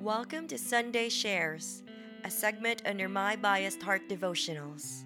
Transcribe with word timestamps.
Welcome 0.00 0.46
to 0.46 0.56
Sunday 0.56 1.10
Shares, 1.10 1.82
a 2.24 2.30
segment 2.30 2.80
under 2.86 3.06
My 3.06 3.36
Biased 3.36 3.82
Heart 3.82 4.08
Devotionals. 4.08 5.04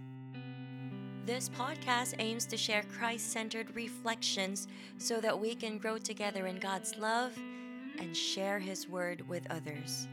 This 1.26 1.48
podcast 1.48 2.14
aims 2.20 2.46
to 2.46 2.56
share 2.56 2.84
Christ 2.96 3.32
centered 3.32 3.74
reflections 3.74 4.68
so 4.98 5.20
that 5.20 5.36
we 5.36 5.56
can 5.56 5.78
grow 5.78 5.98
together 5.98 6.46
in 6.46 6.60
God's 6.60 6.96
love 6.96 7.36
and 7.98 8.16
share 8.16 8.60
His 8.60 8.88
word 8.88 9.28
with 9.28 9.50
others. 9.50 10.06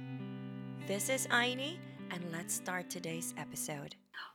This 0.88 1.10
is 1.10 1.28
Aini, 1.28 1.78
and 2.10 2.32
let's 2.32 2.56
start 2.56 2.90
today's 2.90 3.36
episode. 3.38 3.94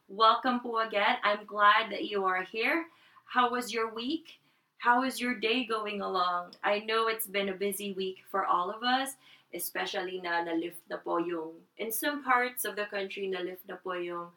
Welcome 0.08 0.61
po. 0.61 0.79
I'm 0.79 1.44
glad 1.44 1.90
that 1.90 2.04
you 2.04 2.25
are 2.25 2.44
here. 2.44 2.86
How 3.25 3.50
was 3.50 3.72
your 3.72 3.93
week? 3.93 4.39
How 4.79 5.03
is 5.03 5.21
your 5.21 5.40
day 5.40 5.64
going 5.67 6.03
along? 6.03 6.53
I 6.63 6.79
know 6.79 7.08
it's 7.08 7.26
been 7.26 7.49
a 7.49 7.54
busy 7.54 7.94
week 7.94 8.18
for 8.31 8.44
all 8.46 8.71
of 8.71 8.85
us, 8.85 9.17
especially 9.57 10.21
na 10.21 10.45
na-lift 10.45 10.85
na 10.93 11.01
po 11.01 11.17
yung, 11.19 11.57
in 11.81 11.89
some 11.89 12.21
parts 12.21 12.69
of 12.69 12.77
the 12.77 12.85
country, 12.87 13.27
na-lift 13.27 13.65
na 13.65 13.81
po 13.81 13.96
yung 13.96 14.29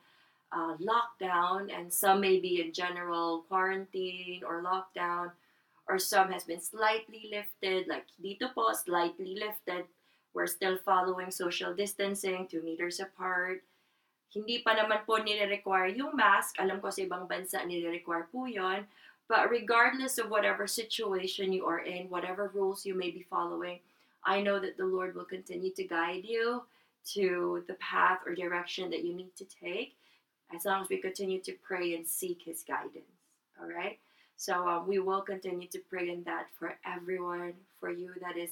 uh, 0.56 0.74
lockdown 0.80 1.68
and 1.70 1.92
some 1.92 2.24
may 2.24 2.40
be 2.40 2.64
in 2.64 2.72
general 2.72 3.46
quarantine 3.52 4.42
or 4.48 4.64
lockdown 4.64 5.36
or 5.90 5.98
some 5.98 6.32
has 6.32 6.46
been 6.46 6.62
slightly 6.62 7.28
lifted, 7.34 7.90
like 7.90 8.06
dito 8.22 8.54
po, 8.54 8.72
slightly 8.74 9.36
lifted. 9.36 9.90
We're 10.38 10.48
still 10.48 10.78
following 10.86 11.34
social 11.34 11.74
distancing, 11.74 12.46
two 12.46 12.62
meters 12.62 13.02
apart. 13.02 13.66
Hindi 14.30 14.62
pa 14.62 14.78
naman 14.78 15.02
po 15.10 15.18
nire-require 15.18 15.90
yung 15.98 16.14
mask. 16.14 16.62
Alam 16.62 16.78
ko 16.78 16.94
sa 16.94 17.02
ibang 17.02 17.26
bansa 17.26 17.66
nire-require 17.66 18.30
po 18.30 18.46
yon. 18.46 18.86
But 19.26 19.50
regardless 19.50 20.22
of 20.22 20.30
whatever 20.30 20.70
situation 20.70 21.50
you 21.50 21.66
are 21.66 21.82
in, 21.82 22.14
whatever 22.14 22.54
rules 22.54 22.86
you 22.86 22.94
may 22.94 23.10
be 23.10 23.26
following, 23.26 23.82
I 24.26 24.42
know 24.42 24.60
that 24.60 24.78
the 24.78 24.86
Lord 24.86 25.16
will 25.16 25.26
continue 25.26 25.72
to 25.72 25.84
guide 25.84 26.24
you 26.24 26.64
to 27.14 27.64
the 27.68 27.76
path 27.76 28.20
or 28.26 28.36
direction 28.36 28.90
that 28.92 29.04
you 29.04 29.14
need 29.14 29.36
to 29.38 29.46
take 29.46 29.96
as 30.54 30.66
long 30.66 30.82
as 30.82 30.90
we 30.90 30.98
continue 30.98 31.40
to 31.42 31.54
pray 31.64 31.96
and 31.96 32.06
seek 32.06 32.42
His 32.44 32.64
guidance. 32.64 33.06
All 33.62 33.70
right? 33.70 33.98
So 34.36 34.68
um, 34.68 34.88
we 34.88 35.00
will 35.00 35.22
continue 35.22 35.68
to 35.68 35.80
pray 35.90 36.10
in 36.10 36.24
that 36.24 36.48
for 36.58 36.76
everyone, 36.86 37.54
for 37.80 37.92
you 37.92 38.12
that 38.22 38.38
is 38.38 38.52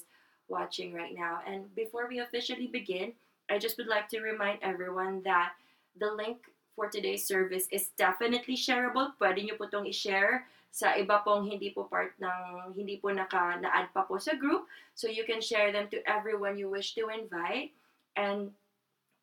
watching 0.50 0.94
right 0.94 1.16
now. 1.16 1.40
And 1.48 1.74
before 1.76 2.08
we 2.08 2.20
officially 2.20 2.68
begin, 2.68 3.14
I 3.50 3.58
just 3.58 3.78
would 3.78 3.88
like 3.88 4.10
to 4.10 4.20
remind 4.20 4.60
everyone 4.62 5.22
that 5.24 5.54
the 6.00 6.12
link 6.12 6.38
for 6.76 6.88
today's 6.90 7.26
service 7.26 7.68
is 7.72 7.90
definitely 7.98 8.56
shareable. 8.56 9.12
Pwede 9.20 9.44
nyo 9.44 9.56
po 9.56 9.66
itong 9.66 9.88
i-share 9.88 10.46
sa 10.72 10.94
iba 10.94 11.24
pong 11.26 11.50
hindi 11.50 11.74
po 11.74 11.90
part 11.90 12.14
ng, 12.22 12.74
hindi 12.78 13.02
po 13.02 13.10
naka, 13.10 13.58
na-add 13.58 13.90
pa 13.94 14.06
po 14.06 14.22
sa 14.22 14.38
group. 14.38 14.70
So 14.94 15.10
you 15.10 15.26
can 15.26 15.42
share 15.42 15.74
them 15.74 15.90
to 15.90 16.02
everyone 16.06 16.58
you 16.58 16.70
wish 16.70 16.94
to 16.96 17.10
invite. 17.10 17.74
And 18.14 18.54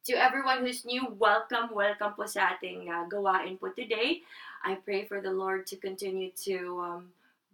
to 0.04 0.14
everyone 0.14 0.60
who's 0.60 0.84
new, 0.84 1.08
welcome, 1.16 1.72
welcome 1.72 2.12
po 2.12 2.26
sa 2.26 2.56
ating 2.56 2.90
uh, 2.90 3.08
gawain 3.08 3.56
po 3.56 3.72
today. 3.72 4.20
I 4.64 4.76
pray 4.80 5.04
for 5.08 5.20
the 5.20 5.32
Lord 5.32 5.66
to 5.72 5.76
continue 5.76 6.32
to 6.44 6.56
um, 6.80 7.02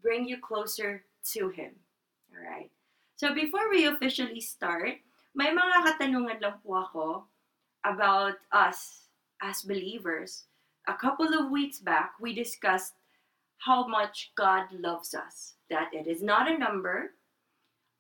bring 0.03 0.27
you 0.27 0.39
closer 0.41 1.05
to 1.35 1.49
Him. 1.51 1.77
All 2.33 2.43
right. 2.43 2.71
So 3.21 3.35
before 3.35 3.69
we 3.69 3.85
officially 3.85 4.41
start, 4.41 4.99
may 5.37 5.53
mga 5.53 5.77
katanungan 5.87 6.41
lang 6.41 6.57
po 6.65 6.81
ako 6.81 7.07
about 7.85 8.41
us 8.51 9.07
as 9.45 9.63
believers. 9.63 10.49
A 10.89 10.97
couple 10.97 11.31
of 11.37 11.53
weeks 11.53 11.79
back, 11.79 12.17
we 12.19 12.33
discussed 12.33 12.97
how 13.61 13.87
much 13.87 14.33
God 14.35 14.73
loves 14.73 15.15
us. 15.15 15.55
That 15.69 15.93
it 15.93 16.09
is 16.09 16.23
not 16.25 16.51
a 16.51 16.59
number. 16.59 17.15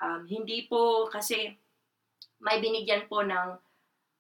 Um, 0.00 0.26
hindi 0.26 0.66
po 0.66 1.06
kasi 1.12 1.60
may 2.40 2.58
binigyan 2.58 3.06
po 3.06 3.20
ng 3.20 3.60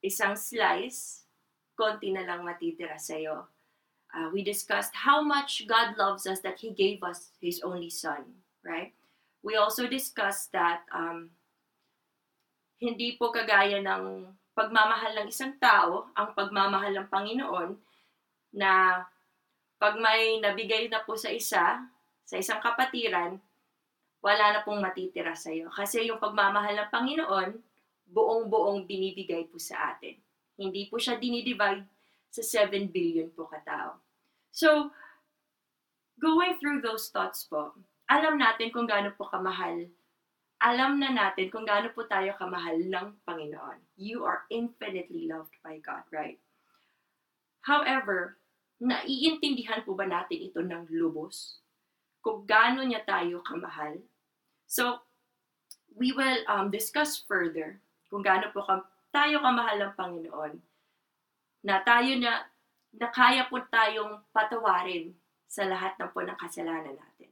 isang 0.04 0.36
slice, 0.36 1.24
konti 1.72 2.12
na 2.12 2.28
lang 2.28 2.44
matitira 2.44 3.00
sa'yo. 3.00 3.48
Uh, 4.12 4.28
we 4.34 4.44
discussed 4.44 4.92
how 4.92 5.24
much 5.24 5.64
God 5.64 5.96
loves 5.96 6.28
us 6.28 6.44
that 6.44 6.60
He 6.60 6.76
gave 6.76 7.00
us 7.00 7.32
His 7.40 7.64
only 7.64 7.88
Son, 7.88 8.44
right? 8.60 8.92
We 9.40 9.56
also 9.56 9.88
discussed 9.88 10.52
that 10.52 10.84
um, 10.92 11.32
hindi 12.76 13.16
po 13.16 13.32
kagaya 13.32 13.80
ng 13.80 14.28
pagmamahal 14.52 15.16
ng 15.16 15.28
isang 15.32 15.56
tao, 15.56 16.12
ang 16.12 16.36
pagmamahal 16.36 16.92
ng 16.92 17.08
Panginoon, 17.08 17.80
na 18.52 19.04
pag 19.80 19.96
may 19.96 20.36
nabigay 20.44 20.92
na 20.92 21.00
po 21.00 21.16
sa 21.16 21.32
isa, 21.32 21.80
sa 22.22 22.36
isang 22.36 22.60
kapatiran, 22.60 23.40
wala 24.20 24.44
na 24.52 24.60
pong 24.60 24.84
matitira 24.84 25.32
sa 25.32 25.48
iyo. 25.48 25.72
Kasi 25.72 26.04
yung 26.04 26.20
pagmamahal 26.20 26.76
ng 26.76 26.92
Panginoon, 26.92 27.50
buong-buong 28.12 28.84
binibigay 28.84 29.48
po 29.48 29.56
sa 29.56 29.96
atin. 29.96 30.20
Hindi 30.60 30.92
po 30.92 31.00
siya 31.00 31.16
dinidivide 31.16 31.88
sa 32.28 32.44
7 32.44 32.92
billion 32.92 33.32
po 33.32 33.48
katao. 33.48 33.96
So, 34.52 34.92
going 36.20 36.60
through 36.60 36.84
those 36.84 37.08
thoughts 37.08 37.48
po, 37.48 37.72
alam 38.12 38.36
natin 38.36 38.68
kung 38.68 38.84
gaano 38.84 39.16
po 39.16 39.32
kamahal 39.32 39.88
alam 40.60 41.00
na 41.00 41.08
natin 41.08 41.48
kung 41.48 41.64
gaano 41.64 41.88
po 41.96 42.04
tayo 42.04 42.36
kamahal 42.36 42.76
ng 42.84 43.16
Panginoon. 43.24 43.80
You 43.96 44.28
are 44.28 44.44
infinitely 44.52 45.24
loved 45.24 45.56
by 45.64 45.80
God, 45.80 46.04
right? 46.12 46.36
However, 47.64 48.36
naiintindihan 48.80 49.84
po 49.84 49.92
ba 49.92 50.08
natin 50.08 50.40
ito 50.40 50.64
ng 50.64 50.88
lubos? 50.88 51.60
Kung 52.24 52.48
gaano 52.48 52.80
niya 52.80 53.04
tayo 53.04 53.44
kamahal? 53.44 54.00
So, 54.64 55.04
we 55.92 56.16
will 56.16 56.40
um, 56.48 56.72
discuss 56.72 57.20
further 57.20 57.80
kung 58.08 58.24
gaano 58.24 58.48
po 58.50 58.64
kam- 58.64 58.88
tayo 59.12 59.44
kamahal 59.44 59.76
ng 59.78 59.92
Panginoon 59.94 60.54
na 61.60 61.84
tayo 61.84 62.16
na, 62.16 62.48
na 62.96 63.08
kaya 63.12 63.44
po 63.52 63.60
tayong 63.68 64.24
patawarin 64.32 65.12
sa 65.44 65.68
lahat 65.68 65.92
ng 66.00 66.10
po 66.14 66.24
ng 66.24 66.38
kasalanan 66.40 66.96
natin. 66.96 67.30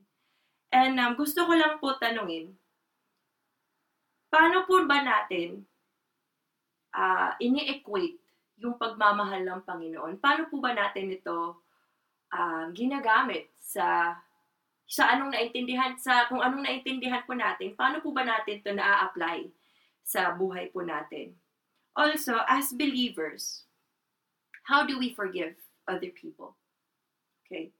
And 0.69 1.01
um, 1.01 1.17
gusto 1.17 1.49
ko 1.49 1.57
lang 1.57 1.81
po 1.81 1.97
tanungin, 1.97 2.53
paano 4.29 4.69
po 4.69 4.85
ba 4.85 5.01
natin 5.01 5.65
uh, 6.93 7.33
ini-equate 7.41 8.21
yung 8.59 8.77
pagmamahal 8.77 9.43
ng 9.47 9.61
Panginoon? 9.63 10.19
Paano 10.19 10.51
po 10.51 10.59
ba 10.59 10.75
natin 10.75 11.15
ito 11.15 11.63
uh, 12.35 12.67
ginagamit 12.75 13.51
sa 13.59 14.19
sa 14.89 15.05
anong 15.13 15.37
naintindihan 15.37 15.95
sa 16.01 16.27
kung 16.27 16.41
anong 16.41 16.65
naintindihan 16.65 17.23
po 17.25 17.35
natin? 17.39 17.79
Paano 17.79 18.03
po 18.03 18.11
ba 18.11 18.25
natin 18.25 18.61
to 18.65 18.73
na-apply 18.75 19.49
sa 20.03 20.33
buhay 20.35 20.73
po 20.73 20.83
natin? 20.83 21.37
Also 21.95 22.39
as 22.47 22.75
believers 22.75 23.67
how 24.69 24.85
do 24.85 25.01
we 25.01 25.17
forgive 25.17 25.57
other 25.89 26.13
people? 26.13 26.59
Okay. 27.45 27.73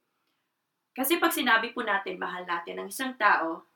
Kasi 0.97 1.21
pag 1.21 1.31
sinabi 1.31 1.71
po 1.71 1.85
natin 1.85 2.17
mahal 2.17 2.43
natin 2.43 2.81
ang 2.81 2.87
isang 2.89 3.13
tao 3.15 3.69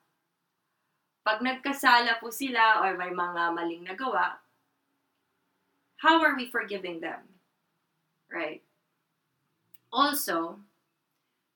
pag 1.24 1.40
nagkasala 1.40 2.20
po 2.20 2.28
sila 2.28 2.84
or 2.84 3.00
may 3.00 3.10
mga 3.16 3.44
maling 3.56 3.84
nagawa, 3.88 4.43
how 6.04 6.20
are 6.20 6.36
we 6.36 6.52
forgiving 6.52 7.00
them? 7.00 7.24
Right? 8.28 8.62
Also, 9.88 10.60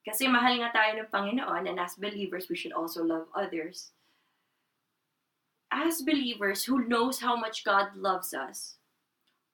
kasi 0.07 0.31
mahal 0.31 0.63
nga 0.63 0.71
tayo 0.71 0.95
ng 0.95 1.11
Panginoon 1.11 1.67
and 1.67 1.75
as 1.75 1.99
believers, 1.99 2.47
we 2.47 2.55
should 2.55 2.71
also 2.71 3.03
love 3.03 3.27
others. 3.35 3.91
As 5.67 5.99
believers 5.99 6.63
who 6.63 6.87
knows 6.87 7.19
how 7.19 7.35
much 7.35 7.67
God 7.67 7.91
loves 7.99 8.31
us, 8.31 8.79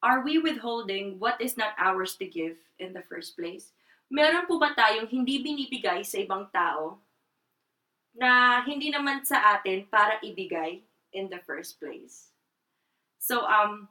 are 0.06 0.22
we 0.22 0.38
withholding 0.38 1.18
what 1.18 1.42
is 1.42 1.58
not 1.58 1.74
ours 1.82 2.14
to 2.22 2.30
give 2.30 2.62
in 2.78 2.94
the 2.94 3.02
first 3.02 3.34
place? 3.34 3.74
Meron 4.14 4.46
po 4.46 4.62
ba 4.62 4.78
tayong 4.78 5.10
hindi 5.10 5.42
binibigay 5.42 6.06
sa 6.06 6.22
ibang 6.22 6.54
tao 6.54 7.02
na 8.14 8.62
hindi 8.62 8.94
naman 8.94 9.26
sa 9.26 9.58
atin 9.58 9.90
para 9.90 10.22
ibigay 10.22 10.86
in 11.18 11.34
the 11.34 11.42
first 11.50 11.82
place. 11.82 12.30
So, 13.18 13.50
um, 13.50 13.90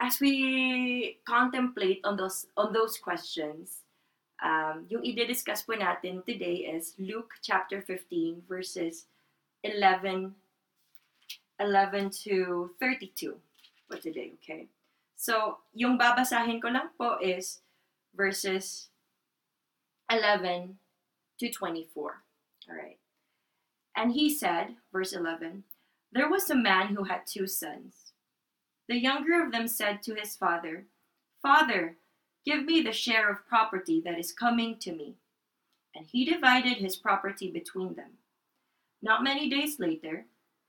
as 0.00 0.20
we 0.20 1.18
contemplate 1.26 2.00
on 2.04 2.16
those 2.16 2.46
on 2.56 2.72
those 2.72 2.98
questions, 2.98 3.82
um, 4.42 4.86
yung 4.88 5.02
i-discuss 5.04 5.62
po 5.66 5.74
natin 5.74 6.22
today 6.22 6.70
is 6.70 6.94
Luke 6.98 7.34
chapter 7.42 7.82
15 7.82 8.46
verses 8.46 9.10
11 9.66 10.34
11 11.58 12.10
to 12.10 12.70
32 12.78 13.34
for 13.90 13.98
today, 13.98 14.32
okay? 14.38 14.70
So, 15.18 15.58
yung 15.74 15.98
babasahin 15.98 16.62
ko 16.62 16.70
lang 16.70 16.94
po 16.94 17.18
is 17.18 17.58
verses 18.14 18.94
11 20.06 20.78
to 21.42 21.50
24. 21.50 22.22
All 22.70 22.76
right. 22.76 22.98
And 23.96 24.14
he 24.14 24.30
said, 24.30 24.78
verse 24.92 25.12
11, 25.12 25.64
There 26.12 26.30
was 26.30 26.48
a 26.48 26.54
man 26.54 26.94
who 26.94 27.04
had 27.04 27.26
two 27.26 27.46
sons. 27.50 28.07
The 28.88 28.98
younger 28.98 29.42
of 29.42 29.52
them 29.52 29.68
said 29.68 30.02
to 30.02 30.14
his 30.14 30.34
father, 30.34 30.86
Father, 31.42 31.96
give 32.44 32.64
me 32.64 32.82
the 32.82 32.92
share 32.92 33.30
of 33.30 33.46
property 33.46 34.00
that 34.04 34.18
is 34.18 34.32
coming 34.32 34.78
to 34.78 34.92
me. 34.92 35.16
And 35.94 36.06
he 36.06 36.24
divided 36.24 36.78
his 36.78 36.96
property 36.96 37.50
between 37.50 37.94
them. 37.94 38.18
Not 39.02 39.22
many 39.22 39.48
days 39.48 39.78
later, 39.78 40.24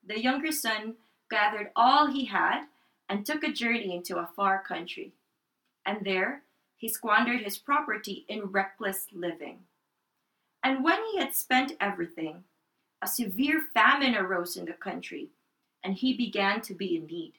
the 0.06 0.22
younger 0.22 0.52
son 0.52 0.96
gathered 1.30 1.72
all 1.76 2.08
he 2.08 2.26
had 2.26 2.66
and 3.08 3.26
took 3.26 3.44
a 3.44 3.52
journey 3.52 3.96
into 3.96 4.18
a 4.18 4.30
far 4.36 4.62
country. 4.62 5.14
And 5.86 6.06
there 6.06 6.44
he 6.78 6.88
squandered 6.88 7.42
his 7.42 7.58
property 7.58 8.26
in 8.28 8.46
reckless 8.46 9.08
living. 9.14 9.60
And 10.64 10.84
when 10.84 11.00
he 11.12 11.20
had 11.20 11.36
spent 11.36 11.74
everything, 11.80 12.44
a 13.02 13.08
severe 13.08 13.64
famine 13.74 14.16
arose 14.16 14.58
in 14.58 14.66
the 14.66 14.74
country, 14.74 15.30
and 15.84 15.94
he 15.94 16.14
began 16.14 16.62
to 16.62 16.74
be 16.74 16.98
in 16.98 17.06
need. 17.06 17.39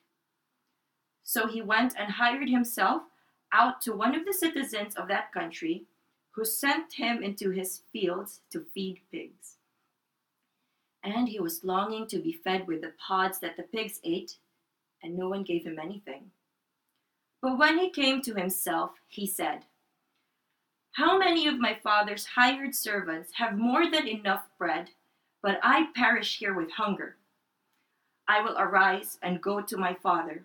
So 1.30 1.46
he 1.46 1.62
went 1.62 1.94
and 1.96 2.10
hired 2.10 2.48
himself 2.48 3.02
out 3.52 3.80
to 3.82 3.92
one 3.92 4.16
of 4.16 4.26
the 4.26 4.32
citizens 4.32 4.96
of 4.96 5.06
that 5.06 5.30
country, 5.32 5.84
who 6.32 6.44
sent 6.44 6.94
him 6.94 7.22
into 7.22 7.50
his 7.50 7.82
fields 7.92 8.40
to 8.50 8.66
feed 8.74 9.02
pigs. 9.12 9.58
And 11.04 11.28
he 11.28 11.38
was 11.38 11.62
longing 11.62 12.08
to 12.08 12.18
be 12.18 12.32
fed 12.32 12.66
with 12.66 12.80
the 12.80 12.94
pods 12.98 13.38
that 13.38 13.56
the 13.56 13.62
pigs 13.62 14.00
ate, 14.02 14.38
and 15.04 15.16
no 15.16 15.28
one 15.28 15.44
gave 15.44 15.64
him 15.64 15.78
anything. 15.78 16.32
But 17.40 17.58
when 17.58 17.78
he 17.78 17.90
came 17.90 18.22
to 18.22 18.34
himself, 18.34 18.90
he 19.06 19.24
said, 19.24 19.66
How 20.94 21.16
many 21.16 21.46
of 21.46 21.60
my 21.60 21.78
father's 21.80 22.26
hired 22.26 22.74
servants 22.74 23.30
have 23.36 23.56
more 23.56 23.88
than 23.88 24.08
enough 24.08 24.48
bread, 24.58 24.90
but 25.44 25.60
I 25.62 25.92
perish 25.94 26.38
here 26.38 26.54
with 26.54 26.72
hunger? 26.72 27.18
I 28.26 28.42
will 28.42 28.58
arise 28.58 29.16
and 29.22 29.40
go 29.40 29.60
to 29.60 29.76
my 29.76 29.94
father, 29.94 30.44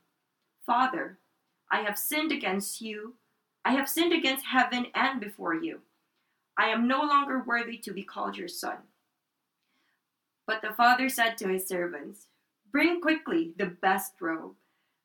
Father, 0.65 1.17
I 1.71 1.81
have 1.81 1.97
sinned 1.97 2.31
against 2.31 2.81
you. 2.81 3.15
I 3.65 3.71
have 3.71 3.89
sinned 3.89 4.13
against 4.13 4.45
heaven 4.45 4.87
and 4.93 5.19
before 5.19 5.55
you. 5.55 5.81
I 6.57 6.67
am 6.67 6.87
no 6.87 7.01
longer 7.01 7.43
worthy 7.45 7.77
to 7.77 7.93
be 7.93 8.03
called 8.03 8.37
your 8.37 8.47
son. 8.47 8.77
But 10.45 10.61
the 10.61 10.73
father 10.73 11.09
said 11.09 11.37
to 11.37 11.47
his 11.47 11.67
servants, 11.67 12.27
Bring 12.71 13.01
quickly 13.01 13.53
the 13.57 13.65
best 13.65 14.13
robe 14.19 14.55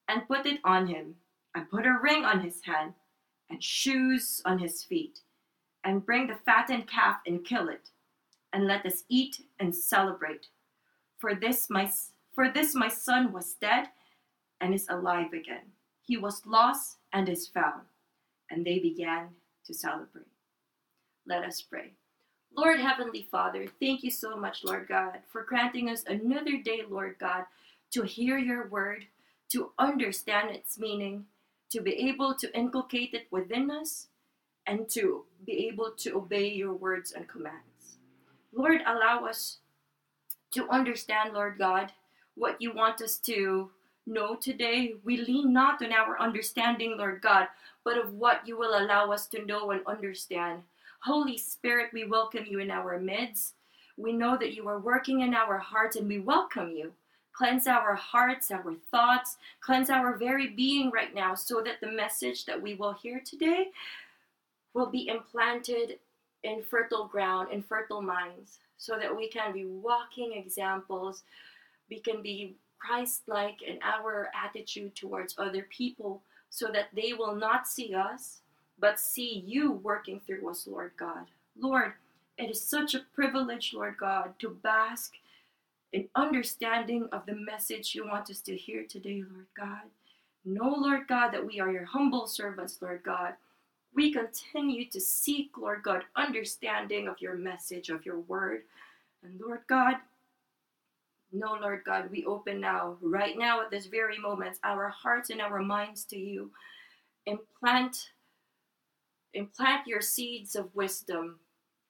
and 0.08 0.28
put 0.28 0.46
it 0.46 0.60
on 0.64 0.86
him, 0.86 1.16
and 1.54 1.70
put 1.70 1.86
a 1.86 1.98
ring 2.00 2.24
on 2.24 2.40
his 2.40 2.62
hand 2.64 2.94
and 3.50 3.62
shoes 3.62 4.42
on 4.44 4.58
his 4.58 4.82
feet, 4.82 5.20
and 5.84 6.04
bring 6.04 6.26
the 6.26 6.38
fattened 6.44 6.86
calf 6.86 7.16
and 7.26 7.44
kill 7.44 7.68
it, 7.68 7.90
and 8.52 8.66
let 8.66 8.84
us 8.86 9.04
eat 9.08 9.40
and 9.58 9.74
celebrate. 9.74 10.48
For 11.18 11.34
this 11.34 11.70
my 11.70 11.90
for 12.34 12.50
this 12.50 12.74
my 12.74 12.88
son 12.88 13.32
was 13.32 13.54
dead 13.54 13.88
and 14.60 14.74
is 14.74 14.86
alive 14.88 15.32
again. 15.32 15.72
He 16.02 16.16
was 16.16 16.46
lost 16.46 16.98
and 17.12 17.28
is 17.28 17.48
found. 17.48 17.82
And 18.50 18.64
they 18.64 18.78
began 18.78 19.28
to 19.66 19.74
celebrate. 19.74 20.26
Let 21.26 21.44
us 21.44 21.60
pray. 21.60 21.92
Lord 22.56 22.78
Heavenly 22.80 23.26
Father, 23.30 23.66
thank 23.80 24.02
you 24.02 24.10
so 24.10 24.36
much, 24.36 24.64
Lord 24.64 24.86
God, 24.88 25.18
for 25.30 25.42
granting 25.42 25.90
us 25.90 26.04
another 26.06 26.56
day, 26.58 26.82
Lord 26.88 27.16
God, 27.18 27.44
to 27.92 28.02
hear 28.02 28.38
your 28.38 28.68
word, 28.68 29.04
to 29.50 29.72
understand 29.78 30.50
its 30.50 30.78
meaning, 30.78 31.26
to 31.70 31.80
be 31.80 32.08
able 32.08 32.34
to 32.36 32.56
inculcate 32.56 33.12
it 33.12 33.26
within 33.30 33.70
us, 33.70 34.06
and 34.66 34.88
to 34.90 35.24
be 35.44 35.68
able 35.68 35.92
to 35.98 36.16
obey 36.16 36.48
your 36.48 36.72
words 36.72 37.12
and 37.12 37.28
commands. 37.28 37.98
Lord, 38.52 38.80
allow 38.86 39.26
us 39.26 39.58
to 40.52 40.68
understand, 40.70 41.34
Lord 41.34 41.58
God, 41.58 41.92
what 42.34 42.60
you 42.60 42.72
want 42.72 43.02
us 43.02 43.18
to 43.18 43.70
know 44.06 44.36
today. 44.36 44.94
We 45.04 45.18
lean 45.18 45.52
not 45.52 45.82
on 45.82 45.92
our 45.92 46.18
understanding, 46.20 46.96
Lord 46.96 47.20
God, 47.20 47.48
but 47.84 47.98
of 47.98 48.14
what 48.14 48.46
you 48.46 48.56
will 48.56 48.78
allow 48.78 49.10
us 49.10 49.26
to 49.28 49.44
know 49.44 49.70
and 49.70 49.86
understand. 49.86 50.62
Holy 51.00 51.36
Spirit, 51.38 51.90
we 51.92 52.04
welcome 52.04 52.44
you 52.48 52.58
in 52.58 52.70
our 52.70 52.98
midst. 52.98 53.54
We 53.96 54.12
know 54.12 54.36
that 54.36 54.54
you 54.54 54.68
are 54.68 54.78
working 54.78 55.20
in 55.20 55.34
our 55.34 55.58
hearts 55.58 55.96
and 55.96 56.08
we 56.08 56.18
welcome 56.18 56.72
you. 56.72 56.92
Cleanse 57.32 57.66
our 57.66 57.94
hearts, 57.94 58.50
our 58.50 58.74
thoughts, 58.90 59.36
cleanse 59.60 59.90
our 59.90 60.16
very 60.16 60.48
being 60.48 60.90
right 60.90 61.14
now 61.14 61.34
so 61.34 61.60
that 61.62 61.80
the 61.80 61.92
message 61.92 62.46
that 62.46 62.60
we 62.60 62.74
will 62.74 62.94
hear 62.94 63.20
today 63.24 63.68
will 64.72 64.86
be 64.86 65.08
implanted 65.08 65.98
in 66.44 66.62
fertile 66.62 67.06
ground, 67.06 67.52
in 67.52 67.62
fertile 67.62 68.00
minds, 68.00 68.58
so 68.78 68.98
that 68.98 69.14
we 69.14 69.28
can 69.28 69.52
be 69.52 69.66
walking 69.66 70.32
examples. 70.34 71.24
We 71.90 72.00
can 72.00 72.22
be 72.22 72.56
Christ 72.78 73.22
like 73.26 73.62
in 73.62 73.78
our 73.82 74.30
attitude 74.34 74.94
towards 74.94 75.34
other 75.38 75.66
people 75.70 76.22
so 76.50 76.68
that 76.72 76.88
they 76.94 77.12
will 77.12 77.34
not 77.34 77.66
see 77.66 77.94
us, 77.94 78.40
but 78.78 79.00
see 79.00 79.42
you 79.46 79.72
working 79.72 80.20
through 80.26 80.48
us, 80.48 80.66
Lord 80.66 80.92
God. 80.98 81.26
Lord, 81.58 81.92
it 82.38 82.50
is 82.50 82.62
such 82.62 82.94
a 82.94 83.04
privilege, 83.14 83.72
Lord 83.74 83.96
God, 83.98 84.34
to 84.40 84.50
bask 84.62 85.14
in 85.92 86.08
understanding 86.14 87.08
of 87.12 87.24
the 87.26 87.34
message 87.34 87.94
you 87.94 88.06
want 88.06 88.30
us 88.30 88.40
to 88.42 88.56
hear 88.56 88.84
today, 88.84 89.22
Lord 89.30 89.46
God. 89.56 89.90
Know, 90.44 90.74
Lord 90.76 91.08
God, 91.08 91.30
that 91.30 91.46
we 91.46 91.58
are 91.60 91.70
your 91.70 91.86
humble 91.86 92.26
servants, 92.26 92.78
Lord 92.80 93.02
God. 93.02 93.34
We 93.94 94.12
continue 94.12 94.84
to 94.90 95.00
seek, 95.00 95.56
Lord 95.56 95.82
God, 95.82 96.04
understanding 96.14 97.08
of 97.08 97.20
your 97.20 97.34
message, 97.34 97.88
of 97.88 98.04
your 98.04 98.20
word. 98.20 98.62
And 99.24 99.40
Lord 99.40 99.60
God, 99.68 99.96
no, 101.38 101.56
Lord 101.60 101.82
God, 101.84 102.10
we 102.10 102.24
open 102.24 102.60
now, 102.60 102.96
right 103.00 103.36
now 103.36 103.62
at 103.62 103.70
this 103.70 103.86
very 103.86 104.18
moment, 104.18 104.58
our 104.64 104.88
hearts 104.88 105.30
and 105.30 105.40
our 105.40 105.60
minds 105.60 106.04
to 106.06 106.16
you. 106.16 106.50
Implant, 107.26 108.10
implant 109.34 109.86
your 109.86 110.00
seeds 110.00 110.56
of 110.56 110.74
wisdom. 110.74 111.38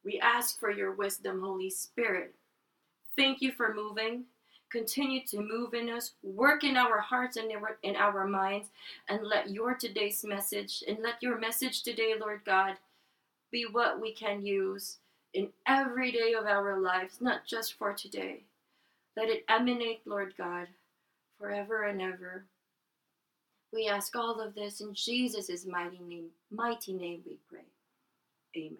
We 0.04 0.20
ask 0.20 0.58
for 0.58 0.70
your 0.70 0.94
wisdom, 0.94 1.40
Holy 1.40 1.70
Spirit. 1.70 2.34
Thank 3.16 3.40
you 3.40 3.52
for 3.52 3.75
moving. 3.75 4.25
Continue 4.70 5.20
to 5.29 5.41
move 5.41 5.74
in 5.74 5.88
us, 5.88 6.15
work 6.24 6.65
in 6.65 6.76
our 6.76 6.98
hearts 6.98 7.36
and 7.36 7.53
in 7.84 7.96
our 7.96 8.26
minds, 8.26 8.69
and 9.08 9.22
let 9.22 9.50
your 9.50 9.74
today's 9.74 10.24
message 10.24 10.82
and 10.88 10.98
let 11.03 11.22
your 11.22 11.38
message 11.38 11.82
today, 11.84 12.15
Lord 12.20 12.41
God, 12.44 12.74
be 13.53 13.65
what 13.70 14.00
we 14.00 14.12
can 14.12 14.44
use 14.44 14.98
in 15.34 15.50
every 15.69 16.10
day 16.10 16.34
of 16.34 16.46
our 16.46 16.81
lives, 16.81 17.20
not 17.20 17.46
just 17.46 17.74
for 17.74 17.93
today. 17.93 18.45
Let 19.17 19.31
it 19.31 19.44
emanate, 19.49 20.03
Lord 20.06 20.35
God, 20.37 20.69
forever 21.39 21.85
and 21.85 22.03
ever. 22.03 22.44
We 23.73 23.89
ask 23.89 24.15
all 24.15 24.41
of 24.41 24.55
this 24.55 24.81
in 24.81 24.94
Jesus' 24.94 25.67
mighty 25.67 26.01
name, 26.01 26.29
mighty 26.51 26.93
name 26.93 27.23
we 27.27 27.39
pray. 27.49 27.65
Amen. 28.56 28.79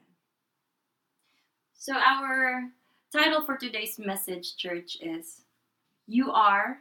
So 1.75 1.95
our 1.95 2.69
title 3.13 3.43
for 3.45 3.57
today's 3.57 3.99
message, 3.99 4.57
church, 4.57 4.99
is 5.01 5.43
You 6.07 6.31
Are 6.33 6.79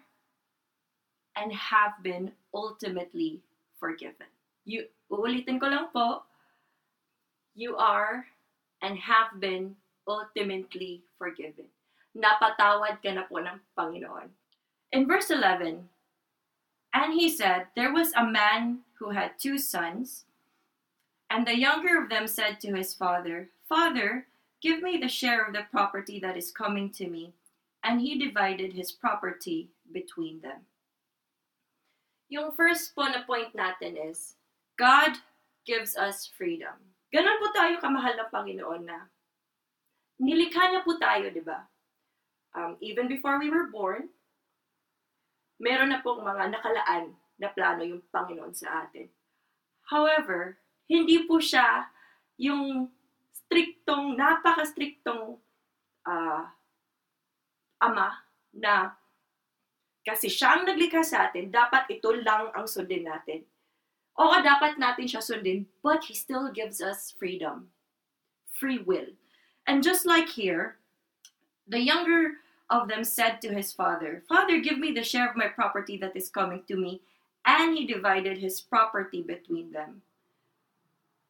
and 1.36 1.52
Have 1.54 2.02
Been 2.04 2.32
Ultimately 2.54 3.42
Forgiven. 3.80 4.28
You, 4.66 4.86
uulitin 5.12 5.60
ko 5.60 5.68
lang 5.68 5.88
po, 5.94 6.24
you 7.54 7.76
are 7.78 8.26
and 8.82 8.98
have 8.98 9.40
been 9.40 9.76
ultimately 10.08 11.04
forgiven. 11.18 11.66
Napatawad 12.16 13.04
ka 13.04 13.12
na 13.12 13.28
po 13.28 13.44
ng 13.44 13.60
Panginoon. 13.76 14.32
In 14.96 15.04
verse 15.04 15.30
11, 15.30 15.92
and 16.96 17.12
he 17.12 17.28
said, 17.28 17.68
There 17.76 17.92
was 17.92 18.16
a 18.16 18.24
man 18.24 18.88
who 18.98 19.12
had 19.12 19.36
two 19.36 19.60
sons, 19.60 20.24
and 21.30 21.44
the 21.44 21.60
younger 21.60 22.00
of 22.00 22.08
them 22.08 22.26
said 22.26 22.64
to 22.64 22.72
his 22.72 22.96
father, 22.96 23.52
Father, 23.68 24.26
give 24.64 24.82
me 24.82 24.96
the 24.96 25.12
share 25.12 25.44
of 25.44 25.52
the 25.52 25.68
property 25.70 26.20
that 26.24 26.40
is 26.40 26.56
coming 26.56 26.90
to 26.96 27.12
me. 27.12 27.36
And 27.84 28.02
he 28.02 28.18
divided 28.18 28.74
his 28.74 28.92
property 28.92 29.70
between 29.92 30.42
them. 30.42 30.66
Yung 32.30 32.56
first 32.56 32.96
po 32.96 33.06
na 33.06 33.22
point 33.22 33.54
natin 33.54 34.00
is, 34.10 34.34
God 34.80 35.14
gives 35.68 35.94
us 35.94 36.26
freedom. 36.26 36.74
Ganon 37.14 37.38
po 37.38 37.54
tayo 37.54 37.78
kamahal 37.78 38.18
ng 38.18 38.34
Panginoon 38.34 38.82
na 38.90 39.06
nilikha 40.18 40.72
niya 40.72 40.82
po 40.82 40.98
tayo, 40.98 41.30
di 41.30 41.44
ba? 41.46 41.62
Um, 42.56 42.80
even 42.80 43.08
before 43.08 43.38
we 43.38 43.52
were 43.52 43.68
born, 43.70 44.10
meron 45.60 45.92
na 45.92 46.02
pong 46.02 46.24
mga 46.24 46.56
nakalaan 46.56 47.14
na 47.36 47.52
plano 47.52 47.84
yung 47.84 48.04
Panginoon 48.10 48.56
sa 48.56 48.88
atin. 48.88 49.12
However, 49.92 50.58
hindi 50.88 51.28
po 51.28 51.38
siya 51.38 51.86
yung 52.40 52.90
striktong, 53.32 54.16
napaka-striktong 54.18 55.38
uh, 56.08 56.44
ama 57.84 58.24
na 58.56 58.96
kasi 60.06 60.30
siya 60.30 60.62
ang 60.62 60.64
naglikha 60.70 61.02
sa 61.02 61.28
atin, 61.30 61.50
dapat 61.50 61.90
ito 61.90 62.14
lang 62.22 62.54
ang 62.54 62.70
sundin 62.70 63.10
natin. 63.10 63.42
Oo, 64.16 64.38
dapat 64.40 64.78
natin 64.80 65.10
siya 65.10 65.20
sundin, 65.20 65.66
but 65.82 66.06
He 66.06 66.14
still 66.16 66.54
gives 66.54 66.80
us 66.80 67.12
freedom. 67.18 67.74
Free 68.54 68.80
will. 68.80 69.12
And 69.66 69.82
just 69.82 70.06
like 70.06 70.30
here, 70.30 70.78
the 71.68 71.82
younger 71.82 72.45
of 72.70 72.88
them 72.88 73.04
said 73.04 73.42
to 73.42 73.54
his 73.54 73.72
father, 73.72 74.24
Father, 74.28 74.60
give 74.60 74.80
me 74.80 74.92
the 74.92 75.04
share 75.04 75.30
of 75.30 75.36
my 75.36 75.48
property 75.48 75.98
that 75.98 76.16
is 76.16 76.30
coming 76.30 76.64
to 76.68 76.76
me. 76.76 77.02
And 77.46 77.78
he 77.78 77.86
divided 77.86 78.40
his 78.40 78.60
property 78.60 79.22
between 79.22 79.72
them. 79.72 80.02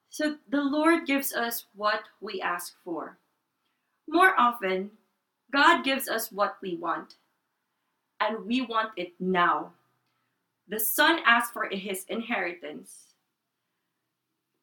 So 0.09 0.37
the 0.47 0.63
Lord 0.63 1.05
gives 1.05 1.35
us 1.35 1.65
what 1.75 2.03
we 2.21 2.39
ask 2.39 2.75
for. 2.85 3.17
More 4.07 4.31
often, 4.37 4.91
God 5.51 5.83
gives 5.83 6.07
us 6.07 6.31
what 6.31 6.55
we 6.61 6.75
want, 6.75 7.15
and 8.19 8.45
we 8.45 8.61
want 8.61 8.91
it 8.95 9.11
now. 9.19 9.73
The 10.67 10.79
son 10.79 11.19
asked 11.25 11.53
for 11.53 11.67
his 11.69 12.05
inheritance. 12.07 13.13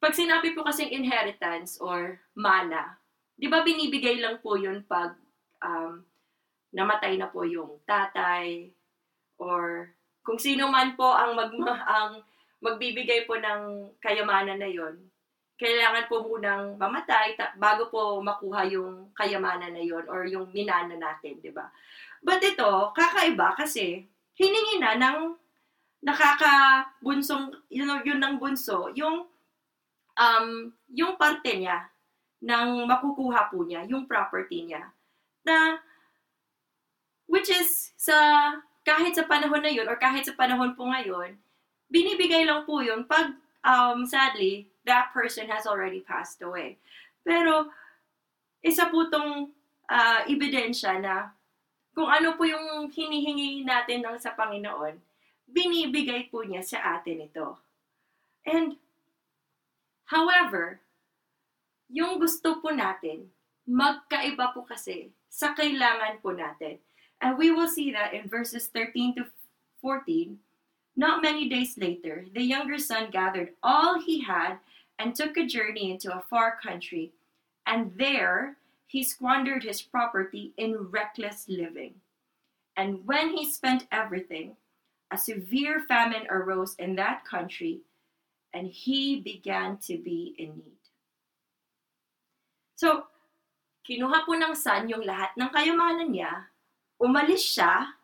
Pag 0.03 0.19
sinabi 0.19 0.57
po 0.57 0.67
kasing 0.67 0.91
inheritance 0.91 1.79
or 1.79 2.19
mana, 2.35 2.99
di 3.39 3.47
ba 3.47 3.63
binibigay 3.63 4.19
lang 4.19 4.43
po 4.43 4.59
yun 4.59 4.83
pag 4.89 5.15
um, 5.63 6.03
namatay 6.73 7.21
na 7.21 7.29
po 7.29 7.45
yung 7.45 7.79
tatay 7.85 8.73
or 9.37 9.93
kung 10.25 10.41
sino 10.41 10.67
man 10.73 10.97
po 10.97 11.07
ang 11.07 11.37
mag 11.37 11.53
ang 11.97 12.25
magbibigay 12.63 13.27
po 13.29 13.37
ng 13.37 13.93
kayamanan 13.99 14.59
na 14.59 14.71
yon 14.71 14.97
kailangan 15.63 16.11
po 16.11 16.27
munang 16.27 16.75
mamatay 16.75 17.39
ta- 17.39 17.55
bago 17.55 17.87
po 17.87 18.19
makuha 18.19 18.67
yung 18.67 19.15
kayamanan 19.15 19.71
na 19.71 19.85
yon 19.85 20.03
or 20.11 20.27
yung 20.27 20.51
minana 20.51 20.99
natin, 20.99 21.39
di 21.39 21.55
ba? 21.55 21.71
But 22.19 22.43
ito, 22.43 22.91
kakaiba 22.91 23.55
kasi 23.55 24.03
hiningi 24.35 24.83
na 24.83 24.99
ng 24.99 25.39
nakakabunsong, 26.03 27.55
you 27.71 27.87
know, 27.87 28.03
yun 28.03 28.19
ng 28.19 28.43
bunso, 28.43 28.91
yung 28.99 29.31
um, 30.19 30.47
yung 30.91 31.15
parte 31.15 31.55
niya 31.55 31.87
ng 32.43 32.83
makukuha 32.91 33.55
po 33.55 33.63
niya, 33.63 33.87
yung 33.87 34.11
property 34.11 34.67
niya. 34.67 34.91
Na 35.47 35.79
which 37.33 37.49
is 37.49 37.97
sa 37.97 38.53
kahit 38.85 39.17
sa 39.17 39.25
panahon 39.25 39.65
na 39.65 39.73
yun 39.73 39.89
or 39.89 39.97
kahit 39.97 40.29
sa 40.29 40.37
panahon 40.37 40.77
po 40.77 40.85
ngayon, 40.85 41.41
binibigay 41.89 42.45
lang 42.45 42.69
po 42.69 42.85
yun 42.85 43.09
pag 43.09 43.33
um, 43.65 44.05
sadly, 44.07 44.69
that 44.85 45.15
person 45.15 45.49
has 45.49 45.67
already 45.67 46.03
passed 46.03 46.43
away. 46.43 46.79
Pero, 47.23 47.71
isa 48.63 48.91
po 48.91 49.07
tong 49.11 49.55
uh, 49.87 50.21
ebidensya 50.27 50.99
na 50.99 51.31
kung 51.95 52.11
ano 52.11 52.35
po 52.35 52.43
yung 52.47 52.91
hinihingi 52.91 53.63
natin 53.63 54.03
ng 54.03 54.19
sa 54.19 54.35
Panginoon, 54.35 54.99
binibigay 55.47 56.31
po 56.31 56.43
niya 56.43 56.63
sa 56.67 56.99
atin 56.99 57.27
ito. 57.27 57.59
And, 58.43 58.75
however, 60.11 60.83
yung 61.93 62.19
gusto 62.19 62.59
po 62.59 62.75
natin, 62.75 63.31
magkaiba 63.69 64.51
po 64.51 64.67
kasi 64.67 65.15
sa 65.31 65.55
kailangan 65.55 66.19
po 66.19 66.35
natin. 66.35 66.83
And 67.23 67.39
we 67.39 67.53
will 67.53 67.69
see 67.69 67.93
that 67.93 68.13
in 68.13 68.29
verses 68.29 68.67
13 68.67 69.15
to 69.15 69.27
14. 69.81 70.39
Not 70.97 71.23
many 71.23 71.49
days 71.49 71.79
later, 71.79 72.27
the 72.35 72.43
younger 72.43 72.79
son 72.79 73.11
gathered 73.11 73.55
all 73.63 74.03
he 74.03 74.21
had 74.21 74.59
and 74.99 75.15
took 75.15 75.37
a 75.37 75.47
journey 75.47 75.91
into 75.91 76.13
a 76.13 76.25
far 76.29 76.59
country. 76.61 77.13
And 77.65 77.93
there 77.97 78.57
he 78.87 79.05
squandered 79.05 79.63
his 79.63 79.81
property 79.81 80.53
in 80.59 80.91
reckless 80.91 81.47
living. 81.49 81.95
And 82.77 83.07
when 83.07 83.31
he 83.31 83.51
spent 83.51 83.87
everything, 83.93 84.57
a 85.11 85.17
severe 85.17 85.81
famine 85.87 86.27
arose 86.29 86.75
in 86.77 86.97
that 86.97 87.25
country, 87.25 87.81
and 88.53 88.67
he 88.69 89.21
began 89.21 89.79
to 89.87 89.97
be 89.97 90.35
in 90.39 90.57
need. 90.57 90.83
So, 92.75 93.07
kinuha 93.89 94.27
po 94.27 94.35
ng 94.35 94.57
son 94.57 94.89
yung 94.89 95.05
lahat 95.05 95.37
ng 95.39 95.49
kayamanan 95.53 96.13
niya 96.13 96.52
umalis 97.03 97.43
siya, 97.43 97.99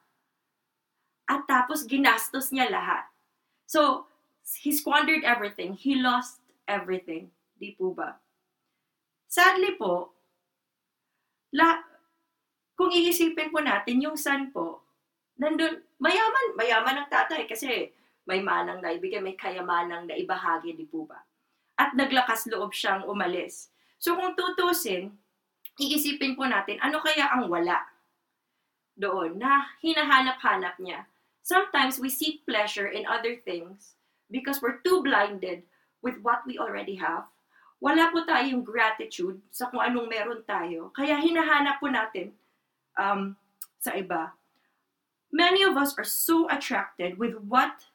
at 1.29 1.47
tapos 1.47 1.87
ginastos 1.87 2.51
niya 2.51 2.67
lahat. 2.67 3.07
So, 3.69 4.11
he 4.65 4.75
squandered 4.75 5.23
everything. 5.23 5.77
He 5.77 6.01
lost 6.01 6.41
everything. 6.67 7.31
Di 7.61 7.77
po 7.77 7.93
ba? 7.93 8.17
Sadly 9.29 9.77
po, 9.77 10.17
la, 11.53 11.85
kung 12.75 12.89
iisipin 12.89 13.53
po 13.53 13.61
natin, 13.61 14.01
yung 14.01 14.17
son 14.17 14.49
po, 14.51 14.89
nandun, 15.37 15.85
mayaman, 16.01 16.57
mayaman 16.57 17.05
ang 17.05 17.09
tatay 17.13 17.45
kasi 17.45 17.93
may 18.25 18.41
manang 18.41 18.81
naibigay, 18.81 19.21
may 19.21 19.37
kayamanang 19.37 20.09
naibahagi, 20.09 20.73
di 20.73 20.89
po 20.89 21.05
ba? 21.05 21.21
At 21.77 21.93
naglakas 21.93 22.49
loob 22.49 22.73
siyang 22.73 23.05
umalis. 23.05 23.69
So 24.01 24.17
kung 24.17 24.33
tutusin, 24.33 25.13
iisipin 25.77 26.41
po 26.41 26.49
natin, 26.49 26.81
ano 26.81 27.05
kaya 27.05 27.29
ang 27.37 27.53
wala? 27.53 27.85
Doon 28.99 29.39
na 29.39 29.71
hinahanap-hanap 29.81 30.77
niya. 30.83 31.07
Sometimes 31.47 31.97
we 31.97 32.11
seek 32.13 32.45
pleasure 32.45 32.91
in 32.91 33.09
other 33.09 33.39
things 33.41 33.97
because 34.29 34.61
we're 34.61 34.85
too 34.85 35.01
blinded 35.01 35.65
with 36.03 36.21
what 36.21 36.45
we 36.45 36.59
already 36.59 36.99
have. 37.01 37.25
Wala 37.79 38.11
po 38.11 38.27
tayong 38.27 38.67
gratitude 38.67 39.39
sa 39.55 39.71
kung 39.71 39.81
anong 39.81 40.11
meron 40.11 40.43
tayo. 40.45 40.91
Kaya 40.93 41.23
hinahanap 41.23 41.79
po 41.79 41.89
natin 41.89 42.35
um, 42.99 43.39
sa 43.79 43.95
iba. 43.95 44.35
Many 45.31 45.63
of 45.63 45.79
us 45.79 45.95
are 45.95 46.05
so 46.05 46.51
attracted 46.51 47.17
with 47.17 47.39
what 47.39 47.87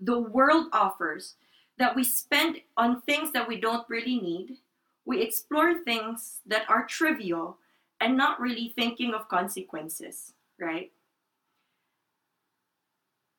the 0.00 0.18
world 0.18 0.66
offers 0.74 1.38
that 1.78 1.94
we 1.94 2.02
spend 2.02 2.60
on 2.76 3.00
things 3.06 3.30
that 3.32 3.46
we 3.46 3.56
don't 3.56 3.86
really 3.88 4.18
need. 4.18 4.58
We 5.06 5.22
explore 5.22 5.78
things 5.80 6.40
that 6.44 6.66
are 6.68 6.84
trivial 6.84 7.59
and 8.00 8.16
not 8.16 8.40
really 8.40 8.72
thinking 8.74 9.12
of 9.14 9.28
consequences, 9.28 10.32
right? 10.58 10.90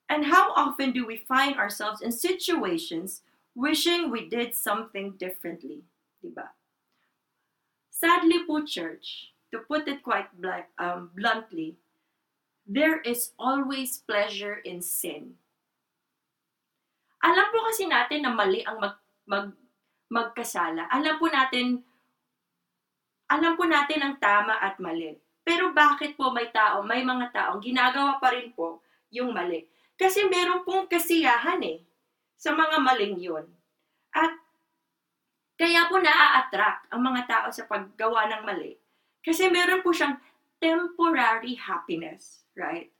And 0.07 0.25
how 0.25 0.53
often 0.53 0.91
do 0.91 1.07
we 1.07 1.17
find 1.17 1.57
ourselves 1.57 2.01
in 2.01 2.11
situations 2.11 3.23
wishing 3.55 4.11
we 4.11 4.29
did 4.29 4.53
something 4.53 5.15
differently, 5.17 5.83
diba? 6.23 6.51
Sadly 7.89 8.43
po, 8.45 8.65
church, 8.65 9.31
to 9.51 9.59
put 9.59 9.87
it 9.87 10.03
quite 10.03 10.29
bl- 10.35 10.67
um, 10.77 11.11
bluntly, 11.15 11.77
there 12.67 12.99
is 13.01 13.31
always 13.39 14.03
pleasure 14.03 14.59
in 14.65 14.81
sin. 14.81 15.35
Alam 17.21 17.47
po 17.53 17.61
kasi 17.69 17.85
natin 17.85 18.25
na 18.25 18.33
mali 18.33 18.65
ang 18.65 18.81
mag, 18.81 18.97
mag, 19.29 19.53
magkasala. 20.11 20.89
Alam 20.89 21.21
po 21.21 21.29
natin 21.29 21.85
alam 23.31 23.55
po 23.55 23.63
natin 23.63 24.03
ang 24.03 24.15
tama 24.19 24.59
at 24.59 24.75
mali. 24.83 25.15
Pero 25.41 25.71
bakit 25.71 26.19
po 26.19 26.35
may 26.35 26.51
tao, 26.51 26.83
may 26.83 27.01
mga 27.01 27.31
taong 27.31 27.63
ginagawa 27.63 28.19
pa 28.19 28.35
rin 28.35 28.51
po 28.51 28.83
yung 29.07 29.31
mali? 29.31 29.63
Kasi 29.95 30.27
meron 30.27 30.67
pong 30.67 30.91
kasiyahan 30.91 31.63
eh 31.63 31.79
sa 32.35 32.51
mga 32.51 32.83
maling 32.83 33.15
yun. 33.23 33.45
At 34.11 34.35
kaya 35.55 35.87
po 35.87 36.01
naa-attract 36.01 36.91
ang 36.91 37.01
mga 37.05 37.21
tao 37.29 37.47
sa 37.53 37.63
paggawa 37.69 38.27
ng 38.27 38.41
mali. 38.43 38.75
Kasi 39.23 39.47
meron 39.47 39.79
po 39.85 39.95
siyang 39.95 40.17
temporary 40.59 41.55
happiness, 41.55 42.43
right? 42.57 42.91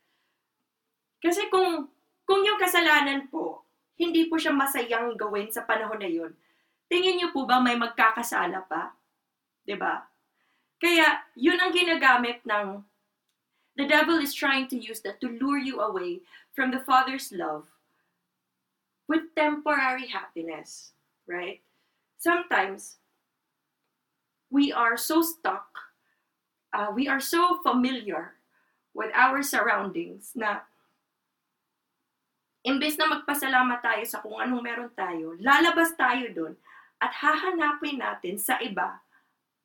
Kasi 1.21 1.49
kung 1.51 1.89
kung 2.25 2.41
yung 2.45 2.57
kasalanan 2.57 3.27
po, 3.27 3.65
hindi 3.99 4.29
po 4.31 4.39
siya 4.39 4.55
masayang 4.55 5.13
gawin 5.19 5.51
sa 5.51 5.65
panahon 5.67 5.99
na 5.99 6.09
yun, 6.09 6.31
tingin 6.89 7.19
niyo 7.19 7.29
po 7.35 7.45
ba 7.45 7.61
may 7.61 7.77
magkakasala 7.77 8.65
pa? 8.65 8.93
'Di 9.65 9.77
ba? 9.77 10.10
Kaya, 10.81 11.21
yun 11.37 11.61
ang 11.61 11.69
ginagamit 11.77 12.41
ng 12.41 12.81
the 13.77 13.85
devil 13.85 14.17
is 14.17 14.33
trying 14.33 14.65
to 14.73 14.81
use 14.81 15.05
that 15.05 15.21
to 15.21 15.29
lure 15.29 15.61
you 15.61 15.77
away 15.77 16.25
from 16.57 16.73
the 16.73 16.81
Father's 16.81 17.29
love 17.29 17.69
with 19.05 19.29
temporary 19.37 20.09
happiness, 20.09 20.97
right? 21.29 21.61
Sometimes, 22.17 22.97
we 24.49 24.73
are 24.73 24.97
so 24.97 25.21
stuck, 25.21 25.69
uh, 26.73 26.89
we 26.89 27.05
are 27.05 27.21
so 27.21 27.61
familiar 27.61 28.41
with 28.97 29.13
our 29.13 29.45
surroundings 29.45 30.33
na 30.33 30.65
imbes 32.65 32.97
na 32.97 33.05
magpasalamat 33.05 33.79
tayo 33.85 34.03
sa 34.09 34.17
kung 34.19 34.41
anong 34.41 34.65
meron 34.65 34.91
tayo, 34.97 35.37
lalabas 35.37 35.93
tayo 35.93 36.25
doon 36.33 36.53
at 36.97 37.13
hahanapin 37.21 38.01
natin 38.01 38.41
sa 38.41 38.57
iba 38.61 39.01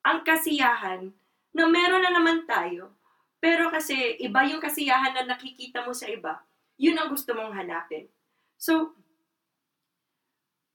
ang 0.07 0.23
kasiyahan 0.23 1.11
na 1.51 1.63
meron 1.67 2.03
na 2.03 2.11
naman 2.15 2.47
tayo. 2.47 2.95
Pero 3.43 3.69
kasi 3.69 4.17
iba 4.23 4.47
yung 4.47 4.63
kasiyahan 4.63 5.13
na 5.13 5.23
nakikita 5.35 5.83
mo 5.85 5.91
sa 5.93 6.07
iba, 6.09 6.41
yun 6.79 6.97
ang 6.97 7.11
gusto 7.11 7.35
mong 7.35 7.53
hanapin. 7.53 8.07
So, 8.57 8.95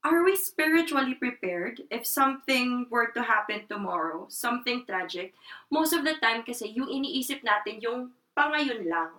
are 0.03 0.23
we 0.23 0.35
spiritually 0.35 1.15
prepared 1.15 1.83
if 1.91 2.05
something 2.07 2.87
were 2.93 3.11
to 3.11 3.23
happen 3.23 3.67
tomorrow, 3.67 4.27
something 4.31 4.85
tragic? 4.87 5.33
Most 5.67 5.91
of 5.91 6.05
the 6.07 6.15
time 6.21 6.45
kasi 6.45 6.71
yung 6.71 6.87
iniisip 6.87 7.43
natin 7.43 7.83
yung 7.83 8.15
pangayon 8.37 8.87
lang. 8.87 9.11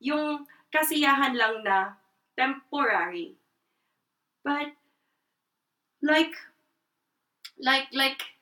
yung 0.00 0.44
kasiyahan 0.72 1.36
lang 1.36 1.64
na 1.64 1.96
temporary. 2.36 3.36
But 4.44 4.76
like 6.02 6.34
like 7.58 7.88
like 7.92 8.35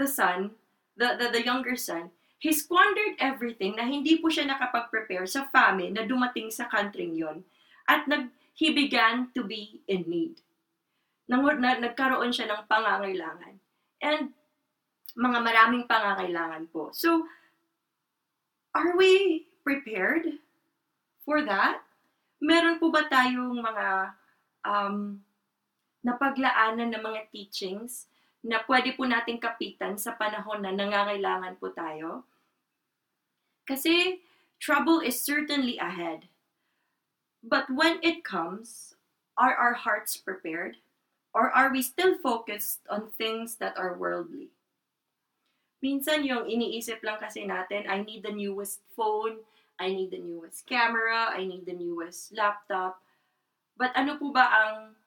the 0.00 0.08
son, 0.08 0.56
the, 0.96 1.20
the 1.20 1.28
the 1.28 1.44
younger 1.44 1.76
son, 1.76 2.08
he 2.40 2.56
squandered 2.56 3.20
everything 3.20 3.76
na 3.76 3.84
hindi 3.84 4.16
po 4.16 4.32
siya 4.32 4.48
nakapag-prepare 4.48 5.28
sa 5.28 5.44
famine 5.52 5.92
na 5.92 6.08
dumating 6.08 6.48
sa 6.48 6.64
country 6.72 7.04
yon 7.04 7.44
at 7.84 8.08
nag 8.08 8.32
he 8.56 8.72
began 8.72 9.28
to 9.36 9.44
be 9.44 9.84
in 9.88 10.04
need. 10.08 10.40
Nang, 11.28 11.46
na, 11.60 11.78
nagkaroon 11.78 12.34
siya 12.34 12.50
ng 12.50 12.68
pangangailangan. 12.68 13.56
And 14.02 14.34
mga 15.16 15.38
maraming 15.40 15.84
pangangailangan 15.88 16.68
po. 16.68 16.92
So, 16.92 17.24
are 18.76 18.92
we 19.00 19.46
prepared 19.64 20.40
for 21.24 21.40
that? 21.46 21.80
Meron 22.40 22.80
po 22.80 22.92
ba 22.92 23.08
tayong 23.08 23.60
mga 23.64 23.86
um, 24.64 25.20
napaglaanan 26.04 26.92
ng 26.92 27.02
mga 27.04 27.20
teachings 27.32 28.10
na 28.40 28.64
pwede 28.64 28.96
po 28.96 29.04
nating 29.04 29.40
kapitan 29.40 30.00
sa 30.00 30.16
panahon 30.16 30.64
na 30.64 30.72
nangangailangan 30.72 31.60
po 31.60 31.72
tayo? 31.72 32.24
Kasi 33.68 34.24
trouble 34.58 35.04
is 35.04 35.20
certainly 35.20 35.76
ahead. 35.76 36.26
But 37.40 37.68
when 37.72 38.00
it 38.04 38.24
comes, 38.24 38.96
are 39.36 39.56
our 39.56 39.76
hearts 39.76 40.16
prepared? 40.16 40.76
Or 41.32 41.48
are 41.48 41.70
we 41.70 41.80
still 41.80 42.18
focused 42.18 42.84
on 42.90 43.14
things 43.14 43.56
that 43.62 43.78
are 43.78 43.96
worldly? 43.96 44.50
Minsan 45.80 46.28
yung 46.28 46.44
iniisip 46.44 47.00
lang 47.00 47.16
kasi 47.16 47.48
natin, 47.48 47.88
I 47.88 48.04
need 48.04 48.20
the 48.20 48.34
newest 48.34 48.84
phone, 48.92 49.40
I 49.80 49.88
need 49.88 50.12
the 50.12 50.20
newest 50.20 50.68
camera, 50.68 51.32
I 51.32 51.48
need 51.48 51.64
the 51.64 51.72
newest 51.72 52.36
laptop. 52.36 53.00
But 53.80 53.96
ano 53.96 54.20
po 54.20 54.28
ba 54.28 54.44
ang 54.44 54.99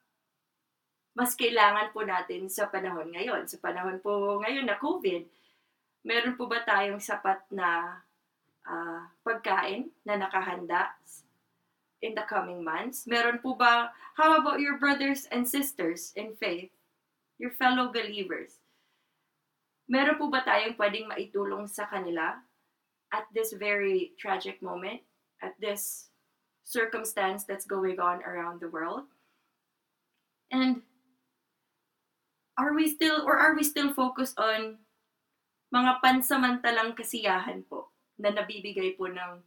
mas 1.13 1.37
kailangan 1.37 1.93
po 1.93 2.01
natin 2.01 2.49
sa 2.49 2.65
panahon 2.65 3.13
ngayon? 3.13 3.45
Sa 3.45 3.61
panahon 3.61 4.01
po 4.01 4.41
ngayon 4.41 4.65
na 4.65 4.81
COVID, 4.81 5.21
meron 6.05 6.33
po 6.33 6.49
ba 6.49 6.65
tayong 6.65 6.97
sapat 6.97 7.39
na 7.53 8.01
uh, 8.65 9.01
pagkain 9.21 9.93
na 10.01 10.17
nakahanda 10.17 10.89
in 12.01 12.17
the 12.17 12.25
coming 12.25 12.65
months? 12.65 13.05
Meron 13.05 13.39
po 13.39 13.53
ba, 13.53 13.93
how 14.17 14.41
about 14.41 14.57
your 14.57 14.81
brothers 14.81 15.29
and 15.29 15.45
sisters 15.45 16.11
in 16.17 16.33
faith? 16.35 16.73
Your 17.37 17.53
fellow 17.53 17.93
believers? 17.93 18.57
Meron 19.85 20.17
po 20.17 20.33
ba 20.33 20.41
tayong 20.41 20.75
pwedeng 20.81 21.13
maitulong 21.13 21.69
sa 21.69 21.85
kanila 21.85 22.41
at 23.13 23.29
this 23.37 23.53
very 23.53 24.17
tragic 24.17 24.57
moment, 24.65 25.05
at 25.45 25.53
this 25.61 26.09
circumstance 26.65 27.45
that's 27.45 27.69
going 27.69 28.01
on 28.01 28.25
around 28.25 28.57
the 28.57 28.71
world? 28.71 29.05
And 30.49 30.81
are 32.57 32.73
we 32.73 32.89
still, 32.89 33.23
or 33.25 33.37
are 33.37 33.55
we 33.55 33.63
still 33.63 33.93
focused 33.93 34.37
on 34.37 34.77
mga 35.73 36.01
pansamantalang 36.05 36.93
kasiyahan 36.93 37.65
po 37.65 37.89
na 38.21 38.29
nabibigay 38.29 38.93
po 38.93 39.09
ng, 39.09 39.41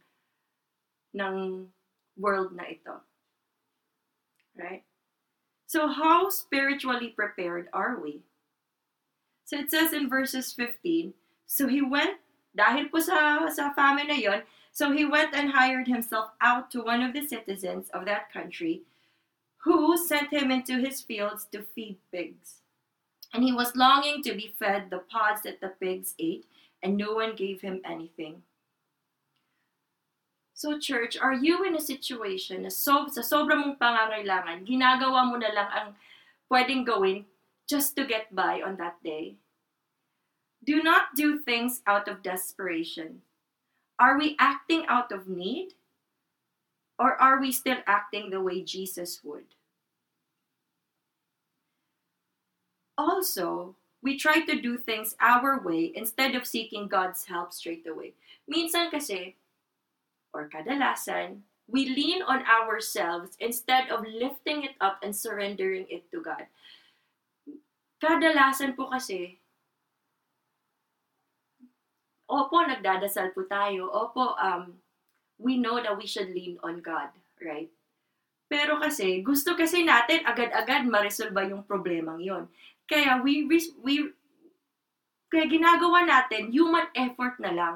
ng 1.15 1.35
world 2.19 2.51
na 2.51 2.67
ito? 2.67 2.99
Right? 4.57 4.83
So 5.67 5.87
how 5.87 6.29
spiritually 6.29 7.11
prepared 7.15 7.67
are 7.71 7.99
we? 7.99 8.23
So 9.47 9.59
it 9.59 9.71
says 9.71 9.93
in 9.93 10.09
verses 10.09 10.51
15, 10.51 11.13
so 11.45 11.67
he 11.67 11.81
went, 11.81 12.19
dahil 12.51 12.91
po 12.91 12.99
sa, 12.99 13.47
sa 13.47 13.71
famine 13.71 14.11
na 14.11 14.19
yon, 14.19 14.41
so 14.71 14.91
he 14.91 15.07
went 15.07 15.31
and 15.31 15.55
hired 15.55 15.87
himself 15.87 16.35
out 16.41 16.71
to 16.71 16.83
one 16.83 16.99
of 16.99 17.15
the 17.15 17.23
citizens 17.23 17.87
of 17.95 18.03
that 18.03 18.31
country, 18.31 18.83
who 19.63 19.95
sent 19.95 20.31
him 20.31 20.51
into 20.51 20.79
his 20.79 20.99
fields 20.99 21.47
to 21.51 21.63
feed 21.75 21.99
pigs. 22.11 22.66
And 23.37 23.45
he 23.45 23.53
was 23.53 23.77
longing 23.77 24.25
to 24.25 24.33
be 24.33 24.57
fed 24.57 24.89
the 24.89 25.05
pods 25.05 25.45
that 25.45 25.61
the 25.61 25.77
pigs 25.77 26.17
ate, 26.17 26.49
and 26.81 26.97
no 26.97 27.13
one 27.13 27.37
gave 27.37 27.61
him 27.61 27.85
anything. 27.85 28.41
So 30.57 30.81
church, 30.81 31.21
are 31.21 31.37
you 31.37 31.61
in 31.61 31.77
a 31.77 31.79
situation 31.79 32.65
na 32.65 32.73
so, 32.73 33.05
sa 33.13 33.21
sobrang 33.21 33.61
mong 33.61 33.77
pangangailangan, 33.77 34.65
ginagawa 34.65 35.29
mo 35.29 35.37
na 35.37 35.53
lang 35.53 35.69
ang 35.69 35.89
pwedeng 36.49 36.81
gawin 36.81 37.29
just 37.69 37.93
to 37.93 38.09
get 38.09 38.33
by 38.33 38.65
on 38.65 38.73
that 38.81 38.97
day. 39.03 39.35
Do 40.63 40.81
not 40.81 41.13
do 41.15 41.37
things 41.37 41.85
out 41.85 42.07
of 42.07 42.23
desperation. 42.23 43.21
Are 43.99 44.17
we 44.17 44.35
acting 44.39 44.89
out 44.89 45.11
of 45.11 45.29
need? 45.29 45.77
Or 46.97 47.13
are 47.21 47.39
we 47.39 47.51
still 47.51 47.77
acting 47.85 48.31
the 48.31 48.41
way 48.41 48.63
Jesus 48.63 49.21
would? 49.21 49.53
Also, 52.97 53.75
we 54.01 54.17
try 54.17 54.41
to 54.45 54.61
do 54.61 54.77
things 54.77 55.15
our 55.21 55.61
way 55.61 55.91
instead 55.95 56.35
of 56.35 56.45
seeking 56.45 56.87
God's 56.87 57.25
help 57.25 57.53
straight 57.53 57.85
away. 57.87 58.13
Minsan 58.49 58.89
kasi, 58.89 59.35
or 60.33 60.49
kadalasan, 60.49 61.41
we 61.67 61.89
lean 61.93 62.23
on 62.23 62.43
ourselves 62.47 63.35
instead 63.39 63.89
of 63.89 64.05
lifting 64.07 64.63
it 64.63 64.75
up 64.81 64.99
and 65.03 65.15
surrendering 65.15 65.85
it 65.89 66.09
to 66.11 66.21
God 66.21 66.47
kadalasan 67.97 68.77
po 68.77 68.89
kasi, 68.89 69.37
opo, 72.29 72.57
nagdadasal 72.65 73.33
po 73.33 73.45
tayo. 73.49 73.89
Opo, 73.89 74.37
um, 74.37 74.77
we 75.41 75.57
know 75.57 75.81
that 75.81 75.97
we 75.97 76.05
should 76.05 76.29
lean 76.29 76.61
on 76.61 76.81
God, 76.81 77.09
right? 77.41 77.69
Pero 78.47 78.79
kasi, 78.79 79.19
gusto 79.25 79.57
kasi 79.59 79.83
natin 79.83 80.23
agad-agad 80.23 80.87
ma-resolve 80.87 81.35
yung 81.51 81.67
problemang 81.67 82.23
yon. 82.23 82.47
Kaya 82.87 83.19
we, 83.19 83.43
we, 83.47 84.15
kaya 85.27 85.45
ginagawa 85.51 86.07
natin 86.07 86.55
human 86.55 86.87
effort 86.95 87.35
na 87.43 87.51
lang 87.51 87.75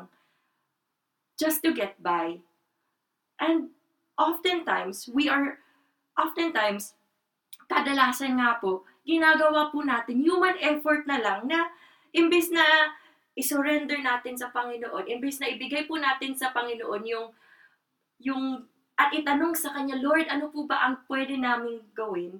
just 1.35 1.59
to 1.61 1.75
get 1.75 1.99
by. 1.99 2.39
And 3.41 3.75
oftentimes, 4.15 5.09
we 5.11 5.27
are, 5.27 5.59
oftentimes, 6.15 6.95
kadalasan 7.67 8.39
nga 8.39 8.61
po, 8.63 8.87
ginagawa 9.03 9.73
po 9.73 9.83
natin 9.83 10.23
human 10.23 10.55
effort 10.63 11.03
na 11.09 11.19
lang 11.19 11.49
na 11.49 11.67
imbes 12.15 12.53
na 12.53 12.63
i-surrender 13.35 13.99
natin 14.03 14.35
sa 14.37 14.51
Panginoon, 14.51 15.07
imbes 15.07 15.39
na 15.39 15.49
ibigay 15.49 15.87
po 15.87 15.97
natin 15.97 16.35
sa 16.35 16.51
Panginoon 16.51 17.03
yung 17.07 17.27
yung 18.21 18.69
at 19.01 19.09
itanong 19.17 19.57
sa 19.57 19.73
kanya, 19.73 19.97
Lord, 19.97 20.29
ano 20.29 20.53
po 20.53 20.69
ba 20.69 20.77
ang 20.85 21.01
pwede 21.09 21.33
naming 21.33 21.81
gawin? 21.97 22.37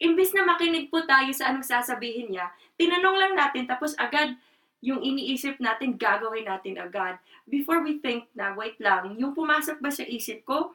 Imbes 0.00 0.32
na 0.32 0.46
makinig 0.46 0.88
po 0.88 1.04
tayo 1.04 1.30
sa 1.34 1.52
anong 1.52 1.66
sasabihin 1.66 2.32
niya, 2.32 2.50
tinanong 2.80 3.16
lang 3.18 3.34
natin 3.36 3.68
tapos 3.68 3.92
agad 3.96 4.34
yung 4.82 4.98
iniisip 4.98 5.62
natin, 5.62 5.94
gagawin 5.94 6.50
natin 6.50 6.74
agad. 6.74 7.14
Before 7.46 7.86
we 7.86 8.02
think 8.02 8.26
na, 8.34 8.50
wait 8.58 8.74
lang, 8.82 9.14
yung 9.14 9.30
pumasok 9.30 9.78
ba 9.78 9.94
sa 9.94 10.02
isip 10.02 10.42
ko, 10.42 10.74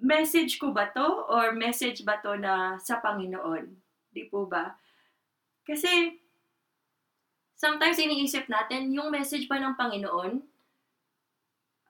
message 0.00 0.56
ko 0.56 0.72
ba 0.72 0.88
to 0.88 1.28
or 1.28 1.52
message 1.52 2.00
ba 2.00 2.16
to 2.24 2.32
na 2.40 2.80
sa 2.80 2.96
Panginoon? 3.04 3.68
Di 4.08 4.24
po 4.32 4.48
ba? 4.48 4.72
Kasi 5.68 6.16
sometimes 7.60 8.00
iniisip 8.00 8.48
natin 8.48 8.88
yung 8.88 9.12
message 9.12 9.44
ba 9.52 9.60
ng 9.60 9.76
Panginoon 9.76 10.40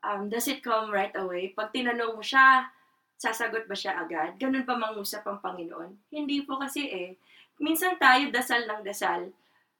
um, 0.07 0.31
does 0.31 0.47
it 0.47 0.62
come 0.62 0.91
right 0.95 1.15
away? 1.19 1.51
Pag 1.51 1.75
tinanong 1.75 2.15
mo 2.15 2.23
siya, 2.23 2.71
sasagot 3.16 3.64
ba 3.64 3.76
siya 3.76 3.96
agad? 3.96 4.37
Ganun 4.37 4.68
pa 4.68 4.76
mangusap 4.76 5.24
ang 5.24 5.40
Panginoon? 5.40 6.12
Hindi 6.12 6.44
po 6.44 6.61
kasi 6.61 6.85
eh. 6.88 7.11
Minsan 7.57 7.96
tayo 7.96 8.29
dasal 8.29 8.68
ng 8.68 8.85
dasal. 8.85 9.33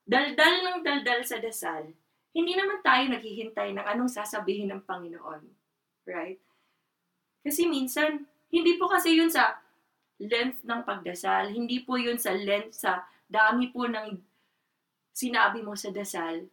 Daldal 0.09 0.55
ng 0.65 0.79
daldal 0.81 1.21
sa 1.29 1.37
dasal. 1.37 1.93
Hindi 2.33 2.53
naman 2.57 2.81
tayo 2.81 3.05
naghihintay 3.13 3.77
ng 3.77 3.87
anong 3.87 4.13
sasabihin 4.13 4.73
ng 4.73 4.83
Panginoon. 4.85 5.45
Right? 6.09 6.41
Kasi 7.45 7.69
minsan, 7.69 8.25
hindi 8.49 8.81
po 8.81 8.89
kasi 8.89 9.17
yun 9.17 9.29
sa 9.29 9.61
length 10.17 10.65
ng 10.65 10.81
pagdasal, 10.89 11.53
hindi 11.53 11.85
po 11.85 12.01
yun 12.01 12.17
sa 12.17 12.33
length 12.33 12.81
sa 12.81 13.05
dami 13.29 13.69
po 13.69 13.85
ng 13.85 14.17
sinabi 15.13 15.61
mo 15.61 15.77
sa 15.77 15.93
dasal. 15.93 16.49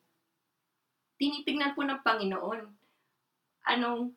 Tinitingnan 1.16 1.72
po 1.72 1.88
ng 1.88 2.04
Panginoon. 2.04 2.62
Anong, 3.72 4.12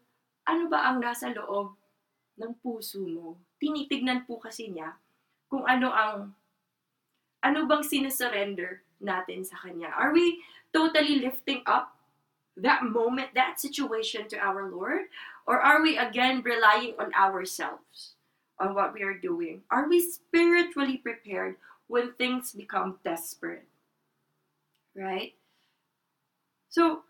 ano 0.46 0.62
ba 0.66 0.90
ang 0.90 0.98
nasa 0.98 1.31
loob 1.31 1.79
ng 2.37 2.53
puso 2.61 3.01
mo? 3.03 3.40
Tinitignan 3.61 4.29
po 4.29 4.37
kasi 4.37 4.68
niya 4.68 4.96
kung 5.49 5.64
ano 5.64 5.88
ang, 5.92 6.37
ano 7.40 7.59
bang 7.64 7.85
sinesurrender 7.85 8.85
natin 9.01 9.44
sa 9.44 9.57
Kanya. 9.61 9.92
Are 9.94 10.12
we 10.12 10.42
totally 10.72 11.20
lifting 11.22 11.62
up 11.64 11.96
that 12.57 12.85
moment, 12.85 13.33
that 13.37 13.61
situation 13.61 14.29
to 14.29 14.37
our 14.40 14.68
Lord? 14.68 15.09
Or 15.46 15.61
are 15.61 15.81
we 15.81 15.96
again 15.96 16.42
relying 16.42 16.99
on 16.99 17.14
ourselves, 17.14 18.18
on 18.59 18.75
what 18.75 18.92
we 18.92 19.07
are 19.07 19.16
doing? 19.16 19.62
Are 19.70 19.88
we 19.88 20.03
spiritually 20.03 20.99
prepared 20.99 21.57
when 21.87 22.18
things 22.18 22.53
become 22.53 22.99
desperate? 23.05 23.68
Right? 24.96 25.38
So, 26.68 27.06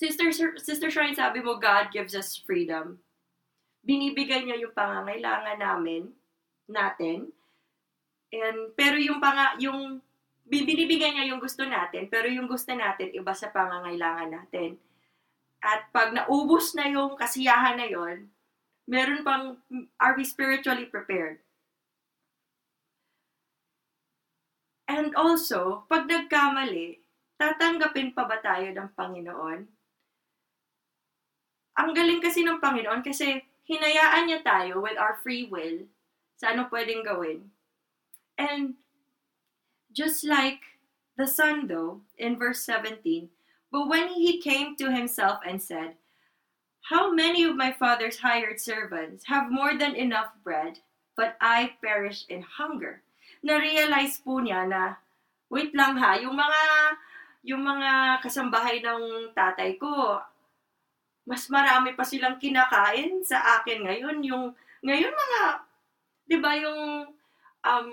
Sister, 0.00 0.32
Sister 0.56 0.88
Shrine, 0.88 1.12
sabi 1.12 1.44
mo, 1.44 1.60
God 1.60 1.92
gives 1.92 2.16
us 2.16 2.32
freedom. 2.32 3.04
Binibigay 3.84 4.48
niya 4.48 4.56
yung 4.56 4.72
pangangailangan 4.72 5.60
namin, 5.60 6.16
natin. 6.64 7.28
And, 8.32 8.72
pero 8.72 8.96
yung, 8.96 9.20
panga, 9.20 9.60
yung 9.60 10.00
binibigay 10.48 11.12
niya 11.12 11.28
yung 11.28 11.36
gusto 11.36 11.68
natin, 11.68 12.08
pero 12.08 12.32
yung 12.32 12.48
gusto 12.48 12.72
natin, 12.72 13.12
iba 13.12 13.36
sa 13.36 13.52
pangangailangan 13.52 14.32
natin. 14.32 14.80
At 15.60 15.92
pag 15.92 16.16
naubos 16.16 16.72
na 16.72 16.88
yung 16.88 17.20
kasiyahan 17.20 17.76
na 17.76 17.84
yon, 17.84 18.32
meron 18.88 19.20
pang, 19.20 19.60
are 20.00 20.16
we 20.16 20.24
spiritually 20.24 20.88
prepared? 20.88 21.44
And 24.88 25.12
also, 25.12 25.84
pag 25.92 26.08
nagkamali, 26.08 27.04
tatanggapin 27.36 28.16
pa 28.16 28.24
ba 28.24 28.40
tayo 28.40 28.72
ng 28.72 28.88
Panginoon? 28.96 29.79
Ang 31.80 31.96
galing 31.96 32.20
kasi 32.20 32.44
ng 32.44 32.60
Panginoon 32.60 33.00
kasi 33.00 33.40
hinayaan 33.64 34.28
niya 34.28 34.40
tayo 34.44 34.82
with 34.82 34.98
our 35.00 35.16
free 35.24 35.48
will 35.48 35.86
sa 36.36 36.52
ano 36.52 36.68
pwedeng 36.68 37.06
gawin. 37.06 37.48
And 38.36 38.80
just 39.92 40.24
like 40.24 40.80
the 41.16 41.28
son 41.28 41.68
though, 41.68 42.04
in 42.16 42.36
verse 42.40 42.64
17, 42.64 43.28
but 43.72 43.88
when 43.88 44.12
he 44.12 44.40
came 44.40 44.76
to 44.76 44.92
himself 44.92 45.40
and 45.46 45.60
said, 45.60 45.96
How 46.88 47.12
many 47.12 47.44
of 47.44 47.60
my 47.60 47.70
father's 47.76 48.24
hired 48.24 48.58
servants 48.58 49.28
have 49.28 49.52
more 49.52 49.76
than 49.76 49.94
enough 49.94 50.32
bread, 50.42 50.80
but 51.14 51.36
I 51.38 51.76
perish 51.78 52.24
in 52.26 52.42
hunger? 52.42 53.04
Na-realize 53.44 54.18
po 54.24 54.40
niya 54.40 54.64
na, 54.64 54.98
wait 55.52 55.76
lang 55.76 56.00
ha, 56.00 56.16
yung 56.16 56.34
mga 56.34 56.62
yung 57.40 57.64
mga 57.64 58.20
kasambahay 58.20 58.84
ng 58.84 59.32
tatay 59.32 59.80
ko, 59.80 60.20
mas 61.28 61.46
marami 61.52 61.92
pa 61.94 62.04
silang 62.04 62.40
kinakain 62.40 63.20
sa 63.22 63.60
akin 63.60 63.86
ngayon. 63.86 64.18
Yung, 64.24 64.44
ngayon 64.84 65.12
mga, 65.12 65.40
di 66.26 66.36
ba 66.40 66.52
yung, 66.56 67.12
um, 67.64 67.90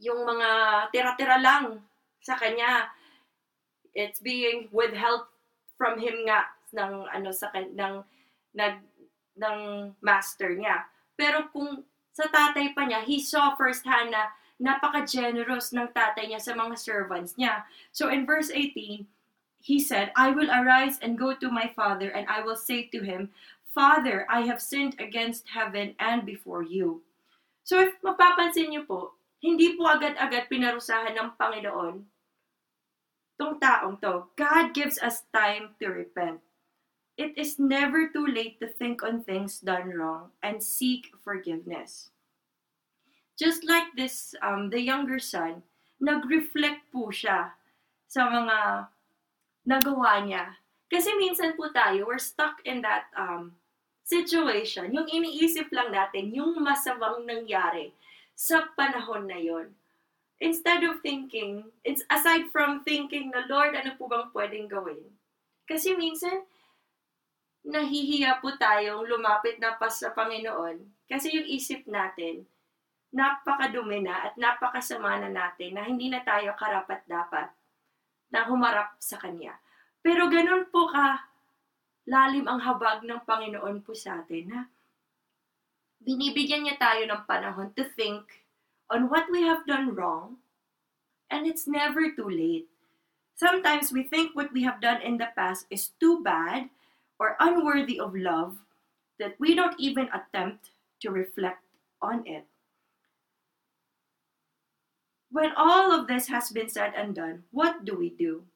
yung 0.00 0.20
mga 0.24 0.48
tira-tira 0.90 1.36
lang 1.38 1.78
sa 2.20 2.36
kanya, 2.36 2.88
it's 3.94 4.20
being 4.20 4.68
withheld 4.72 5.26
from 5.76 5.98
him 5.98 6.28
nga 6.28 6.50
ng 6.70 7.08
ano 7.10 7.30
sa 7.34 7.50
ng 7.56 8.04
nag 8.54 8.76
ng 9.40 9.58
master 10.04 10.54
niya. 10.54 10.86
Pero 11.16 11.48
kung 11.50 11.82
sa 12.12 12.28
tatay 12.28 12.76
pa 12.76 12.84
niya, 12.84 13.00
he 13.06 13.22
saw 13.22 13.56
firsthand 13.56 14.12
na 14.12 14.28
napaka-generous 14.60 15.72
ng 15.72 15.88
tatay 15.96 16.28
niya 16.28 16.40
sa 16.42 16.52
mga 16.52 16.76
servants 16.76 17.40
niya. 17.40 17.64
So 17.96 18.12
in 18.12 18.28
verse 18.28 18.52
18, 18.52 19.08
he 19.60 19.78
said, 19.78 20.10
I 20.16 20.30
will 20.32 20.50
arise 20.50 20.98
and 21.02 21.20
go 21.20 21.36
to 21.36 21.50
my 21.50 21.70
father, 21.76 22.08
and 22.10 22.26
I 22.28 22.40
will 22.40 22.56
say 22.56 22.88
to 22.92 23.04
him, 23.04 23.30
Father, 23.74 24.26
I 24.28 24.42
have 24.48 24.60
sinned 24.60 24.96
against 24.98 25.46
heaven 25.46 25.94
and 26.00 26.26
before 26.26 26.64
you. 26.64 27.02
So 27.62 27.78
if 27.78 27.94
mapapansin 28.02 28.74
niyo 28.74 28.88
po, 28.88 29.14
hindi 29.38 29.76
po 29.78 29.86
agad-agad 29.86 30.50
pinarusahan 30.50 31.14
ng 31.14 31.38
Panginoon 31.38 32.02
tong 33.40 33.56
taong 33.56 33.96
to. 34.04 34.28
God 34.36 34.76
gives 34.76 35.00
us 35.00 35.24
time 35.32 35.72
to 35.80 35.88
repent. 35.88 36.44
It 37.16 37.36
is 37.36 37.60
never 37.60 38.08
too 38.08 38.26
late 38.26 38.60
to 38.60 38.68
think 38.68 39.04
on 39.04 39.24
things 39.24 39.60
done 39.60 39.92
wrong 39.92 40.32
and 40.44 40.60
seek 40.60 41.12
forgiveness. 41.24 42.12
Just 43.40 43.64
like 43.64 43.88
this, 43.96 44.36
um, 44.44 44.68
the 44.68 44.80
younger 44.80 45.20
son, 45.20 45.64
nag-reflect 46.00 46.84
po 46.92 47.08
siya 47.08 47.56
sa 48.08 48.28
mga 48.28 48.88
nagawa 49.70 50.26
niya. 50.26 50.58
Kasi 50.90 51.14
minsan 51.14 51.54
po 51.54 51.70
tayo, 51.70 52.10
we're 52.10 52.18
stuck 52.18 52.58
in 52.66 52.82
that 52.82 53.06
um, 53.14 53.54
situation. 54.02 54.90
Yung 54.90 55.06
iniisip 55.06 55.70
lang 55.70 55.94
natin, 55.94 56.34
yung 56.34 56.58
masamang 56.58 57.22
nangyari 57.22 57.94
sa 58.34 58.66
panahon 58.74 59.30
na 59.30 59.38
yon. 59.38 59.70
Instead 60.42 60.82
of 60.82 60.98
thinking, 60.98 61.70
it's 61.86 62.02
aside 62.10 62.50
from 62.50 62.82
thinking 62.82 63.30
na, 63.30 63.46
Lord, 63.46 63.78
ano 63.78 63.94
po 63.94 64.10
bang 64.10 64.26
pwedeng 64.34 64.66
gawin? 64.66 64.98
Kasi 65.70 65.94
minsan, 65.94 66.42
nahihiya 67.62 68.42
po 68.42 68.50
tayong 68.56 69.06
lumapit 69.06 69.60
na 69.62 69.76
pa 69.76 69.86
sa 69.92 70.10
Panginoon 70.10 70.80
kasi 71.06 71.28
yung 71.36 71.44
isip 71.46 71.84
natin, 71.84 72.48
napakadumi 73.12 74.00
na 74.00 74.32
at 74.32 74.34
napakasama 74.40 75.20
na 75.20 75.28
natin 75.28 75.76
na 75.76 75.84
hindi 75.84 76.08
na 76.08 76.24
tayo 76.24 76.56
karapat 76.56 77.04
dapat 77.04 77.52
na 78.30 78.46
humarap 78.46 78.94
sa 79.02 79.18
Kanya. 79.18 79.58
Pero 80.00 80.30
ganun 80.30 80.70
po 80.70 80.88
ka 80.88 81.30
lalim 82.08 82.48
ang 82.48 82.58
habag 82.62 83.04
ng 83.04 83.22
Panginoon 83.22 83.84
po 83.84 83.92
sa 83.94 84.24
atin 84.24 84.50
na 84.50 84.60
binibigyan 86.00 86.64
niya 86.64 86.80
tayo 86.80 87.04
ng 87.04 87.22
panahon 87.28 87.70
to 87.76 87.84
think 87.94 88.24
on 88.88 89.12
what 89.12 89.28
we 89.28 89.44
have 89.44 89.62
done 89.68 89.92
wrong 89.92 90.40
and 91.30 91.46
it's 91.46 91.70
never 91.70 92.10
too 92.10 92.26
late. 92.26 92.66
Sometimes 93.38 93.92
we 93.94 94.04
think 94.04 94.34
what 94.34 94.52
we 94.52 94.66
have 94.66 94.82
done 94.82 95.00
in 95.00 95.16
the 95.16 95.30
past 95.38 95.68
is 95.70 95.94
too 96.02 96.20
bad 96.24 96.68
or 97.20 97.38
unworthy 97.38 98.00
of 98.00 98.16
love 98.16 98.58
that 99.20 99.38
we 99.38 99.54
don't 99.54 99.78
even 99.78 100.08
attempt 100.10 100.72
to 101.00 101.12
reflect 101.12 101.62
on 102.02 102.26
it. 102.26 102.49
When 105.30 105.54
all 105.54 105.94
of 105.94 106.10
this 106.10 106.26
has 106.26 106.50
been 106.50 106.66
said 106.66 106.90
and 106.98 107.14
done, 107.14 107.46
what 107.54 107.86
do 107.86 107.94
we 107.94 108.10
do? 108.10 108.50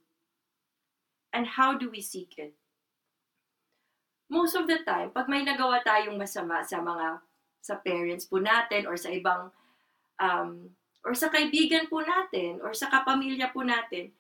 And 1.31 1.47
how 1.47 1.79
do 1.79 1.87
we 1.91 2.03
seek 2.03 2.35
it? 2.39 2.55
Most 4.27 4.59
of 4.59 4.67
the 4.67 4.83
time, 4.83 5.15
pag 5.15 5.31
may 5.31 5.47
nagawa 5.47 5.87
tayong 5.87 6.19
masama 6.19 6.67
sa 6.67 6.83
mga 6.83 7.23
sa 7.63 7.79
parents 7.79 8.27
po 8.27 8.43
natin 8.43 8.91
or 8.91 8.99
sa 8.99 9.15
ibang 9.15 9.55
um, 10.19 10.75
or 11.07 11.15
sa 11.15 11.31
kaibigan 11.31 11.87
po 11.87 12.03
natin 12.03 12.59
or 12.59 12.75
sa 12.75 12.91
kapamilya 12.91 13.55
po 13.55 13.63
natin, 13.63 14.11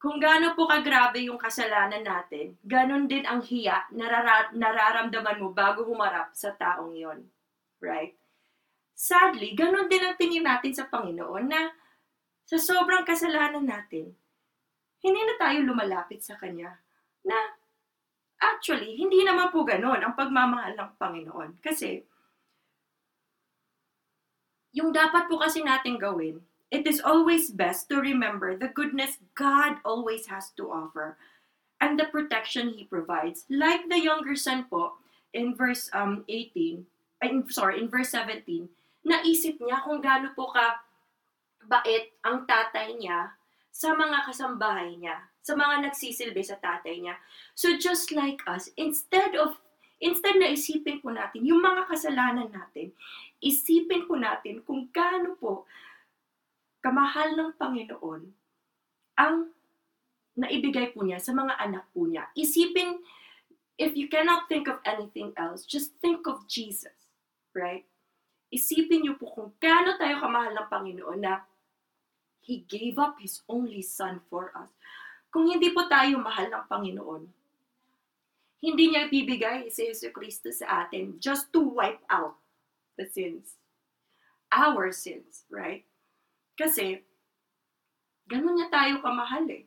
kung 0.00 0.16
gaano 0.20 0.56
po 0.56 0.64
kagrabe 0.64 1.28
yung 1.28 1.40
kasalanan 1.40 2.04
natin, 2.04 2.56
ganon 2.64 3.04
din 3.04 3.24
ang 3.28 3.44
hiya 3.44 3.84
narara- 3.92 4.52
nararamdaman 4.52 5.40
mo 5.40 5.52
bago 5.52 5.84
humarap 5.84 6.32
sa 6.32 6.56
taong 6.56 6.96
yon. 6.96 7.24
Right? 7.84 8.16
Sadly, 8.94 9.52
ganun 9.58 9.90
din 9.90 10.02
ang 10.02 10.16
tingin 10.16 10.46
natin 10.46 10.72
sa 10.72 10.86
Panginoon 10.86 11.44
na 11.50 11.74
sa 12.46 12.56
sobrang 12.56 13.02
kasalanan 13.02 13.66
natin, 13.66 14.14
hindi 15.04 15.20
na 15.20 15.34
tayo 15.36 15.60
lumalapit 15.66 16.24
sa 16.24 16.38
Kanya. 16.40 16.80
Na 17.26 17.36
actually, 18.40 18.96
hindi 18.96 19.20
naman 19.26 19.52
po 19.52 19.66
ganun 19.66 20.00
ang 20.00 20.16
pagmamahal 20.16 20.78
ng 20.78 20.90
Panginoon. 20.96 21.60
Kasi, 21.60 22.00
yung 24.74 24.90
dapat 24.90 25.28
po 25.30 25.38
kasi 25.38 25.60
natin 25.60 26.00
gawin, 26.00 26.40
it 26.72 26.88
is 26.88 26.98
always 27.04 27.52
best 27.52 27.86
to 27.86 28.02
remember 28.02 28.58
the 28.58 28.72
goodness 28.72 29.22
God 29.38 29.78
always 29.86 30.26
has 30.26 30.50
to 30.58 30.66
offer 30.66 31.14
and 31.78 32.00
the 32.00 32.10
protection 32.10 32.74
He 32.74 32.88
provides. 32.88 33.46
Like 33.46 33.86
the 33.86 34.00
younger 34.00 34.34
son 34.34 34.66
po, 34.66 34.98
in 35.34 35.54
verse 35.54 35.90
um, 35.92 36.24
18, 36.28 36.86
I'm 37.22 37.50
sorry, 37.50 37.78
in 37.78 37.90
verse 37.90 38.10
17, 38.10 38.68
naisip 39.04 39.60
niya 39.60 39.84
kung 39.84 40.00
gaano 40.00 40.32
po 40.32 40.50
ka 40.50 40.80
bait 41.64 42.16
ang 42.24 42.44
tatay 42.44 42.96
niya 42.96 43.32
sa 43.74 43.92
mga 43.96 44.28
kasambahay 44.28 44.96
niya, 44.96 45.16
sa 45.44 45.56
mga 45.56 45.88
nagsisilbi 45.88 46.40
sa 46.44 46.60
tatay 46.60 47.00
niya. 47.00 47.16
So 47.56 47.76
just 47.76 48.12
like 48.12 48.40
us, 48.48 48.72
instead 48.76 49.36
of 49.36 49.60
instead 50.02 50.36
na 50.36 50.52
isipin 50.52 51.00
po 51.00 51.12
natin 51.12 51.48
yung 51.48 51.64
mga 51.64 51.88
kasalanan 51.88 52.52
natin, 52.52 52.92
isipin 53.40 54.04
po 54.04 54.16
natin 54.20 54.60
kung 54.64 54.88
gaano 54.92 55.36
po 55.40 55.64
kamahal 56.84 57.32
ng 57.32 57.50
Panginoon 57.56 58.22
ang 59.16 59.48
naibigay 60.36 60.92
po 60.92 61.06
niya 61.06 61.22
sa 61.22 61.32
mga 61.32 61.56
anak 61.56 61.88
po 61.94 62.04
niya. 62.04 62.28
Isipin, 62.36 63.00
if 63.78 63.94
you 63.96 64.10
cannot 64.10 64.50
think 64.50 64.66
of 64.66 64.82
anything 64.84 65.32
else, 65.38 65.64
just 65.64 65.94
think 66.02 66.26
of 66.26 66.44
Jesus, 66.50 67.14
right? 67.54 67.86
Isipin 68.54 69.02
niyo 69.02 69.18
po 69.18 69.34
kung 69.34 69.50
gaano 69.58 69.98
tayo 69.98 70.22
kamahal 70.22 70.54
ng 70.54 70.70
Panginoon 70.70 71.20
na 71.20 71.42
He 72.44 72.62
gave 72.68 73.00
up 73.00 73.18
His 73.18 73.42
only 73.50 73.82
Son 73.82 74.22
for 74.30 74.54
us. 74.54 74.70
Kung 75.34 75.50
hindi 75.50 75.74
po 75.74 75.90
tayo 75.90 76.22
mahal 76.22 76.46
ng 76.46 76.64
Panginoon, 76.70 77.26
hindi 78.62 78.84
niya 78.88 79.10
ibibigay 79.10 79.66
si 79.68 79.90
Yesu 79.90 80.14
Cristo 80.14 80.48
sa 80.54 80.86
atin 80.86 81.18
just 81.18 81.50
to 81.50 81.60
wipe 81.60 82.00
out 82.06 82.38
the 82.94 83.04
sins. 83.04 83.58
Our 84.54 84.94
sins, 84.94 85.42
right? 85.50 85.82
Kasi, 86.54 87.02
ganun 88.30 88.54
niya 88.54 88.70
tayo 88.70 89.02
kamahal 89.02 89.50
eh. 89.50 89.66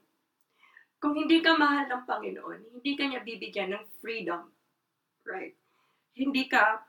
Kung 0.98 1.14
hindi 1.14 1.44
ka 1.44 1.60
mahal 1.60 1.92
ng 1.92 2.04
Panginoon, 2.08 2.60
hindi 2.74 2.92
ka 2.96 3.04
niya 3.06 3.22
bibigyan 3.22 3.76
ng 3.76 3.84
freedom, 4.00 4.50
right? 5.28 5.54
Hindi 6.16 6.48
ka 6.48 6.87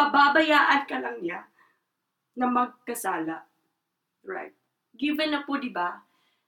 pababayaan 0.00 0.88
ka 0.88 0.96
lang 0.96 1.20
niya 1.20 1.44
na 2.40 2.48
magkasala. 2.48 3.44
Right? 4.24 4.56
Given 4.96 5.36
na 5.36 5.44
po, 5.44 5.60
di 5.60 5.68
ba, 5.68 6.00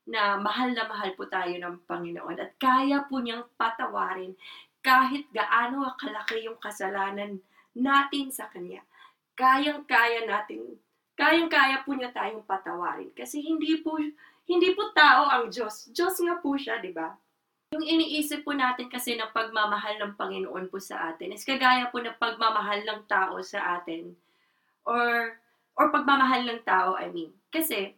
na 0.09 0.41
mahal 0.41 0.73
na 0.73 0.89
mahal 0.89 1.13
po 1.15 1.29
tayo 1.29 1.53
ng 1.53 1.85
Panginoon 1.87 2.41
at 2.41 2.59
kaya 2.59 3.07
po 3.07 3.23
niyang 3.23 3.47
patawarin 3.55 4.35
kahit 4.83 5.31
gaano 5.31 5.87
kalaki 5.95 6.43
yung 6.49 6.59
kasalanan 6.59 7.39
natin 7.77 8.33
sa 8.35 8.51
Kanya. 8.51 8.83
Kayang-kaya 9.39 10.27
natin, 10.27 10.75
kayang-kaya 11.15 11.87
po 11.87 11.95
niya 11.95 12.11
tayong 12.11 12.43
patawarin. 12.45 13.15
Kasi 13.15 13.41
hindi 13.41 13.79
po, 13.81 13.97
hindi 14.51 14.69
po 14.75 14.91
tao 14.91 15.31
ang 15.31 15.49
Diyos. 15.49 15.95
Diyos 15.95 16.19
nga 16.19 16.43
po 16.43 16.59
siya, 16.59 16.83
di 16.83 16.91
ba? 16.91 17.15
Yung 17.73 17.89
iniisip 17.89 18.45
po 18.45 18.53
natin 18.53 18.93
kasi 18.93 19.17
ng 19.17 19.33
pagmamahal 19.33 19.97
ng 19.97 20.13
Panginoon 20.21 20.69
po 20.69 20.77
sa 20.77 21.09
atin 21.09 21.33
is 21.33 21.41
kagaya 21.41 21.89
po 21.89 22.05
ng 22.05 22.21
pagmamahal 22.21 22.85
ng 22.85 23.01
tao 23.09 23.41
sa 23.41 23.81
atin. 23.81 24.13
Or, 24.85 25.41
or 25.73 25.89
pagmamahal 25.89 26.45
ng 26.45 26.61
tao, 26.69 27.01
I 27.01 27.09
mean. 27.09 27.33
Kasi, 27.49 27.97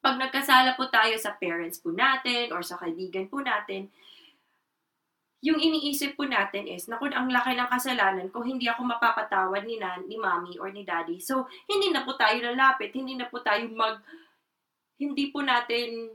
pag 0.00 0.16
nagkasala 0.16 0.72
po 0.72 0.88
tayo 0.88 1.20
sa 1.20 1.36
parents 1.36 1.84
po 1.84 1.92
natin 1.92 2.48
or 2.48 2.64
sa 2.64 2.80
kaibigan 2.80 3.28
po 3.28 3.44
natin, 3.44 3.92
yung 5.44 5.60
iniisip 5.60 6.16
po 6.16 6.24
natin 6.24 6.64
is, 6.64 6.88
naku, 6.88 7.12
ang 7.12 7.28
laki 7.28 7.60
ng 7.60 7.68
kasalanan 7.68 8.26
kung 8.32 8.48
hindi 8.48 8.72
ako 8.72 8.88
mapapatawad 8.88 9.68
ni, 9.68 9.76
nan, 9.76 10.08
ni 10.08 10.16
mommy 10.16 10.56
or 10.56 10.72
ni 10.72 10.82
daddy. 10.82 11.20
So, 11.20 11.44
hindi 11.68 11.92
na 11.92 12.08
po 12.08 12.16
tayo 12.16 12.40
lalapit, 12.40 12.96
hindi 12.96 13.20
na 13.20 13.28
po 13.28 13.44
tayo 13.44 13.68
mag, 13.68 14.00
hindi 14.96 15.28
po 15.28 15.44
natin 15.44 16.08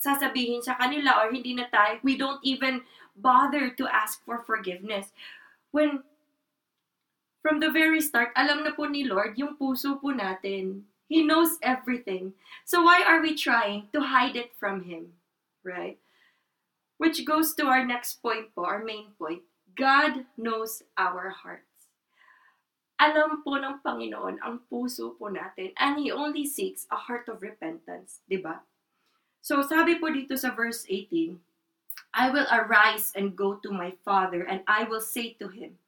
sasabihin 0.00 0.64
sa 0.64 0.74
kanila 0.80 1.20
or 1.20 1.28
hindi 1.28 1.52
na 1.52 1.68
tayo, 1.68 2.00
we 2.00 2.16
don't 2.16 2.40
even 2.40 2.80
bother 3.12 3.70
to 3.76 3.84
ask 3.86 4.24
for 4.24 4.40
forgiveness. 4.42 5.12
When, 5.70 6.02
from 7.44 7.60
the 7.60 7.68
very 7.68 8.00
start, 8.00 8.32
alam 8.34 8.64
na 8.64 8.72
po 8.72 8.88
ni 8.88 9.04
Lord 9.04 9.36
yung 9.36 9.60
puso 9.60 10.00
po 10.00 10.10
natin. 10.10 10.88
He 11.06 11.20
knows 11.22 11.60
everything. 11.60 12.32
So 12.64 12.82
why 12.82 13.04
are 13.04 13.20
we 13.20 13.36
trying 13.36 13.92
to 13.92 14.00
hide 14.00 14.40
it 14.40 14.56
from 14.56 14.88
Him? 14.88 15.20
Right? 15.60 16.00
Which 16.96 17.24
goes 17.28 17.52
to 17.60 17.68
our 17.68 17.84
next 17.84 18.24
point 18.24 18.56
po, 18.56 18.64
our 18.64 18.80
main 18.80 19.12
point. 19.20 19.44
God 19.76 20.24
knows 20.36 20.82
our 20.96 21.28
hearts. 21.30 21.66
Alam 23.00 23.40
po 23.40 23.56
ng 23.56 23.80
Panginoon 23.80 24.44
ang 24.44 24.60
puso 24.68 25.16
po 25.16 25.32
natin 25.32 25.72
and 25.80 25.96
He 25.98 26.12
only 26.12 26.44
seeks 26.44 26.84
a 26.92 26.96
heart 26.96 27.28
of 27.32 27.40
repentance. 27.40 28.20
di 28.28 28.36
ba? 28.36 28.60
So 29.40 29.62
sabi 29.62 29.96
po 29.96 30.12
dito 30.12 30.36
sa 30.36 30.52
verse 30.54 30.84
18, 30.88 31.38
I 32.14 32.30
will 32.30 32.46
arise 32.52 33.12
and 33.16 33.36
go 33.36 33.56
to 33.62 33.70
my 33.72 33.92
father 34.04 34.44
and 34.44 34.62
I 34.66 34.84
will 34.84 35.00
say 35.00 35.36
to 35.40 35.48
him, 35.48 35.78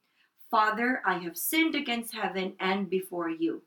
Father, 0.49 1.01
I 1.05 1.17
have 1.21 1.37
sinned 1.37 1.75
against 1.75 2.13
heaven 2.13 2.53
and 2.59 2.89
before 2.89 3.29
you. 3.29 3.61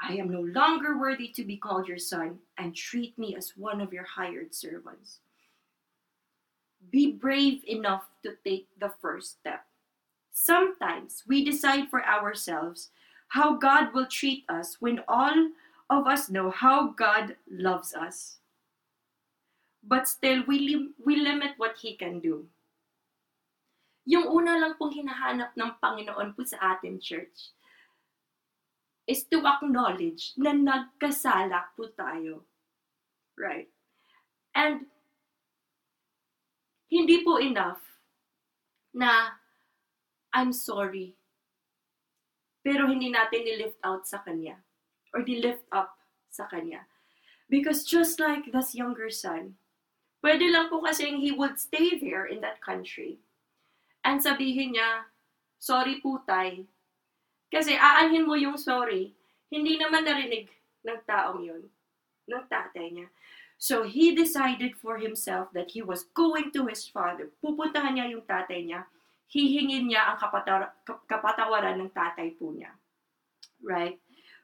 I 0.00 0.14
am 0.20 0.30
no 0.30 0.44
longer 0.44 0.98
worthy 0.98 1.28
to 1.34 1.44
be 1.44 1.56
called 1.56 1.88
your 1.88 1.98
son 1.98 2.38
and 2.58 2.76
treat 2.76 3.18
me 3.18 3.34
as 3.34 3.56
one 3.56 3.80
of 3.80 3.92
your 3.92 4.04
hired 4.04 4.54
servants 4.54 5.20
be 6.90 7.12
brave 7.12 7.62
enough 7.66 8.04
to 8.22 8.34
take 8.44 8.68
the 8.78 8.92
first 9.00 9.38
step. 9.40 9.64
Sometimes 10.32 11.22
we 11.26 11.44
decide 11.44 11.88
for 11.88 12.04
ourselves 12.04 12.90
how 13.28 13.56
God 13.56 13.92
will 13.94 14.06
treat 14.06 14.44
us 14.48 14.76
when 14.80 15.00
all 15.08 15.50
of 15.90 16.06
us 16.06 16.30
know 16.30 16.50
how 16.50 16.88
God 16.88 17.36
loves 17.50 17.94
us. 17.94 18.38
But 19.86 20.10
still, 20.10 20.42
we, 20.50 20.58
lim- 20.58 20.94
we 20.98 21.14
limit 21.22 21.54
what 21.56 21.78
He 21.78 21.94
can 21.94 22.18
do. 22.18 22.50
Yung 24.06 24.26
una 24.26 24.58
lang 24.58 24.74
pong 24.74 24.98
hinahanap 24.98 25.54
ng 25.54 25.70
Panginoon 25.78 26.34
po 26.34 26.42
sa 26.42 26.74
atin, 26.74 26.98
church, 26.98 27.54
is 29.06 29.22
to 29.30 29.46
acknowledge 29.46 30.34
na 30.34 30.50
nagkasala 30.50 31.70
po 31.78 31.86
tayo. 31.94 32.42
Right? 33.38 33.70
And 34.54 34.90
hindi 36.90 37.22
po 37.22 37.38
enough 37.38 37.82
na 38.90 39.38
I'm 40.34 40.50
sorry. 40.50 41.14
Pero 42.66 42.90
hindi 42.90 43.14
natin 43.14 43.46
ni-lift 43.46 43.78
out 43.86 44.10
sa 44.10 44.18
Kanya 44.26 44.58
or 45.14 45.22
ni-lift 45.22 45.62
up 45.70 45.94
sa 46.34 46.50
Kanya. 46.50 46.82
Because 47.46 47.86
just 47.86 48.18
like 48.18 48.50
this 48.50 48.74
younger 48.74 49.06
son, 49.06 49.54
pwede 50.26 50.50
lang 50.50 50.66
po 50.66 50.82
kasi 50.82 51.14
he 51.22 51.30
would 51.30 51.54
stay 51.54 51.94
there 52.02 52.26
in 52.26 52.42
that 52.42 52.58
country 52.58 53.22
and 54.02 54.18
sabihin 54.18 54.74
niya, 54.74 55.06
sorry 55.62 56.02
po 56.02 56.18
tay. 56.26 56.66
Kasi 57.46 57.78
aanhin 57.78 58.26
mo 58.26 58.34
yung 58.34 58.58
sorry, 58.58 59.14
hindi 59.50 59.78
naman 59.78 60.02
narinig 60.02 60.50
ng 60.82 60.98
taong 61.06 61.46
yun, 61.46 61.62
ng 62.26 62.44
tatay 62.50 62.90
niya. 62.90 63.08
So 63.58 63.86
he 63.86 64.14
decided 64.18 64.74
for 64.74 64.98
himself 64.98 65.54
that 65.54 65.74
he 65.74 65.80
was 65.82 66.10
going 66.10 66.50
to 66.58 66.66
his 66.66 66.86
father. 66.90 67.30
Pupuntahan 67.38 67.94
niya 67.94 68.10
yung 68.10 68.26
tatay 68.26 68.66
niya. 68.66 68.86
Hihingin 69.30 69.90
niya 69.90 70.10
ang 70.10 70.18
kapataw- 70.18 70.74
kapatawaran 71.06 71.78
ng 71.78 71.90
tatay 71.94 72.34
po 72.34 72.50
niya. 72.50 72.74
Right? 73.62 73.98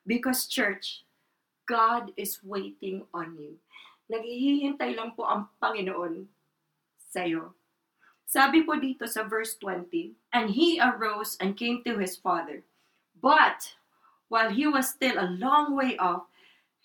Because 0.06 0.46
church, 0.46 1.06
God 1.66 2.10
is 2.18 2.42
waiting 2.42 3.06
on 3.14 3.34
you. 3.38 3.62
Naghihintay 4.10 4.98
lang 4.98 5.14
po 5.14 5.26
ang 5.28 5.50
Panginoon 5.62 6.26
sa'yo. 7.12 7.54
Sabi 8.24 8.64
po 8.64 8.80
dito 8.80 9.04
sa 9.04 9.28
verse 9.28 9.60
20, 9.60 10.16
And 10.32 10.56
he 10.56 10.80
arose 10.80 11.36
and 11.36 11.52
came 11.52 11.84
to 11.84 12.00
his 12.00 12.16
father. 12.16 12.64
But 13.20 13.76
while 14.32 14.48
he 14.48 14.64
was 14.64 14.88
still 14.88 15.20
a 15.20 15.28
long 15.28 15.76
way 15.76 16.00
off, 16.00 16.32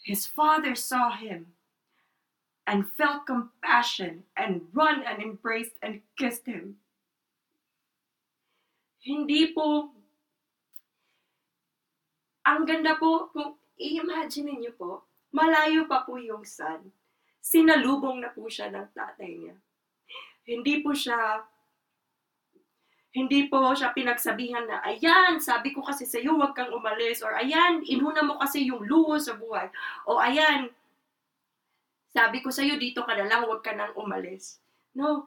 his 0.03 0.27
father 0.27 0.75
saw 0.75 1.15
him 1.15 1.55
and 2.67 2.91
felt 2.99 3.25
compassion 3.25 4.27
and 4.35 4.67
run 4.75 5.01
and 5.07 5.23
embraced 5.23 5.79
and 5.79 6.03
kissed 6.19 6.45
him. 6.45 6.75
Hindi 8.99 9.55
po, 9.55 9.95
ang 12.43 12.67
ganda 12.67 12.99
po, 12.99 13.31
kung 13.31 13.55
i-imagine 13.79 14.59
niyo 14.59 14.75
po, 14.75 15.07
malayo 15.31 15.87
pa 15.87 16.03
po 16.03 16.19
yung 16.19 16.43
son. 16.43 16.91
Sinalubong 17.47 18.19
na 18.19 18.35
po 18.35 18.51
siya 18.51 18.67
ng 18.67 18.91
tatay 18.91 19.31
niya. 19.39 19.55
Hindi 20.43 20.83
po 20.83 20.91
siya 20.91 21.47
hindi 23.15 23.49
po 23.49 23.73
siya 23.73 23.97
pinagsabihan 23.97 24.69
na, 24.69 24.77
ayan, 24.85 25.41
sabi 25.41 25.73
ko 25.73 25.81
kasi 25.81 26.05
sa 26.05 26.21
iyo, 26.21 26.37
huwag 26.37 26.53
kang 26.53 26.69
umalis. 26.69 27.25
Or 27.25 27.33
ayan, 27.33 27.81
inuna 27.81 28.21
mo 28.21 28.37
kasi 28.37 28.69
yung 28.69 28.85
luho 28.85 29.17
sa 29.17 29.33
buhay. 29.33 29.73
O 30.05 30.21
ayan, 30.21 30.69
sabi 32.13 32.45
ko 32.45 32.53
sa'yo, 32.53 32.77
dito 32.77 33.01
ka 33.01 33.17
na 33.17 33.25
lang, 33.25 33.49
huwag 33.49 33.65
ka 33.65 33.73
nang 33.73 33.95
umalis. 33.97 34.61
No, 34.93 35.25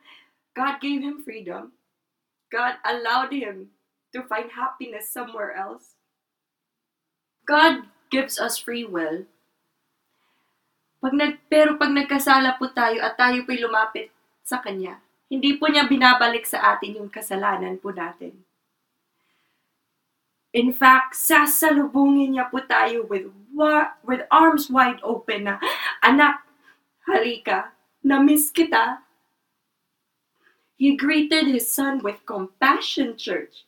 God 0.55 0.79
gave 0.79 1.03
him 1.03 1.19
freedom. 1.19 1.75
God 2.47 2.79
allowed 2.87 3.35
him 3.35 3.75
to 4.15 4.23
find 4.31 4.55
happiness 4.55 5.11
somewhere 5.11 5.59
else. 5.59 5.99
God 7.43 7.91
gives 8.11 8.39
us 8.39 8.55
free 8.55 8.87
will. 8.87 9.27
Pag 11.01 11.17
nag, 11.17 11.33
pero 11.49 11.81
pag 11.81 11.89
nagkasala 11.89 12.61
po 12.61 12.69
tayo 12.77 13.01
at 13.01 13.17
tayo 13.17 13.41
po'y 13.49 13.57
lumapit 13.57 14.13
sa 14.45 14.61
Kanya, 14.61 15.01
hindi 15.33 15.57
po 15.57 15.65
niya 15.73 15.89
binabalik 15.89 16.45
sa 16.45 16.77
atin 16.77 17.01
yung 17.01 17.09
kasalanan 17.09 17.81
po 17.81 17.89
natin. 17.89 18.37
In 20.51 20.75
fact, 20.75 21.15
sasalubungin 21.17 22.37
niya 22.37 22.51
po 22.51 22.61
tayo 22.67 23.07
with, 23.07 23.31
with 24.05 24.27
arms 24.29 24.67
wide 24.69 25.01
open 25.01 25.47
na, 25.47 25.57
anak, 26.03 26.43
Halika, 27.07 27.73
na-miss 28.03 28.51
kita. 28.51 29.01
He 30.75 30.99
greeted 30.99 31.47
his 31.47 31.71
son 31.71 32.03
with 32.03 32.21
compassion, 32.27 33.15
church. 33.15 33.65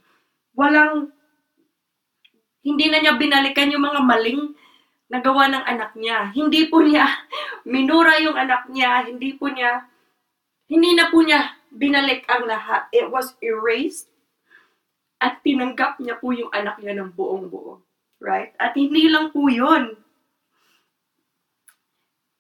Walang, 0.59 1.15
hindi 2.67 2.91
na 2.91 2.99
niya 2.99 3.15
binalikan 3.15 3.71
yung 3.71 3.87
mga 3.87 4.03
maling 4.03 4.59
nagawa 5.13 5.53
ng 5.53 5.65
anak 5.69 5.93
niya. 5.93 6.33
Hindi 6.33 6.73
po 6.73 6.81
niya 6.81 7.05
minura 7.69 8.17
yung 8.17 8.35
anak 8.35 8.73
niya. 8.73 9.05
Hindi 9.05 9.37
po 9.37 9.53
niya, 9.53 9.85
hindi 10.73 10.97
na 10.97 11.13
po 11.13 11.21
niya 11.21 11.53
binalik 11.69 12.25
ang 12.33 12.49
lahat. 12.49 12.89
It 12.97 13.13
was 13.13 13.37
erased. 13.45 14.09
At 15.23 15.45
tinanggap 15.45 16.01
niya 16.01 16.19
po 16.19 16.33
yung 16.33 16.51
anak 16.51 16.81
niya 16.81 16.97
ng 16.99 17.13
buong 17.13 17.47
buo. 17.53 17.85
Right? 18.19 18.57
At 18.57 18.75
hindi 18.75 19.07
lang 19.07 19.31
po 19.31 19.53
yun 19.53 20.03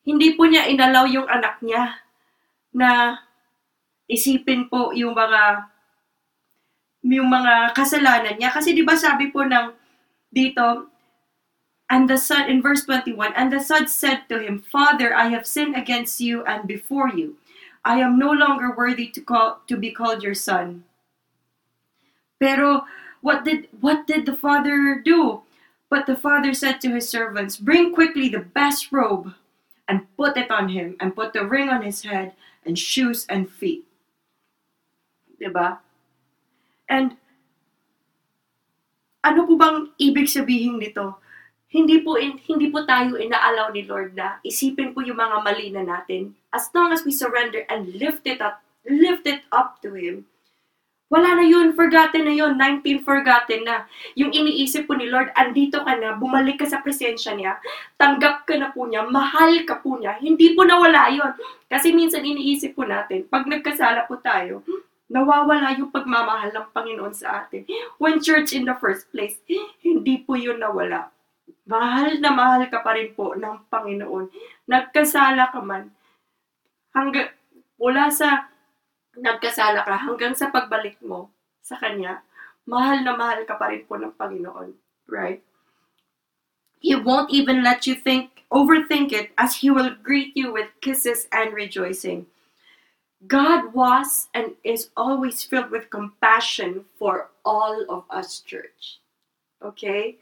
hindi 0.02 0.34
po 0.34 0.46
niya 0.46 0.66
inalaw 0.66 1.06
yung 1.06 1.30
anak 1.30 1.62
niya 1.62 2.02
na 2.74 3.22
isipin 4.10 4.66
po 4.66 4.90
yung 4.90 5.14
mga 5.14 5.70
yung 7.06 7.30
mga 7.30 7.74
kasalanan 7.74 8.38
niya. 8.38 8.50
Kasi 8.50 8.74
di 8.74 8.82
ba 8.86 8.94
sabi 8.98 9.30
po 9.30 9.42
ng 9.46 9.74
dito, 10.30 10.90
and 11.92 12.08
the 12.08 12.16
son, 12.16 12.48
in 12.48 12.62
verse 12.62 12.88
21, 12.88 13.34
and 13.36 13.52
the 13.52 13.60
son 13.60 13.86
said 13.86 14.24
to 14.30 14.40
him, 14.40 14.64
Father, 14.64 15.14
I 15.14 15.28
have 15.28 15.46
sinned 15.46 15.76
against 15.76 16.24
you 16.24 16.42
and 16.48 16.66
before 16.66 17.10
you. 17.10 17.36
I 17.84 18.00
am 18.00 18.18
no 18.18 18.32
longer 18.32 18.72
worthy 18.72 19.08
to 19.12 19.20
call 19.20 19.60
to 19.68 19.76
be 19.76 19.92
called 19.92 20.22
your 20.22 20.34
son. 20.34 20.84
Pero 22.40 22.88
what 23.20 23.44
did 23.44 23.68
what 23.84 24.06
did 24.06 24.24
the 24.24 24.32
father 24.32 25.02
do? 25.04 25.42
But 25.90 26.08
the 26.08 26.16
father 26.16 26.54
said 26.54 26.80
to 26.80 26.94
his 26.96 27.12
servants, 27.12 27.60
Bring 27.60 27.92
quickly 27.92 28.30
the 28.30 28.40
best 28.40 28.88
robe 28.90 29.34
and 29.86 30.08
put 30.16 30.38
it 30.38 30.50
on 30.50 30.70
him 30.72 30.96
and 30.98 31.14
put 31.14 31.34
the 31.34 31.44
ring 31.44 31.68
on 31.68 31.82
his 31.82 32.00
head 32.00 32.32
and 32.64 32.78
shoes 32.78 33.26
and 33.28 33.50
feet. 33.52 33.84
Diba? 35.36 35.76
And 36.88 37.20
ano 39.20 39.44
po 39.44 39.60
bang 39.60 39.92
ibig 40.00 40.32
sabihin 40.32 40.80
nito? 40.80 41.20
Hindi 41.72 42.04
po 42.04 42.20
in, 42.20 42.36
hindi 42.44 42.68
po 42.68 42.84
tayo 42.84 43.16
inaalaw 43.16 43.72
ni 43.72 43.88
Lord 43.88 44.12
na 44.12 44.36
isipin 44.44 44.92
po 44.92 45.00
yung 45.00 45.16
mga 45.16 45.40
mali 45.40 45.72
na 45.72 45.80
natin. 45.80 46.36
As 46.52 46.68
long 46.76 46.92
as 46.92 47.00
we 47.08 47.16
surrender 47.16 47.64
and 47.72 47.88
lift 47.96 48.28
it 48.28 48.44
up, 48.44 48.60
lift 48.84 49.24
it 49.24 49.40
up 49.48 49.80
to 49.80 49.96
Him, 49.96 50.28
wala 51.12 51.36
na 51.36 51.44
yun, 51.44 51.76
forgotten 51.76 52.24
na 52.24 52.32
yun, 52.32 52.56
19 52.56 53.04
forgotten 53.04 53.68
na. 53.68 53.84
Yung 54.16 54.32
iniisip 54.32 54.88
po 54.88 54.96
ni 54.96 55.12
Lord, 55.12 55.28
andito 55.36 55.84
ka 55.84 55.92
na, 55.96 56.16
bumalik 56.16 56.64
ka 56.64 56.64
sa 56.64 56.80
presensya 56.80 57.36
niya, 57.36 57.60
tanggap 58.00 58.48
ka 58.48 58.56
na 58.56 58.72
po 58.72 58.88
niya, 58.88 59.04
mahal 59.04 59.52
ka 59.68 59.76
po 59.84 60.00
niya, 60.00 60.16
hindi 60.24 60.56
po 60.56 60.64
nawala 60.64 61.12
yun. 61.12 61.36
Kasi 61.68 61.92
minsan 61.92 62.24
iniisip 62.24 62.72
po 62.72 62.88
natin, 62.88 63.28
pag 63.28 63.44
nagkasala 63.44 64.08
po 64.08 64.24
tayo, 64.24 64.64
nawawala 65.12 65.76
yung 65.76 65.92
pagmamahal 65.92 66.48
ng 66.48 66.66
Panginoon 66.72 67.12
sa 67.12 67.44
atin. 67.44 67.68
When 68.00 68.24
church 68.24 68.56
in 68.56 68.64
the 68.64 68.76
first 68.80 69.12
place, 69.12 69.36
hindi 69.84 70.24
po 70.24 70.40
yun 70.40 70.64
nawala. 70.64 71.12
Mahal 71.72 72.20
na 72.20 72.36
mahal 72.36 72.68
ka 72.68 72.84
pa 72.84 72.92
rin 72.92 73.16
po 73.16 73.32
ng 73.32 73.64
Panginoon. 73.72 74.28
Nagkasala 74.68 75.48
ka 75.48 75.64
man. 75.64 75.88
Hanggang, 76.92 77.32
mula 77.80 78.12
sa 78.12 78.52
nagkasala 79.16 79.80
ka 79.88 79.96
hanggang 80.04 80.36
sa 80.36 80.52
pagbalik 80.52 81.00
mo 81.00 81.32
sa 81.64 81.80
Kanya, 81.80 82.20
mahal 82.68 83.00
na 83.00 83.16
mahal 83.16 83.48
ka 83.48 83.56
pa 83.56 83.72
rin 83.72 83.88
po 83.88 83.96
ng 83.96 84.12
Panginoon. 84.20 84.76
Right? 85.08 85.40
He 86.76 86.92
won't 86.92 87.32
even 87.32 87.64
let 87.64 87.88
you 87.88 87.96
think, 87.96 88.44
overthink 88.52 89.16
it, 89.16 89.32
as 89.40 89.64
He 89.64 89.72
will 89.72 89.96
greet 89.96 90.36
you 90.36 90.52
with 90.52 90.76
kisses 90.84 91.24
and 91.32 91.56
rejoicing. 91.56 92.28
God 93.24 93.72
was 93.72 94.28
and 94.34 94.58
is 94.66 94.90
always 94.98 95.46
filled 95.46 95.70
with 95.70 95.94
compassion 95.94 96.84
for 96.98 97.30
all 97.46 97.86
of 97.88 98.04
us, 98.10 98.42
church. 98.42 98.98
Okay? 99.62 100.18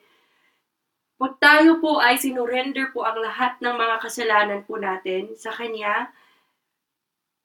Pag 1.21 1.37
tayo 1.37 1.77
po 1.85 2.01
ay 2.01 2.17
sinurrender 2.17 2.89
po 2.97 3.05
ang 3.05 3.21
lahat 3.21 3.61
ng 3.61 3.77
mga 3.77 3.97
kasalanan 4.01 4.65
po 4.65 4.81
natin 4.81 5.37
sa 5.37 5.53
Kanya, 5.53 6.09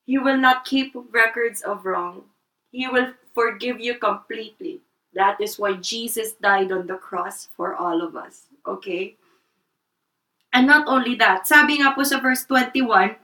He 0.07 0.15
will 0.15 0.39
not 0.39 0.63
keep 0.63 0.95
records 1.11 1.59
of 1.59 1.83
wrong. 1.83 2.31
He 2.71 2.87
will 2.87 3.11
forgive 3.35 3.83
you 3.83 3.99
completely. 3.99 4.79
That 5.11 5.43
is 5.43 5.59
why 5.59 5.75
Jesus 5.75 6.39
died 6.39 6.71
on 6.71 6.87
the 6.87 6.95
cross 6.95 7.51
for 7.51 7.75
all 7.75 7.99
of 7.99 8.15
us. 8.15 8.47
Okay? 8.63 9.19
And 10.55 10.67
not 10.67 10.87
only 10.87 11.19
that, 11.19 11.43
sabi 11.43 11.83
nga 11.83 11.91
po 11.91 12.07
sa 12.07 12.23
verse 12.23 12.47
21, 12.47 13.19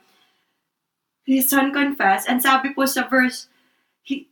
his 1.23 1.47
son 1.47 1.71
confessed, 1.71 2.27
and 2.27 2.43
sabi 2.43 2.75
po 2.75 2.83
sa 2.83 3.07
verse, 3.07 3.47
he, 4.03 4.27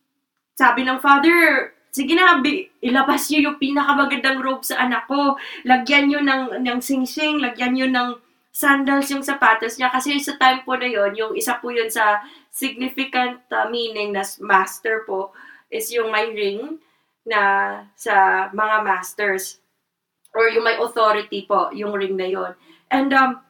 sabi 0.59 0.83
ng 0.83 0.99
father, 0.99 1.71
sige 1.89 2.13
na, 2.13 2.39
ilabas 2.81 3.29
niyo 3.29 3.51
yung 3.51 3.57
pinakamagandang 3.57 4.39
robe 4.39 4.65
sa 4.65 4.81
anak 4.81 5.09
ko. 5.09 5.35
Lagyan 5.65 6.09
niyo 6.09 6.19
ng, 6.21 6.61
ng 6.61 6.79
sing-sing, 6.81 7.41
lagyan 7.41 7.73
niyo 7.73 7.87
ng 7.89 8.17
sandals 8.53 9.09
yung 9.09 9.25
sapatos 9.25 9.77
niya. 9.77 9.89
Kasi 9.89 10.17
sa 10.21 10.37
time 10.37 10.61
po 10.67 10.75
na 10.75 10.89
yon 10.89 11.15
yung 11.15 11.33
isa 11.33 11.57
po 11.57 11.71
yun 11.71 11.89
sa 11.89 12.21
significant 12.51 13.41
uh, 13.53 13.69
meaning 13.71 14.13
na 14.13 14.25
master 14.41 15.05
po, 15.05 15.33
is 15.69 15.89
yung 15.93 16.09
may 16.09 16.29
ring 16.33 16.81
na 17.25 17.41
sa 17.93 18.47
mga 18.53 18.75
masters. 18.85 19.61
Or 20.33 20.45
yung 20.53 20.65
may 20.65 20.77
authority 20.77 21.49
po, 21.49 21.73
yung 21.73 21.93
ring 21.97 22.13
na 22.13 22.29
yon 22.29 22.53
And 22.93 23.13
um, 23.13 23.41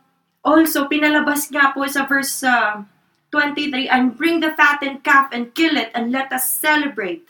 also, 0.43 0.87
pinalabas 0.87 1.51
nga 1.51 1.71
po 1.75 1.87
sa 1.87 2.07
verse 2.07 2.43
uh, 2.43 2.83
23, 3.31 3.87
and 3.87 4.17
bring 4.17 4.39
the 4.39 4.51
fattened 4.55 5.03
calf 5.03 5.29
and 5.31 5.53
kill 5.53 5.77
it 5.77 5.91
and 5.93 6.11
let 6.11 6.31
us 6.31 6.49
celebrate. 6.49 7.29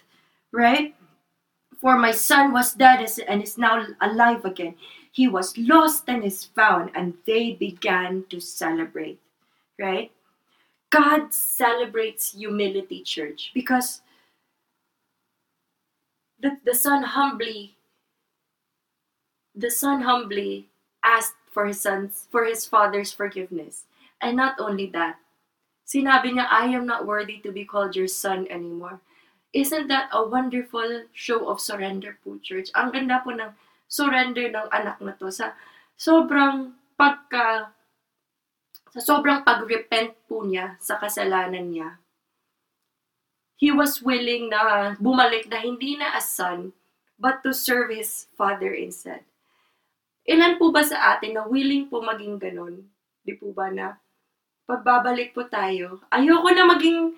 Right? 0.49 0.98
For 1.79 1.97
my 1.97 2.11
son 2.11 2.51
was 2.51 2.73
dead 2.73 3.07
and 3.27 3.41
is 3.41 3.57
now 3.57 3.85
alive 4.01 4.43
again. 4.43 4.75
He 5.11 5.27
was 5.27 5.57
lost 5.57 6.03
and 6.07 6.23
is 6.23 6.43
found, 6.43 6.91
and 6.93 7.13
they 7.25 7.53
began 7.53 8.25
to 8.29 8.39
celebrate. 8.39 9.19
Right? 9.79 10.11
God 10.89 11.33
celebrates 11.33 12.33
humility, 12.33 13.01
church, 13.03 13.51
because 13.53 14.01
the, 16.39 16.57
the 16.65 16.73
son 16.73 17.03
humbly 17.03 17.75
the 19.55 19.69
son 19.69 20.01
humbly 20.01 20.69
asked 21.03 21.35
for 21.51 21.65
his 21.65 21.81
son's 21.81 22.27
for 22.31 22.45
his 22.45 22.65
father's 22.65 23.11
forgiveness. 23.11 23.85
And 24.21 24.35
not 24.35 24.55
only 24.59 24.87
that, 24.87 25.17
Sinabi 25.87 26.31
niya, 26.33 26.47
I 26.49 26.65
am 26.67 26.85
not 26.85 27.07
worthy 27.07 27.39
to 27.39 27.51
be 27.51 27.65
called 27.65 27.95
your 27.95 28.07
son 28.07 28.47
anymore. 28.49 29.01
Isn't 29.49 29.89
that 29.89 30.13
a 30.13 30.21
wonderful 30.21 31.09
show 31.13 31.49
of 31.49 31.57
surrender 31.57 32.21
po, 32.21 32.37
church? 32.37 32.69
Ang 32.77 32.93
ganda 32.93 33.21
po 33.25 33.33
ng 33.33 33.49
surrender 33.89 34.53
ng 34.53 34.69
anak 34.69 35.01
na 35.01 35.17
to 35.17 35.33
sa 35.33 35.57
sobrang 35.97 36.77
pagka 36.93 37.73
sa 38.89 39.01
sobrang 39.01 39.45
pag-repent 39.45 40.17
po 40.25 40.45
niya 40.45 40.77
sa 40.81 40.97
kasalanan 40.97 41.69
niya. 41.69 41.89
He 43.59 43.69
was 43.69 44.01
willing 44.01 44.49
na 44.49 44.95
bumalik 44.97 45.45
na 45.51 45.61
hindi 45.61 45.99
na 45.99 46.15
as 46.15 46.29
son, 46.29 46.73
but 47.19 47.43
to 47.43 47.51
serve 47.51 47.91
his 47.91 48.31
father 48.33 48.71
instead. 48.71 49.25
Ilan 50.29 50.61
po 50.61 50.69
ba 50.69 50.85
sa 50.85 51.17
atin 51.17 51.37
na 51.37 51.43
willing 51.45 51.89
po 51.89 52.01
maging 52.01 52.37
ganun? 52.37 52.87
Di 53.25 53.35
po 53.35 53.51
ba 53.51 53.69
na 53.73 53.97
pagbabalik 54.69 55.33
po 55.33 55.49
tayo, 55.49 55.97
ayoko 56.13 56.49
na 56.53 56.69
maging, 56.69 57.17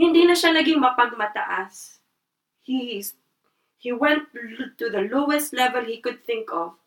hindi 0.00 0.24
na 0.24 0.32
siya 0.32 0.56
naging 0.56 0.80
mapagmataas. 0.80 2.00
He, 2.64 3.04
he 3.76 3.92
went 3.92 4.32
to 4.80 4.88
the 4.88 5.04
lowest 5.12 5.52
level 5.52 5.84
he 5.84 6.00
could 6.00 6.24
think 6.24 6.48
of 6.48 6.80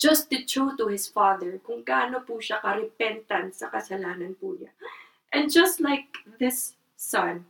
just 0.00 0.32
to 0.32 0.40
show 0.48 0.72
to 0.72 0.88
his 0.88 1.04
father 1.04 1.60
kung 1.60 1.84
gaano 1.84 2.24
po 2.24 2.40
siya 2.40 2.64
ka-repentant 2.64 3.52
sa 3.52 3.68
kasalanan 3.68 4.32
po 4.40 4.56
niya. 4.56 4.72
And 5.36 5.52
just 5.52 5.84
like 5.84 6.08
this 6.40 6.80
son, 6.96 7.44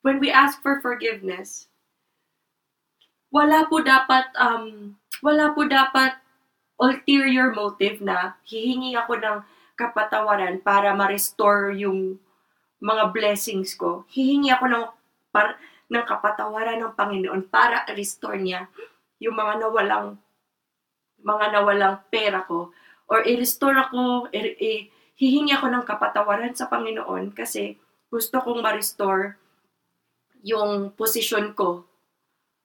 when 0.00 0.16
we 0.16 0.32
ask 0.32 0.64
for 0.64 0.80
forgiveness, 0.80 1.68
wala 3.34 3.66
po 3.66 3.82
dapat 3.82 4.30
um 4.38 4.94
wala 5.20 5.50
po 5.52 5.66
dapat 5.66 6.14
ulterior 6.78 7.50
motive 7.50 7.98
na 7.98 8.38
hihingi 8.46 8.94
ako 8.94 9.18
ng 9.18 9.38
kapatawaran 9.74 10.62
para 10.62 10.94
ma-restore 10.94 11.74
yung 11.78 12.18
mga 12.78 13.10
blessings 13.10 13.74
ko. 13.74 14.06
Hihingi 14.10 14.54
ako 14.54 14.64
ng, 14.70 14.84
par, 15.34 15.58
ng 15.90 16.04
kapatawaran 16.06 16.78
ng 16.82 16.92
Panginoon 16.94 17.42
para 17.50 17.86
restore 17.94 18.38
niya 18.38 18.66
yung 19.22 19.34
mga 19.34 19.66
nawalang 19.66 20.18
mga 21.24 21.46
nawalang 21.56 21.96
pera 22.12 22.44
ko 22.44 22.68
or 23.08 23.24
i-restore 23.24 23.76
ako, 23.80 24.28
i- 24.36 24.56
i- 24.60 24.84
hihingi 25.16 25.56
ako 25.56 25.72
ng 25.72 25.84
kapatawaran 25.88 26.52
sa 26.52 26.68
Panginoon 26.68 27.32
kasi 27.32 27.80
gusto 28.12 28.44
kong 28.44 28.60
ma-restore 28.60 29.40
yung 30.44 30.92
posisyon 30.92 31.56
ko 31.56 31.88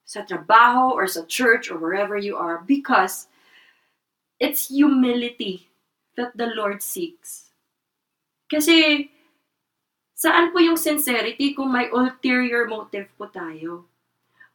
sa 0.04 0.28
trabaho 0.28 0.92
or 0.92 1.08
sa 1.08 1.24
church 1.30 1.72
or 1.72 1.80
wherever 1.80 2.20
you 2.20 2.36
are 2.36 2.60
because 2.68 3.32
it's 4.42 4.68
humility 4.68 5.69
that 6.20 6.36
the 6.36 6.52
Lord 6.52 6.84
seeks. 6.84 7.56
Kasi, 8.52 9.08
saan 10.12 10.52
po 10.52 10.60
yung 10.60 10.76
sincerity 10.76 11.56
kung 11.56 11.72
may 11.72 11.88
ulterior 11.88 12.68
motive 12.68 13.08
po 13.16 13.32
tayo? 13.32 13.88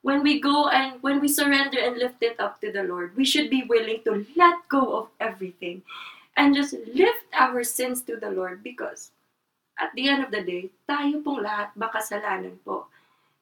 When 0.05 0.21
we 0.21 0.37
go 0.37 0.69
and 0.69 1.01
when 1.01 1.25
we 1.25 1.33
surrender 1.33 1.81
and 1.81 1.97
lift 1.97 2.21
it 2.21 2.37
up 2.37 2.61
to 2.61 2.69
the 2.69 2.85
Lord, 2.85 3.17
we 3.17 3.25
should 3.25 3.49
be 3.49 3.65
willing 3.65 4.05
to 4.05 4.29
let 4.37 4.61
go 4.69 5.01
of 5.01 5.07
everything 5.17 5.81
and 6.37 6.53
just 6.53 6.77
lift 6.93 7.25
our 7.33 7.65
sins 7.65 8.05
to 8.05 8.21
the 8.21 8.29
Lord 8.29 8.61
because 8.61 9.17
at 9.81 9.97
the 9.97 10.13
end 10.13 10.21
of 10.21 10.29
the 10.29 10.45
day, 10.45 10.69
tayo 10.85 11.25
pong 11.25 11.41
lahat 11.41 11.73
makasalanan 11.73 12.61
po. 12.69 12.93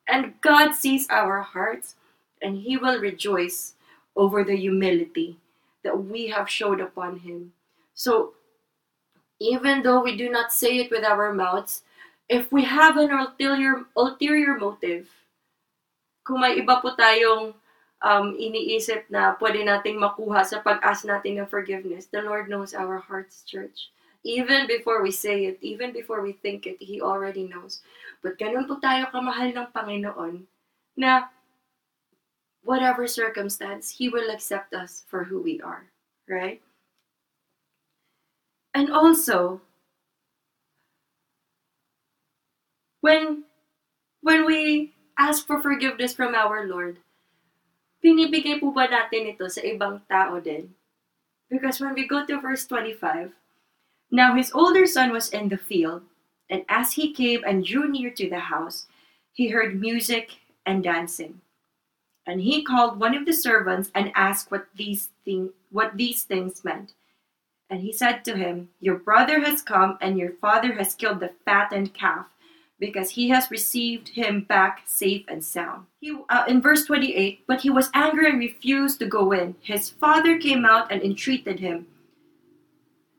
And 0.06 0.38
God 0.38 0.78
sees 0.78 1.10
our 1.10 1.42
hearts 1.42 1.98
and 2.38 2.62
He 2.62 2.78
will 2.78 3.02
rejoice 3.02 3.74
over 4.14 4.46
the 4.46 4.54
humility 4.54 5.42
that 5.82 6.04
we 6.04 6.28
have 6.28 6.48
showed 6.48 6.80
upon 6.80 7.18
him. 7.20 7.52
So, 7.94 8.34
even 9.42 9.82
though 9.82 10.02
we 10.02 10.16
do 10.16 10.30
not 10.30 10.52
say 10.52 10.78
it 10.78 10.90
with 10.90 11.04
our 11.04 11.32
mouths, 11.34 11.82
if 12.28 12.50
we 12.52 12.64
have 12.64 12.96
an 12.96 13.10
ulterior, 13.10 13.84
ulterior 13.96 14.56
motive, 14.56 15.10
kung 16.24 16.40
may 16.40 16.56
iba 16.62 16.78
po 16.78 16.94
tayong 16.94 17.52
um, 18.02 18.26
iniisip 18.38 19.10
na 19.10 19.34
pwede 19.38 19.66
nating 19.66 19.98
makuha 19.98 20.46
sa 20.46 20.62
pag-ask 20.62 21.06
natin 21.06 21.42
ng 21.42 21.50
forgiveness, 21.50 22.06
the 22.10 22.22
Lord 22.22 22.46
knows 22.46 22.74
our 22.74 22.98
hearts, 22.98 23.42
church. 23.42 23.90
Even 24.22 24.70
before 24.70 25.02
we 25.02 25.10
say 25.10 25.50
it, 25.50 25.58
even 25.60 25.90
before 25.90 26.22
we 26.22 26.38
think 26.38 26.66
it, 26.70 26.78
He 26.78 27.02
already 27.02 27.50
knows. 27.50 27.82
But 28.22 28.38
ganun 28.38 28.70
po 28.70 28.78
tayo 28.78 29.10
kamahal 29.10 29.50
ng 29.50 29.74
Panginoon 29.74 30.46
na 30.94 31.26
whatever 32.62 33.10
circumstance, 33.10 33.90
He 33.90 34.06
will 34.06 34.30
accept 34.30 34.70
us 34.78 35.02
for 35.10 35.26
who 35.26 35.42
we 35.42 35.58
are, 35.58 35.90
right? 36.30 36.62
And 38.74 38.90
also, 38.90 39.60
when 43.00 43.44
when 44.22 44.46
we 44.46 44.94
ask 45.18 45.46
for 45.46 45.60
forgiveness 45.60 46.14
from 46.14 46.34
our 46.34 46.64
Lord, 46.66 46.96
binibigay 48.00 48.60
po 48.60 48.72
ba 48.72 48.88
natin 48.88 49.28
ito 49.28 49.44
sa 49.52 49.60
ibang 49.60 50.00
tao 50.08 50.40
din? 50.40 50.72
Because 51.52 51.80
when 51.84 51.92
we 51.92 52.08
go 52.08 52.24
to 52.24 52.40
verse 52.40 52.64
25, 52.64 53.32
Now 54.12 54.36
his 54.36 54.52
older 54.52 54.86
son 54.86 55.12
was 55.12 55.28
in 55.28 55.48
the 55.48 55.56
field, 55.56 56.02
and 56.48 56.64
as 56.68 56.92
he 56.92 57.12
came 57.12 57.44
and 57.44 57.64
drew 57.64 57.88
near 57.88 58.10
to 58.12 58.28
the 58.28 58.52
house, 58.52 58.86
he 59.32 59.48
heard 59.48 59.80
music 59.80 60.36
and 60.66 60.84
dancing. 60.84 61.40
And 62.26 62.40
he 62.40 62.62
called 62.62 63.00
one 63.00 63.16
of 63.16 63.24
the 63.26 63.32
servants 63.32 63.90
and 63.94 64.12
asked 64.14 64.50
what 64.50 64.68
these 64.76 65.08
thing, 65.24 65.50
what 65.72 65.96
these 65.96 66.22
things 66.22 66.62
meant. 66.62 66.92
And 67.72 67.80
he 67.80 67.90
said 67.90 68.22
to 68.26 68.36
him, 68.36 68.68
Your 68.80 68.98
brother 68.98 69.40
has 69.40 69.62
come, 69.62 69.96
and 70.02 70.18
your 70.18 70.32
father 70.42 70.74
has 70.74 70.94
killed 70.94 71.20
the 71.20 71.32
fattened 71.46 71.94
calf, 71.94 72.26
because 72.78 73.08
he 73.08 73.30
has 73.30 73.50
received 73.50 74.10
him 74.10 74.42
back 74.42 74.82
safe 74.84 75.24
and 75.26 75.42
sound. 75.42 75.86
He, 75.98 76.14
uh, 76.28 76.44
in 76.46 76.60
verse 76.60 76.84
28, 76.84 77.46
but 77.46 77.62
he 77.62 77.70
was 77.70 77.88
angry 77.94 78.28
and 78.28 78.38
refused 78.38 78.98
to 78.98 79.06
go 79.06 79.32
in. 79.32 79.54
His 79.62 79.88
father 79.88 80.36
came 80.38 80.66
out 80.66 80.92
and 80.92 81.00
entreated 81.00 81.60
him. 81.60 81.86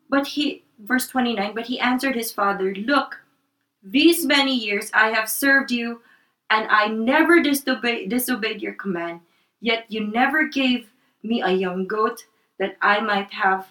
But 0.08 0.28
he, 0.28 0.64
verse 0.78 1.08
29, 1.08 1.56
but 1.56 1.66
he 1.66 1.80
answered 1.80 2.14
his 2.14 2.32
father, 2.32 2.76
Look, 2.76 3.22
these 3.82 4.24
many 4.24 4.54
years 4.54 4.92
I 4.94 5.10
have 5.10 5.32
served 5.32 5.72
you, 5.72 6.02
and 6.52 6.68
I 6.70 6.90
never 6.90 7.42
disobey, 7.42 8.06
disobeyed 8.06 8.62
your 8.62 8.74
command, 8.74 9.22
yet 9.62 9.86
you 9.90 10.06
never 10.06 10.48
gave 10.48 10.92
me 11.24 11.42
a 11.42 11.50
young 11.50 11.88
goat 11.88 12.24
that 12.60 12.78
I 12.84 13.00
might 13.00 13.34
have, 13.34 13.68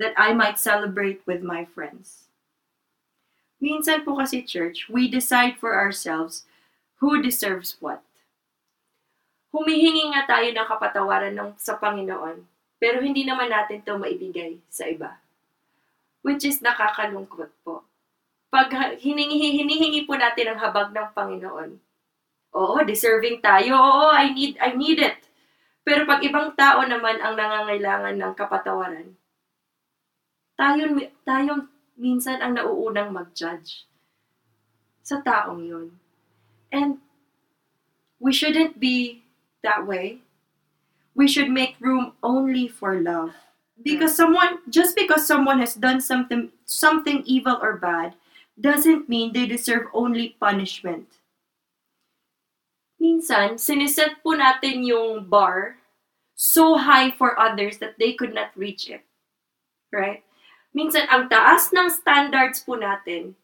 that 0.00 0.16
I 0.16 0.32
might 0.32 0.56
celebrate 0.56 1.20
with 1.28 1.44
my 1.44 1.68
friends. 1.68 2.24
Minsan 3.60 4.08
po 4.08 4.16
kasi 4.16 4.40
church, 4.40 4.88
we 4.88 5.04
decide 5.04 5.60
for 5.60 5.76
ourselves 5.76 6.48
who 7.04 7.20
deserves 7.20 7.76
what. 7.84 8.00
Humihingi 9.52 10.16
nga 10.16 10.24
tayo 10.24 10.48
ng 10.48 10.64
kapatawaran 10.64 11.36
ng, 11.36 11.52
sa 11.60 11.76
Panginoon, 11.76 12.48
pero 12.80 13.04
hindi 13.04 13.28
naman 13.28 13.52
natin 13.52 13.84
to 13.84 14.00
maibigay 14.00 14.56
sa 14.72 14.88
iba. 14.88 15.20
Which 16.24 16.48
is 16.48 16.64
nakakalungkot 16.64 17.52
po. 17.60 17.84
Pag 18.48 18.72
hiningi, 19.04 19.60
hinihingi 19.60 20.08
po 20.08 20.16
natin 20.16 20.56
ang 20.56 20.58
habag 20.64 20.96
ng 20.96 21.12
Panginoon, 21.12 21.76
oo, 22.56 22.76
deserving 22.88 23.44
tayo, 23.44 23.76
oo, 23.76 24.08
I 24.08 24.32
need, 24.32 24.56
I 24.56 24.72
need 24.72 24.96
it. 24.96 25.20
Pero 25.84 26.08
pag 26.08 26.24
ibang 26.24 26.56
tao 26.56 26.80
naman 26.88 27.20
ang 27.20 27.36
nangangailangan 27.36 28.16
ng 28.16 28.32
kapatawaran, 28.32 29.19
tayo, 30.60 30.84
tayo 31.24 31.72
minsan 31.96 32.44
ang 32.44 32.60
nauunang 32.60 33.16
mag-judge 33.16 33.88
sa 35.00 35.24
taong 35.24 35.64
yun. 35.64 35.96
And 36.68 37.00
we 38.20 38.36
shouldn't 38.36 38.76
be 38.76 39.24
that 39.64 39.88
way. 39.88 40.20
We 41.16 41.26
should 41.26 41.48
make 41.48 41.80
room 41.80 42.12
only 42.22 42.68
for 42.68 43.00
love. 43.00 43.32
Because 43.80 44.12
someone 44.12 44.60
just 44.68 44.92
because 44.92 45.24
someone 45.24 45.56
has 45.58 45.72
done 45.72 46.04
something 46.04 46.52
something 46.68 47.24
evil 47.24 47.56
or 47.64 47.80
bad 47.80 48.12
doesn't 48.60 49.08
mean 49.08 49.32
they 49.32 49.48
deserve 49.48 49.88
only 49.96 50.36
punishment. 50.36 51.08
Minsan, 53.00 53.56
siniset 53.56 54.20
po 54.20 54.36
natin 54.36 54.84
yung 54.84 55.24
bar 55.24 55.80
so 56.36 56.76
high 56.76 57.08
for 57.08 57.40
others 57.40 57.80
that 57.80 57.96
they 57.96 58.12
could 58.12 58.36
not 58.36 58.52
reach 58.52 58.84
it. 58.92 59.00
Right? 59.88 60.20
Minsan 60.74 61.06
ang 61.10 61.26
taas 61.26 61.70
ng 61.74 61.90
standards 61.90 62.62
po 62.62 62.78
natin, 62.78 63.34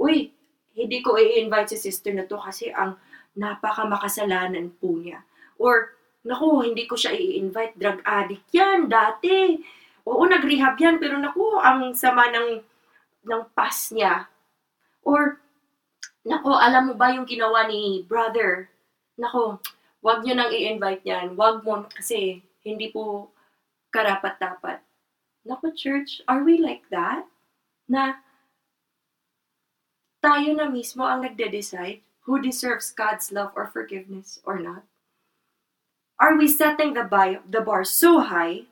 uy, 0.00 0.32
hindi 0.72 0.98
ko 1.04 1.18
i-invite 1.18 1.76
si 1.76 1.90
sister 1.90 2.14
na 2.16 2.24
to 2.24 2.40
kasi 2.40 2.72
ang 2.72 2.96
napaka 3.36 3.84
makasalanan 3.84 4.72
po 4.80 4.96
niya. 4.96 5.20
Or, 5.60 5.92
naku, 6.24 6.64
hindi 6.64 6.88
ko 6.88 6.96
siya 6.96 7.12
i-invite, 7.12 7.76
drug 7.76 8.00
addict 8.04 8.48
yan 8.52 8.88
dati. 8.88 9.60
Oo, 10.08 10.24
nag-rehab 10.24 10.80
yan, 10.80 10.96
pero 10.96 11.20
naku, 11.20 11.60
ang 11.60 11.92
sama 11.92 12.32
ng, 12.32 12.64
ng 13.28 13.42
past 13.52 13.92
niya. 13.92 14.24
Or, 15.04 15.36
naku, 16.24 16.50
alam 16.56 16.92
mo 16.92 16.94
ba 16.96 17.12
yung 17.12 17.28
ginawa 17.28 17.68
ni 17.68 18.04
brother? 18.08 18.72
Naku, 19.20 19.60
wag 20.00 20.24
nyo 20.24 20.32
nang 20.32 20.52
i-invite 20.52 21.04
yan. 21.04 21.36
Wag 21.36 21.60
mo 21.60 21.84
kasi 21.92 22.40
hindi 22.64 22.88
po 22.88 23.28
karapat-dapat. 23.92 24.80
Naku, 25.50 25.74
church, 25.74 26.22
are 26.30 26.46
we 26.46 26.62
like 26.62 26.86
that? 26.94 27.26
Na 27.90 28.22
tayo 30.22 30.54
na 30.54 30.70
mismo 30.70 31.02
ang 31.02 31.26
nagde-decide 31.26 32.06
who 32.22 32.38
deserves 32.38 32.94
God's 32.94 33.34
love 33.34 33.50
or 33.58 33.66
forgiveness 33.66 34.38
or 34.46 34.62
not? 34.62 34.86
Are 36.22 36.38
we 36.38 36.46
setting 36.46 36.94
the, 36.94 37.02
bar, 37.02 37.42
the 37.50 37.66
bar 37.66 37.82
so 37.82 38.22
high 38.22 38.70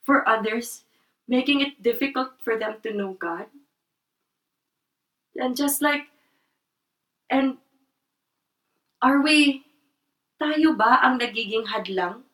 for 0.00 0.24
others, 0.24 0.88
making 1.28 1.60
it 1.60 1.84
difficult 1.84 2.40
for 2.40 2.56
them 2.56 2.80
to 2.88 2.96
know 2.96 3.12
God? 3.12 3.52
And 5.36 5.52
just 5.52 5.84
like, 5.84 6.08
and 7.28 7.60
are 9.04 9.20
we, 9.20 9.68
tayo 10.40 10.72
ba 10.72 11.04
ang 11.04 11.20
nagiging 11.20 11.68
hadlang 11.68 12.24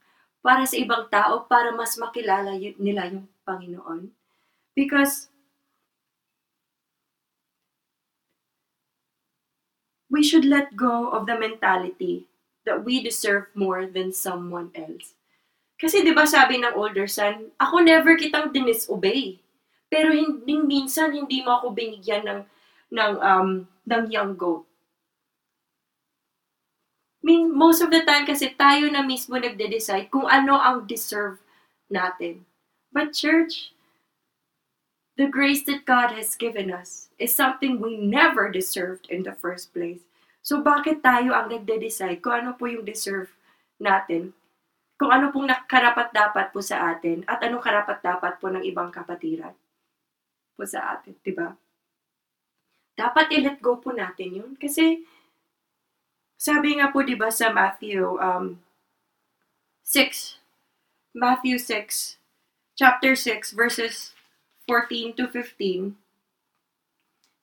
para 0.46 0.62
sa 0.62 0.78
ibang 0.78 1.10
tao 1.10 1.42
para 1.50 1.74
mas 1.74 1.98
makilala 1.98 2.54
nila 2.78 3.10
yung 3.10 3.26
Panginoon. 3.46 4.10
Because 4.74 5.28
we 10.10 10.22
should 10.22 10.44
let 10.44 10.76
go 10.76 11.10
of 11.10 11.26
the 11.26 11.38
mentality 11.38 12.26
that 12.64 12.84
we 12.84 13.02
deserve 13.02 13.46
more 13.54 13.86
than 13.86 14.12
someone 14.12 14.70
else. 14.74 15.14
Kasi 15.80 16.00
'di 16.02 16.14
ba 16.16 16.24
sabi 16.24 16.60
ng 16.62 16.76
older 16.78 17.06
son, 17.10 17.52
ako 17.60 17.84
never 17.84 18.16
kitang 18.16 18.54
dinisobey. 18.54 19.38
Pero 19.92 20.14
hindi 20.14 20.58
minsan 20.60 21.12
hindi 21.12 21.44
mo 21.44 21.60
ako 21.60 21.74
binigyan 21.76 22.24
ng 22.24 22.40
ng 22.94 23.12
um 23.20 23.48
ng 23.84 24.02
young 24.10 24.34
goat 24.38 24.64
mean, 27.24 27.48
most 27.56 27.80
of 27.80 27.88
the 27.88 28.04
time 28.04 28.28
kasi 28.28 28.52
tayo 28.52 28.92
na 28.92 29.00
mismo 29.00 29.40
nagde-decide 29.40 30.12
kung 30.12 30.28
ano 30.28 30.60
ang 30.60 30.84
deserve 30.84 31.40
natin. 31.88 32.44
But 32.94 33.10
church, 33.10 33.74
the 35.18 35.26
grace 35.26 35.66
that 35.66 35.82
God 35.82 36.14
has 36.14 36.38
given 36.38 36.70
us 36.70 37.10
is 37.18 37.34
something 37.34 37.82
we 37.82 37.98
never 37.98 38.54
deserved 38.54 39.10
in 39.10 39.26
the 39.26 39.34
first 39.34 39.74
place. 39.74 40.06
So 40.46 40.62
bakit 40.62 41.02
tayo 41.02 41.34
ang 41.34 41.50
nagde-decide 41.50 42.22
kung 42.22 42.46
ano 42.46 42.50
po 42.54 42.70
yung 42.70 42.86
deserve 42.86 43.34
natin? 43.82 44.30
Kung 44.94 45.10
ano 45.10 45.34
pong 45.34 45.50
karapat-dapat 45.66 46.54
po 46.54 46.62
sa 46.62 46.94
atin 46.94 47.26
at 47.26 47.42
anong 47.42 47.66
karapat-dapat 47.66 48.38
po 48.38 48.46
ng 48.54 48.62
ibang 48.62 48.94
kapatiran 48.94 49.58
po 50.54 50.62
sa 50.62 50.94
atin, 50.94 51.18
di 51.18 51.34
ba? 51.34 51.50
Dapat 52.94 53.34
i-let 53.34 53.58
go 53.58 53.82
po 53.82 53.90
natin 53.90 54.38
yun 54.38 54.52
kasi 54.54 55.02
sabi 56.38 56.78
nga 56.78 56.94
po 56.94 57.02
'di 57.02 57.18
ba 57.18 57.32
sa 57.32 57.50
Matthew 57.50 58.20
um 58.22 58.62
6 59.82 60.38
Matthew 61.10 61.58
6 61.58 62.22
chapter 62.74 63.14
6 63.14 63.54
verses 63.54 64.10
14 64.66 65.14
to 65.14 65.28
15 65.30 65.94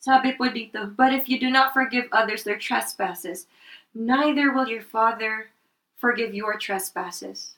Sabi 0.01 0.33
po 0.33 0.49
dito, 0.49 0.89
but 0.97 1.13
if 1.13 1.29
you 1.29 1.37
do 1.37 1.53
not 1.53 1.77
forgive 1.77 2.09
others 2.09 2.41
their 2.41 2.57
trespasses, 2.57 3.45
neither 3.93 4.49
will 4.49 4.65
your 4.65 4.81
Father 4.81 5.53
forgive 6.01 6.33
your 6.33 6.57
trespasses. 6.57 7.53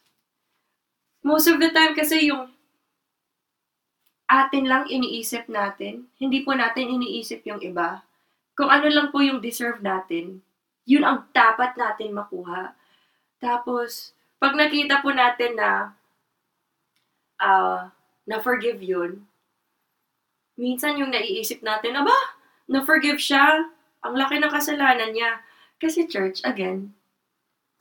Most 1.24 1.48
of 1.48 1.64
the 1.64 1.72
time 1.72 1.96
kasi 1.96 2.28
yung 2.28 2.52
atin 4.28 4.68
lang 4.68 4.92
iniisip 4.92 5.48
natin, 5.48 6.12
hindi 6.20 6.44
po 6.44 6.52
natin 6.52 6.92
iniisip 7.00 7.48
yung 7.48 7.64
iba. 7.64 8.04
Kung 8.60 8.68
ano 8.68 8.92
lang 8.92 9.16
po 9.16 9.24
yung 9.24 9.40
deserve 9.40 9.80
natin, 9.80 10.44
yun 10.84 11.08
ang 11.08 11.24
dapat 11.32 11.80
natin 11.80 12.12
makuha. 12.12 12.76
Tapos, 13.40 14.12
pag 14.36 14.52
nakita 14.52 15.00
po 15.00 15.16
natin 15.16 15.56
na 15.56 15.96
uh, 17.44 17.92
na-forgive 18.24 18.80
yun, 18.80 19.28
minsan 20.56 20.96
yung 20.96 21.12
naiisip 21.12 21.60
natin, 21.60 22.00
aba, 22.00 22.16
na-forgive 22.72 23.20
siya, 23.20 23.68
ang 24.04 24.16
laki 24.16 24.40
ng 24.40 24.52
kasalanan 24.52 25.12
niya. 25.12 25.44
Kasi 25.80 26.08
church, 26.08 26.40
again, 26.48 26.96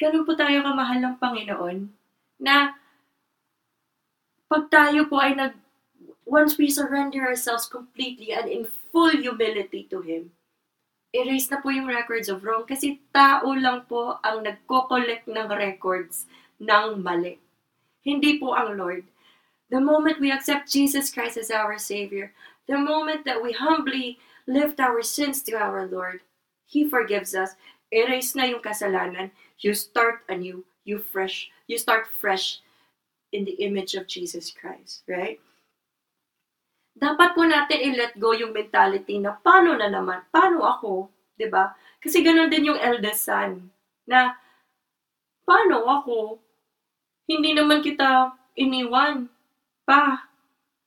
ganun 0.02 0.26
po 0.26 0.34
tayo 0.34 0.66
kamahal 0.66 0.98
ng 0.98 1.14
Panginoon, 1.22 1.86
na 2.42 2.74
pag 4.50 4.66
tayo 4.68 5.06
po 5.06 5.22
ay 5.22 5.38
nag, 5.38 5.54
once 6.26 6.58
we 6.58 6.66
surrender 6.66 7.22
ourselves 7.22 7.70
completely 7.70 8.34
and 8.34 8.50
in 8.50 8.66
full 8.90 9.14
humility 9.14 9.86
to 9.86 10.02
Him, 10.02 10.34
erase 11.12 11.46
na 11.52 11.60
po 11.60 11.68
yung 11.68 11.86
records 11.86 12.32
of 12.32 12.40
wrong 12.42 12.64
kasi 12.64 12.98
tao 13.12 13.52
lang 13.52 13.84
po 13.84 14.16
ang 14.24 14.42
nagko-collect 14.42 15.28
ng 15.28 15.48
records 15.54 16.24
ng 16.56 16.98
mali. 17.04 17.36
Hindi 18.02 18.40
po 18.40 18.56
ang 18.56 18.74
Lord. 18.74 19.06
The 19.72 19.80
moment 19.80 20.20
we 20.20 20.28
accept 20.28 20.68
Jesus 20.68 21.08
Christ 21.08 21.40
as 21.40 21.48
our 21.48 21.80
Savior, 21.80 22.36
the 22.68 22.76
moment 22.76 23.24
that 23.24 23.40
we 23.40 23.56
humbly 23.56 24.20
lift 24.44 24.76
our 24.78 25.00
sins 25.00 25.40
to 25.48 25.56
our 25.56 25.88
Lord, 25.88 26.20
He 26.68 26.84
forgives 26.84 27.32
us. 27.32 27.56
Erase 27.88 28.36
na 28.36 28.52
yung 28.52 28.60
kasalanan. 28.60 29.32
You 29.64 29.72
start 29.72 30.28
anew. 30.28 30.68
You 30.84 31.00
fresh. 31.00 31.48
You 31.72 31.80
start 31.80 32.04
fresh 32.04 32.60
in 33.32 33.48
the 33.48 33.56
image 33.64 33.96
of 33.96 34.04
Jesus 34.04 34.52
Christ, 34.52 35.08
right? 35.08 35.40
Dapat 36.92 37.32
po 37.32 37.48
natin 37.48 37.80
i-let 37.80 38.20
go 38.20 38.36
yung 38.36 38.52
mentality 38.52 39.16
na 39.16 39.40
paano 39.40 39.72
na 39.72 39.88
naman? 39.88 40.20
Paano 40.28 40.68
ako? 40.68 41.08
ba? 41.48 41.72
Kasi 41.98 42.20
ganun 42.20 42.52
din 42.52 42.70
yung 42.70 42.78
eldest 42.78 43.24
son 43.26 43.72
na 44.04 44.36
paano 45.48 45.88
ako? 45.88 46.38
Hindi 47.24 47.56
naman 47.56 47.80
kita 47.80 48.36
iniwan. 48.54 49.31
Pa, 49.82 50.28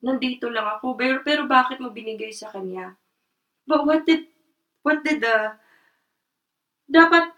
nandito 0.04 0.48
lang 0.48 0.66
ako. 0.80 0.96
Pero, 0.96 1.22
pero 1.26 1.41
bakit 1.50 1.82
mo 1.82 1.91
binigay 1.91 2.32
sa 2.32 2.52
kanya? 2.52 2.96
But 3.66 3.84
what 3.84 4.06
did, 4.06 4.30
what 4.86 5.02
did 5.02 5.26
the, 5.26 5.58
dapat, 6.86 7.34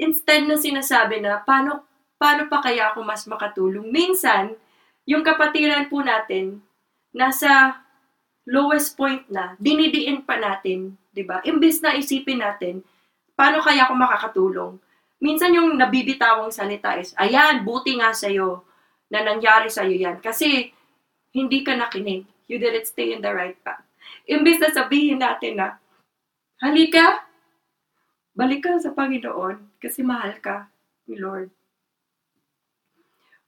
instead 0.00 0.48
na 0.48 0.56
sinasabi 0.56 1.20
na, 1.20 1.44
paano, 1.44 1.84
paano 2.16 2.48
pa 2.48 2.64
kaya 2.64 2.90
ako 2.90 3.04
mas 3.04 3.28
makatulong? 3.28 3.86
Minsan, 3.92 4.56
yung 5.04 5.20
kapatiran 5.20 5.88
po 5.92 6.00
natin, 6.00 6.64
nasa 7.12 7.80
lowest 8.48 8.96
point 8.96 9.28
na, 9.28 9.54
dinidiin 9.60 10.24
pa 10.24 10.40
natin, 10.40 10.96
di 11.12 11.22
ba? 11.22 11.44
Imbis 11.44 11.84
na 11.84 11.92
isipin 11.92 12.40
natin, 12.40 12.80
paano 13.36 13.60
kaya 13.60 13.84
ako 13.84 13.94
makakatulong? 13.94 14.72
Minsan 15.20 15.52
yung 15.52 15.76
nabibitawang 15.76 16.48
salita 16.48 16.96
is, 16.96 17.12
ayan, 17.20 17.60
buti 17.66 18.00
nga 18.00 18.16
sa'yo 18.16 18.64
na 19.08 19.24
nangyari 19.24 19.68
sa'yo 19.72 19.94
yan. 19.96 20.18
Kasi, 20.20 20.72
hindi 21.32 21.64
ka 21.64 21.76
nakinig. 21.76 22.24
You 22.48 22.56
didn't 22.56 22.88
stay 22.88 23.12
in 23.12 23.20
the 23.20 23.32
right 23.32 23.56
path. 23.60 23.84
Imbis 24.24 24.60
na 24.60 24.72
sabihin 24.72 25.20
natin 25.20 25.60
na, 25.60 25.76
halika, 26.60 27.24
balik 28.32 28.64
ka 28.64 28.80
sa 28.80 28.92
Panginoon 28.92 29.80
kasi 29.80 30.00
mahal 30.00 30.36
ka 30.40 30.68
ni 31.08 31.20
Lord. 31.20 31.52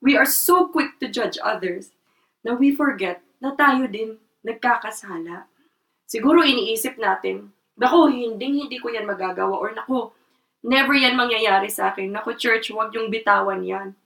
We 0.00 0.16
are 0.16 0.28
so 0.28 0.68
quick 0.68 0.96
to 1.00 1.12
judge 1.12 1.36
others 1.40 1.92
na 2.40 2.56
we 2.56 2.72
forget 2.72 3.20
na 3.40 3.52
tayo 3.52 3.84
din 3.88 4.16
nagkakasala. 4.44 5.48
Siguro 6.08 6.40
iniisip 6.44 6.96
natin, 6.96 7.52
Naku, 7.80 8.12
hindi, 8.12 8.60
hindi 8.60 8.76
ko 8.76 8.92
yan 8.92 9.08
magagawa. 9.08 9.56
Or 9.56 9.72
naku, 9.72 10.12
never 10.60 10.92
yan 10.92 11.16
mangyayari 11.16 11.72
sa 11.72 11.88
akin. 11.88 12.12
Naku, 12.12 12.36
church, 12.36 12.68
huwag 12.68 12.92
yung 12.92 13.08
bitawan 13.08 13.64
yan. 13.64 13.96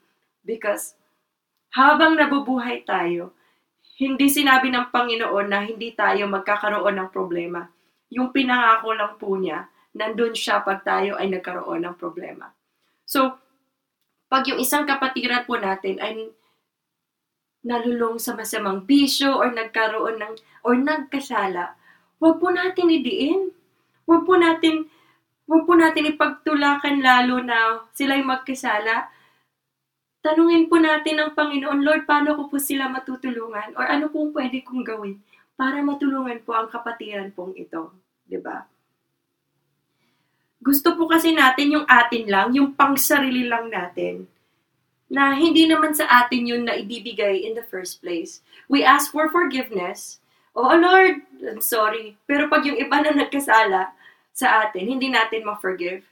Because 0.47 0.95
habang 1.75 2.15
nabubuhay 2.15 2.87
tayo, 2.87 3.35
hindi 3.99 4.31
sinabi 4.31 4.71
ng 4.71 4.95
Panginoon 4.95 5.47
na 5.51 5.67
hindi 5.67 5.91
tayo 5.95 6.31
magkakaroon 6.31 6.95
ng 6.99 7.09
problema. 7.11 7.67
Yung 8.15 8.31
pinangako 8.31 8.95
lang 8.95 9.19
po 9.19 9.35
niya, 9.35 9.67
nandun 9.95 10.35
siya 10.35 10.63
pag 10.63 10.87
tayo 10.87 11.19
ay 11.19 11.31
nagkaroon 11.31 11.83
ng 11.83 11.97
problema. 11.99 12.51
So, 13.07 13.39
pag 14.31 14.47
yung 14.51 14.59
isang 14.59 14.87
kapatiran 14.87 15.47
po 15.47 15.59
natin 15.59 15.99
ay 15.99 16.31
nalulong 17.67 18.19
sa 18.23 18.35
masamang 18.35 18.83
bisyo 18.87 19.35
or 19.35 19.51
nagkaroon 19.51 20.19
ng 20.19 20.35
or 20.67 20.79
nagkasala, 20.79 21.75
huwag 22.23 22.39
po 22.39 22.51
natin 22.55 22.91
idiin. 22.91 23.51
Huwag 24.05 24.23
po 24.27 24.39
natin 24.39 24.91
huwag 25.47 25.65
po 25.65 25.75
natin 25.75 26.11
ipagtulakan 26.13 27.03
lalo 27.03 27.41
na 27.43 27.83
sila'y 27.95 28.23
magkasala 28.23 29.14
tanungin 30.25 30.73
po 30.73 30.81
natin 30.81 31.21
ng 31.21 31.31
Panginoon, 31.37 31.85
Lord, 31.85 32.09
paano 32.09 32.33
ko 32.33 32.49
po 32.49 32.57
sila 32.57 32.89
matutulungan? 32.89 33.77
Or 33.77 33.85
ano 33.85 34.09
pong 34.09 34.33
pwede 34.33 34.65
kong 34.65 34.81
gawin 34.81 35.21
para 35.53 35.85
matulungan 35.85 36.41
po 36.41 36.57
ang 36.57 36.73
kapatiran 36.73 37.29
pong 37.37 37.53
ito? 37.61 37.93
ba? 37.93 38.25
Diba? 38.25 38.59
Gusto 40.65 40.97
po 40.97 41.05
kasi 41.05 41.37
natin 41.37 41.77
yung 41.77 41.85
atin 41.85 42.25
lang, 42.25 42.57
yung 42.57 42.73
pang 42.73 42.97
sarili 42.97 43.45
lang 43.45 43.69
natin, 43.69 44.25
na 45.13 45.37
hindi 45.37 45.69
naman 45.69 45.93
sa 45.93 46.09
atin 46.25 46.49
yun 46.49 46.65
na 46.65 46.73
ibibigay 46.81 47.45
in 47.45 47.53
the 47.53 47.63
first 47.69 48.01
place. 48.01 48.41
We 48.73 48.81
ask 48.81 49.13
for 49.13 49.29
forgiveness. 49.29 50.25
Oh 50.57 50.73
Lord, 50.73 51.21
I'm 51.45 51.61
sorry. 51.61 52.17
Pero 52.25 52.49
pag 52.49 52.65
yung 52.65 52.81
iba 52.81 53.05
na 53.05 53.13
nagkasala 53.13 53.93
sa 54.33 54.65
atin, 54.65 54.89
hindi 54.89 55.13
natin 55.13 55.45
ma-forgive. 55.45 56.09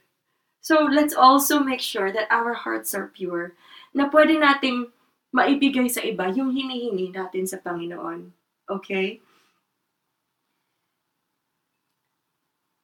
So 0.60 0.84
let's 0.84 1.16
also 1.16 1.58
make 1.64 1.80
sure 1.80 2.12
that 2.12 2.28
our 2.28 2.52
hearts 2.52 2.92
are 2.92 3.08
pure 3.08 3.56
na 3.93 4.09
pwede 4.09 4.40
nating 4.40 4.88
maibigay 5.32 5.88
sa 5.88 6.05
iba 6.05 6.28
yung 6.32 6.53
hinihingi 6.53 7.12
natin 7.12 7.49
sa 7.49 7.61
Panginoon. 7.61 8.32
Okay? 8.68 9.20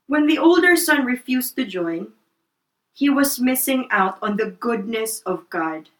When 0.09 0.25
the 0.25 0.41
older 0.41 0.77
son 0.77 1.05
refused 1.05 1.57
to 1.57 1.69
join, 1.69 2.17
he 2.97 3.13
was 3.13 3.39
missing 3.39 3.87
out 3.93 4.17
on 4.25 4.41
the 4.41 4.57
goodness 4.57 5.21
of 5.29 5.45
God. 5.53 5.93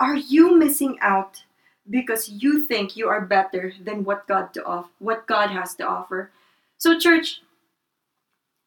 Are 0.00 0.16
you 0.16 0.56
missing 0.56 0.96
out 1.04 1.44
because 1.88 2.28
you 2.28 2.64
think 2.64 2.96
you 2.96 3.08
are 3.08 3.20
better 3.20 3.72
than 3.84 4.04
what 4.04 4.26
God 4.26 4.54
to 4.54 4.64
off 4.64 4.88
what 4.98 5.26
God 5.26 5.50
has 5.50 5.74
to 5.76 5.84
offer? 5.86 6.32
So 6.78 6.96
church, 6.96 7.42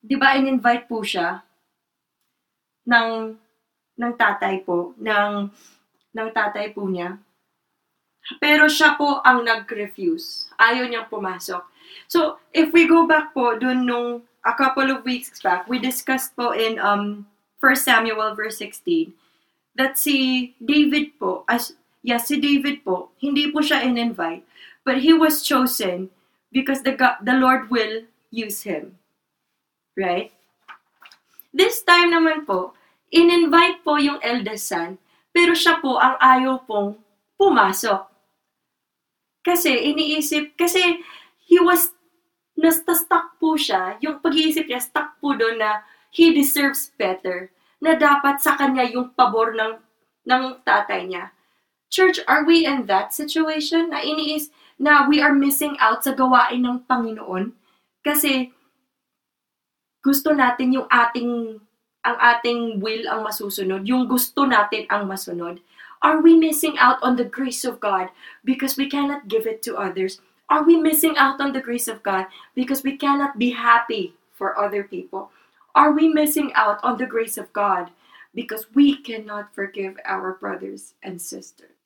'di 0.05 0.15
ba 0.21 0.37
in-invite 0.37 0.85
po 0.85 1.01
siya 1.01 1.41
ng 2.87 3.37
ng 4.01 4.13
tatay 4.17 4.65
po, 4.65 4.97
ng, 4.97 5.53
ng 6.17 6.29
tatay 6.33 6.73
po 6.73 6.89
niya. 6.89 7.21
Pero 8.41 8.65
siya 8.65 8.97
po 8.97 9.21
ang 9.21 9.45
nag-refuse. 9.45 10.49
Ayaw 10.57 10.89
niyang 10.89 11.09
pumasok. 11.09 11.61
So, 12.09 12.41
if 12.49 12.73
we 12.73 12.89
go 12.89 13.05
back 13.05 13.33
po 13.37 13.57
dun 13.61 13.85
nung 13.85 14.25
a 14.41 14.53
couple 14.57 14.89
of 14.89 15.05
weeks 15.05 15.37
back, 15.41 15.69
we 15.69 15.77
discussed 15.77 16.33
po 16.33 16.57
in 16.57 16.81
um, 16.81 17.29
1 17.61 17.77
Samuel 17.77 18.33
verse 18.33 18.57
16 18.57 19.13
that 19.77 19.97
si 19.97 20.51
David 20.57 21.15
po, 21.21 21.45
as 21.45 21.77
yes, 22.01 22.27
si 22.27 22.41
David 22.41 22.83
po, 22.83 23.13
hindi 23.21 23.53
po 23.53 23.61
siya 23.61 23.85
in-invite, 23.85 24.43
but 24.83 24.99
he 24.99 25.13
was 25.13 25.45
chosen 25.45 26.09
because 26.51 26.81
the 26.81 26.97
God, 26.97 27.21
the 27.21 27.37
Lord 27.37 27.69
will 27.69 28.03
use 28.33 28.65
him. 28.65 28.97
Right? 29.95 30.33
This 31.53 31.83
time 31.83 32.15
naman 32.15 32.47
po, 32.47 32.73
in-invite 33.11 33.83
po 33.83 33.99
yung 33.99 34.17
eldest 34.23 34.71
son, 34.71 34.97
pero 35.35 35.51
siya 35.51 35.79
po 35.83 35.99
ang 35.99 36.15
ayaw 36.17 36.63
pong 36.63 36.97
pumasok. 37.35 38.07
Kasi 39.43 39.91
iniisip, 39.91 40.55
kasi 40.55 41.03
he 41.43 41.57
was, 41.59 41.91
nasta-stuck 42.55 43.35
po 43.37 43.59
siya, 43.59 43.99
yung 43.99 44.23
pag-iisip 44.23 44.67
niya, 44.67 44.79
stuck 44.79 45.19
po 45.19 45.35
doon 45.35 45.59
na 45.59 45.83
he 46.13 46.31
deserves 46.31 46.91
better, 46.95 47.51
na 47.81 47.97
dapat 47.97 48.37
sa 48.39 48.55
kanya 48.55 48.85
yung 48.85 49.11
pabor 49.17 49.57
ng, 49.57 49.81
ng 50.29 50.43
tatay 50.63 51.09
niya. 51.09 51.33
Church, 51.91 52.23
are 52.29 52.47
we 52.47 52.63
in 52.63 52.87
that 52.87 53.11
situation? 53.11 53.91
Na 53.91 53.99
iniis, 53.99 54.53
na 54.79 55.09
we 55.09 55.19
are 55.19 55.35
missing 55.35 55.75
out 55.81 56.05
sa 56.05 56.15
gawain 56.15 56.63
ng 56.63 56.87
Panginoon? 56.87 57.51
Kasi 58.05 58.53
gusto 59.99 60.31
natin 60.33 60.77
yung 60.77 60.87
ating 60.87 61.59
ang 62.01 62.17
ating 62.17 62.81
will 62.81 63.05
ang 63.05 63.21
masusunod, 63.21 63.85
yung 63.85 64.09
gusto 64.09 64.45
natin 64.45 64.89
ang 64.89 65.05
masunod? 65.05 65.61
Are 66.01 66.21
we 66.21 66.33
missing 66.33 66.77
out 66.81 66.97
on 67.05 67.15
the 67.15 67.29
grace 67.29 67.61
of 67.61 67.77
God 67.77 68.09
because 68.41 68.73
we 68.73 68.89
cannot 68.89 69.29
give 69.29 69.45
it 69.45 69.61
to 69.69 69.77
others? 69.77 70.17
Are 70.49 70.65
we 70.65 70.75
missing 70.75 71.15
out 71.17 71.39
on 71.39 71.53
the 71.53 71.61
grace 71.61 71.87
of 71.87 72.01
God 72.01 72.25
because 72.57 72.81
we 72.81 72.97
cannot 72.97 73.37
be 73.37 73.53
happy 73.53 74.17
for 74.33 74.57
other 74.57 74.83
people? 74.83 75.29
Are 75.75 75.93
we 75.93 76.09
missing 76.09 76.51
out 76.55 76.81
on 76.83 76.97
the 76.97 77.05
grace 77.05 77.37
of 77.37 77.53
God 77.53 77.91
because 78.33 78.65
we 78.73 78.97
cannot 78.97 79.53
forgive 79.53 79.95
our 80.03 80.33
brothers 80.41 80.95
and 81.03 81.21
sisters? 81.21 81.77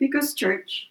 Because, 0.00 0.32
church, 0.32 0.88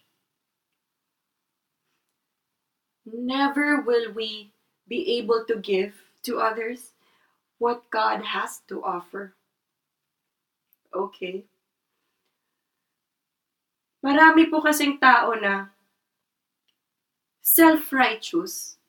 never 3.06 3.82
will 3.82 4.14
we 4.14 4.54
be 4.88 5.18
able 5.18 5.44
to 5.50 5.58
give 5.58 5.94
to 6.24 6.38
others 6.40 6.92
what 7.60 7.86
God 7.92 8.24
has 8.24 8.64
to 8.72 8.82
offer. 8.82 9.36
Okay? 10.96 11.46
Marami 14.00 14.48
po 14.48 14.64
kasing 14.64 14.98
tao 14.98 15.36
na 15.36 15.68
self-righteous 17.44 18.80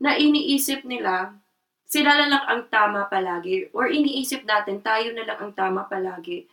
na 0.00 0.16
iniisip 0.16 0.88
nila 0.88 1.36
sila 1.88 2.16
na 2.16 2.26
lang 2.28 2.44
ang 2.48 2.62
tama 2.68 3.08
palagi 3.08 3.68
or 3.72 3.88
iniisip 3.88 4.44
natin 4.44 4.80
tayo 4.80 5.12
na 5.12 5.24
lang 5.24 5.38
ang 5.40 5.52
tama 5.52 5.84
palagi. 5.88 6.48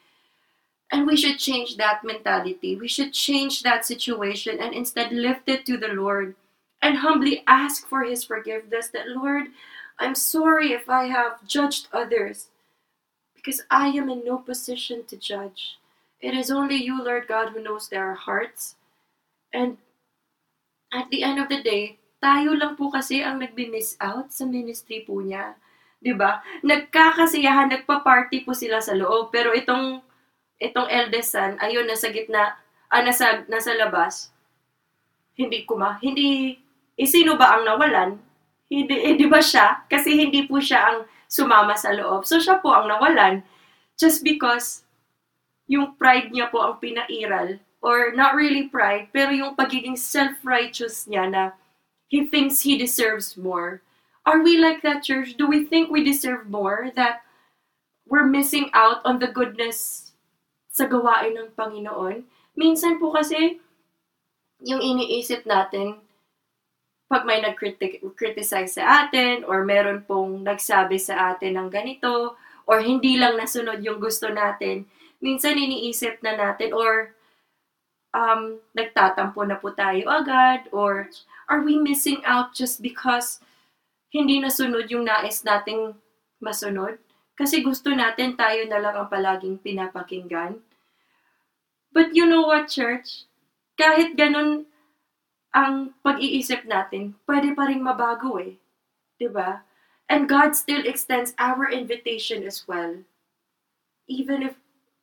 And 0.92 1.08
we 1.08 1.18
should 1.18 1.42
change 1.42 1.76
that 1.76 2.06
mentality. 2.06 2.78
We 2.78 2.88
should 2.88 3.12
change 3.12 3.64
that 3.64 3.84
situation 3.84 4.62
and 4.62 4.72
instead 4.72 5.12
lift 5.12 5.48
it 5.50 5.66
to 5.66 5.76
the 5.76 5.92
Lord 5.92 6.36
and 6.80 7.02
humbly 7.02 7.44
ask 7.48 7.90
for 7.90 8.06
His 8.06 8.24
forgiveness 8.24 8.94
that, 8.94 9.10
Lord, 9.10 9.50
I'm 10.00 10.16
sorry 10.16 10.74
if 10.74 10.90
I 10.90 11.08
have 11.08 11.46
judged 11.48 11.88
others 11.94 12.52
because 13.36 13.62
I 13.72 13.90
am 13.96 14.10
in 14.10 14.26
no 14.26 14.38
position 14.38 15.06
to 15.08 15.16
judge. 15.16 15.78
It 16.20 16.34
is 16.34 16.50
only 16.50 16.76
you, 16.76 17.00
Lord 17.04 17.28
God, 17.28 17.54
who 17.54 17.62
knows 17.62 17.88
their 17.88 18.14
hearts. 18.16 18.76
And 19.54 19.78
at 20.92 21.08
the 21.10 21.24
end 21.24 21.40
of 21.40 21.48
the 21.48 21.62
day, 21.62 22.00
tayo 22.24 22.58
lang 22.58 22.76
po 22.76 22.90
kasi 22.90 23.22
ang 23.22 23.40
nagbi-miss 23.40 23.96
out 24.02 24.34
sa 24.34 24.44
ministry 24.50 25.06
po 25.06 25.22
niya. 25.22 25.56
'Di 26.02 26.18
ba? 26.18 26.42
Nagkakasiyahan, 26.66 27.72
nagpa-party 27.72 28.44
po 28.44 28.58
sila 28.58 28.82
sa 28.82 28.98
loob, 28.98 29.30
pero 29.30 29.54
itong 29.54 30.02
itong 30.58 30.88
eldest 30.90 31.36
son, 31.36 31.60
ayun 31.62 31.86
nasa 31.86 32.10
gitna, 32.10 32.56
ah, 32.90 33.04
nasa 33.04 33.44
nasa 33.46 33.76
labas. 33.76 34.32
Hindi 35.36 35.68
kuma, 35.68 36.00
hindi 36.00 36.58
eh, 36.96 37.08
sino 37.08 37.36
ba 37.36 37.60
ang 37.60 37.68
nawalan? 37.68 38.16
Hindi, 38.72 38.96
eh, 38.98 39.14
di 39.14 39.30
ba 39.30 39.42
siya? 39.42 39.86
Kasi 39.86 40.18
hindi 40.18 40.50
po 40.50 40.58
siya 40.58 40.90
ang 40.90 40.98
sumama 41.30 41.78
sa 41.78 41.94
loob. 41.94 42.26
So, 42.26 42.42
siya 42.42 42.62
po 42.62 42.74
ang 42.74 42.90
nawalan. 42.90 43.46
Just 43.96 44.26
because 44.26 44.86
yung 45.66 45.98
pride 45.98 46.30
niya 46.34 46.50
po 46.50 46.62
ang 46.62 46.78
pinairal. 46.82 47.62
Or 47.86 48.18
not 48.18 48.34
really 48.34 48.66
pride, 48.66 49.14
pero 49.14 49.30
yung 49.30 49.54
pagiging 49.54 49.94
self-righteous 49.94 51.06
niya 51.06 51.30
na 51.30 51.44
he 52.10 52.26
thinks 52.26 52.66
he 52.66 52.82
deserves 52.82 53.38
more. 53.38 53.86
Are 54.26 54.42
we 54.42 54.58
like 54.58 54.82
that, 54.82 55.06
church? 55.06 55.38
Do 55.38 55.46
we 55.46 55.70
think 55.70 55.94
we 55.94 56.02
deserve 56.02 56.50
more? 56.50 56.90
That 56.98 57.22
we're 58.10 58.26
missing 58.26 58.74
out 58.74 59.06
on 59.06 59.22
the 59.22 59.30
goodness 59.30 60.10
sa 60.74 60.90
gawain 60.90 61.38
ng 61.38 61.54
Panginoon? 61.54 62.26
Minsan 62.58 62.98
po 62.98 63.14
kasi, 63.14 63.62
yung 64.66 64.82
iniisip 64.82 65.46
natin, 65.46 66.02
pag 67.06 67.22
may 67.24 67.38
nag-criticize 67.38 68.82
sa 68.82 69.06
atin, 69.06 69.46
or 69.46 69.62
meron 69.62 70.02
pong 70.02 70.42
nagsabi 70.42 70.98
sa 70.98 71.34
atin 71.34 71.54
ng 71.58 71.70
ganito, 71.70 72.34
or 72.66 72.82
hindi 72.82 73.22
lang 73.22 73.38
nasunod 73.38 73.78
yung 73.86 74.02
gusto 74.02 74.34
natin, 74.34 74.90
minsan 75.22 75.54
iniisip 75.54 76.20
na 76.26 76.34
natin, 76.34 76.74
or 76.74 77.14
um, 78.10 78.58
nagtatampo 78.74 79.46
na 79.46 79.62
po 79.62 79.70
tayo 79.78 80.10
agad, 80.10 80.66
or 80.74 81.06
are 81.46 81.62
we 81.62 81.78
missing 81.78 82.26
out 82.26 82.58
just 82.58 82.82
because 82.82 83.38
hindi 84.10 84.42
nasunod 84.42 84.90
yung 84.90 85.06
nais 85.06 85.46
nating 85.46 85.94
masunod? 86.42 86.98
Kasi 87.36 87.62
gusto 87.62 87.94
natin 87.94 88.34
tayo 88.34 88.66
na 88.66 88.80
lang 88.80 88.96
ang 88.96 89.12
palaging 89.12 89.60
pinapakinggan. 89.60 90.58
But 91.92 92.16
you 92.16 92.26
know 92.26 92.48
what, 92.48 92.72
church? 92.72 93.28
Kahit 93.76 94.16
ganun 94.16 94.66
ang 95.56 95.96
pag-iisip 96.04 96.68
natin, 96.68 97.16
pwede 97.24 97.56
pa 97.56 97.72
rin 97.72 97.80
mabago 97.80 98.36
eh. 98.44 98.60
ba? 98.60 99.18
Diba? 99.18 99.52
And 100.12 100.30
God 100.30 100.54
still 100.54 100.84
extends 100.86 101.34
our 101.40 101.72
invitation 101.72 102.44
as 102.44 102.68
well. 102.68 103.02
Even 104.06 104.44
if 104.44 104.54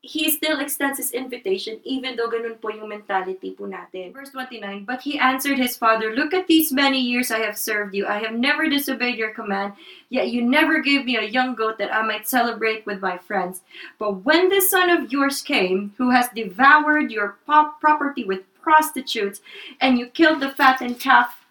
he 0.03 0.31
still 0.31 0.59
extends 0.59 0.99
his 0.99 1.13
invitation 1.13 1.79
even 1.87 2.19
though 2.19 2.27
ganun 2.27 2.59
po 2.59 2.75
yung 2.75 2.91
mentality 2.91 3.55
po 3.55 3.71
natin. 3.71 4.11
Verse 4.11 4.35
29, 4.35 4.83
But 4.83 5.01
he 5.01 5.15
answered 5.15 5.63
his 5.63 5.79
father, 5.79 6.11
Look 6.11 6.35
at 6.35 6.51
these 6.51 6.75
many 6.75 6.99
years 6.99 7.31
I 7.31 7.39
have 7.47 7.57
served 7.57 7.95
you. 7.95 8.11
I 8.11 8.19
have 8.19 8.35
never 8.35 8.67
disobeyed 8.67 9.15
your 9.15 9.31
command, 9.31 9.79
yet 10.11 10.35
you 10.35 10.43
never 10.43 10.83
gave 10.83 11.07
me 11.07 11.17
a 11.17 11.31
young 11.31 11.55
goat 11.55 11.79
that 11.79 11.95
I 11.95 12.03
might 12.03 12.27
celebrate 12.27 12.85
with 12.85 12.99
my 12.99 13.17
friends. 13.17 13.63
But 13.99 14.27
when 14.27 14.51
this 14.51 14.71
son 14.71 14.91
of 14.91 15.15
yours 15.15 15.41
came, 15.41 15.95
who 15.99 16.11
has 16.11 16.27
devoured 16.35 17.15
your 17.15 17.39
property 17.47 18.27
with 18.27 18.43
prostitutes, 18.63 19.41
and 19.81 19.99
you 19.99 20.07
killed 20.07 20.41
the 20.41 20.51
fat 20.51 20.81
and 20.81 20.99
calf, 20.99 21.43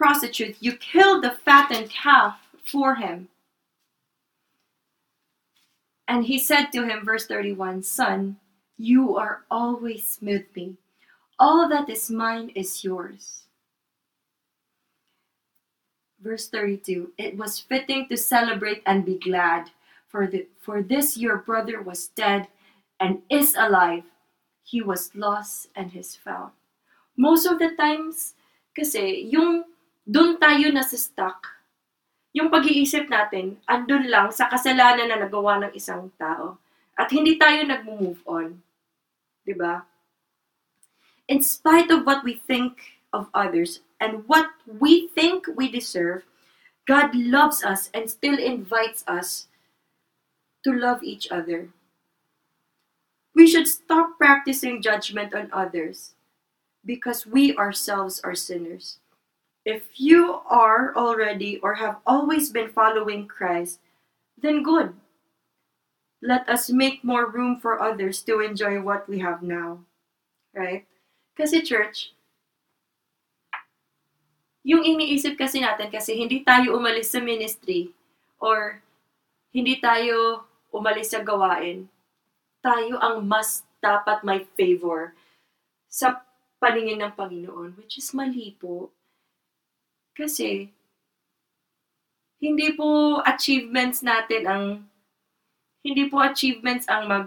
prostitute, 0.00 0.56
you 0.60 0.72
killed 0.78 1.22
the 1.22 1.36
fattened 1.44 1.90
calf 1.90 2.38
for 2.64 2.94
him. 2.94 3.28
And 6.08 6.24
he 6.24 6.38
said 6.38 6.72
to 6.72 6.88
him, 6.88 7.04
verse 7.04 7.26
31, 7.26 7.82
Son, 7.82 8.38
you 8.78 9.16
are 9.18 9.42
always 9.50 10.18
with 10.22 10.44
me. 10.56 10.76
All 11.38 11.68
that 11.68 11.90
is 11.90 12.10
mine 12.10 12.50
is 12.54 12.82
yours. 12.82 13.42
Verse 16.22 16.48
32 16.48 17.12
It 17.18 17.36
was 17.36 17.60
fitting 17.60 18.08
to 18.08 18.16
celebrate 18.16 18.82
and 18.86 19.04
be 19.04 19.18
glad, 19.18 19.70
for, 20.08 20.26
the, 20.26 20.46
for 20.62 20.82
this 20.82 21.18
your 21.18 21.36
brother 21.36 21.82
was 21.82 22.08
dead 22.08 22.48
and 23.00 23.20
is 23.28 23.54
alive. 23.54 24.04
He 24.70 24.78
was 24.78 25.10
lost 25.18 25.74
and 25.74 25.90
is 25.90 26.14
found. 26.14 26.54
Most 27.18 27.42
of 27.50 27.58
the 27.58 27.74
times, 27.74 28.38
kasi 28.70 29.26
yung 29.26 29.66
dun 30.06 30.38
tayo 30.38 30.70
nasa 30.70 30.94
stuck 30.94 31.60
yung 32.30 32.46
pag-iisip 32.46 33.10
natin, 33.10 33.58
andun 33.66 34.06
lang 34.06 34.30
sa 34.30 34.46
kasalanan 34.46 35.10
na 35.10 35.18
nagawa 35.18 35.58
ng 35.66 35.72
isang 35.74 36.14
tao. 36.14 36.62
At 36.94 37.10
hindi 37.10 37.34
tayo 37.34 37.66
nag-move 37.66 38.22
on. 38.22 38.62
ba? 38.62 39.42
Diba? 39.42 39.74
In 41.26 41.42
spite 41.42 41.90
of 41.90 42.06
what 42.06 42.22
we 42.22 42.38
think 42.38 43.02
of 43.10 43.30
others 43.34 43.82
and 43.98 44.26
what 44.30 44.50
we 44.66 45.10
think 45.10 45.46
we 45.58 45.66
deserve, 45.66 46.22
God 46.86 47.14
loves 47.14 47.62
us 47.66 47.90
and 47.94 48.06
still 48.06 48.38
invites 48.38 49.02
us 49.10 49.50
to 50.62 50.70
love 50.70 51.02
each 51.02 51.30
other. 51.30 51.70
We 53.34 53.46
should 53.46 53.68
stop 53.68 54.18
practicing 54.18 54.82
judgment 54.82 55.34
on 55.34 55.48
others 55.52 56.14
because 56.84 57.26
we 57.26 57.56
ourselves 57.56 58.20
are 58.24 58.34
sinners. 58.34 58.98
If 59.64 60.00
you 60.00 60.40
are 60.48 60.94
already 60.96 61.58
or 61.58 61.74
have 61.74 62.00
always 62.06 62.50
been 62.50 62.72
following 62.72 63.28
Christ, 63.28 63.80
then 64.40 64.62
good. 64.62 64.94
Let 66.22 66.48
us 66.48 66.70
make 66.70 67.04
more 67.04 67.30
room 67.30 67.60
for 67.60 67.80
others 67.80 68.22
to 68.22 68.40
enjoy 68.40 68.80
what 68.80 69.08
we 69.08 69.20
have 69.20 69.42
now. 69.42 69.80
Right? 70.54 70.84
Kasi 71.36 71.62
church, 71.62 72.12
yung 74.64 74.84
iniisip 74.84 75.40
kasi 75.40 75.64
natin 75.64 75.88
kasi 75.88 76.16
hindi 76.16 76.44
tayo 76.44 76.76
umalis 76.76 77.12
sa 77.12 77.20
ministry 77.20 77.92
or 78.36 78.80
hindi 79.52 79.80
tayo 79.80 80.44
umalis 80.72 81.16
sa 81.16 81.24
gawain, 81.24 81.88
tayo 82.60 83.00
ang 83.00 83.24
mas 83.24 83.64
dapat 83.80 84.20
may 84.24 84.44
favor 84.56 85.16
sa 85.88 86.22
paningin 86.60 87.00
ng 87.00 87.16
Panginoon, 87.16 87.74
which 87.80 87.96
is 87.96 88.12
mali 88.12 88.54
po. 88.60 88.92
Kasi, 90.12 90.68
hindi 92.40 92.68
po 92.76 93.20
achievements 93.24 94.04
natin 94.04 94.42
ang, 94.44 94.64
hindi 95.80 96.08
po 96.12 96.20
achievements 96.20 96.84
ang 96.88 97.08
mag, 97.08 97.26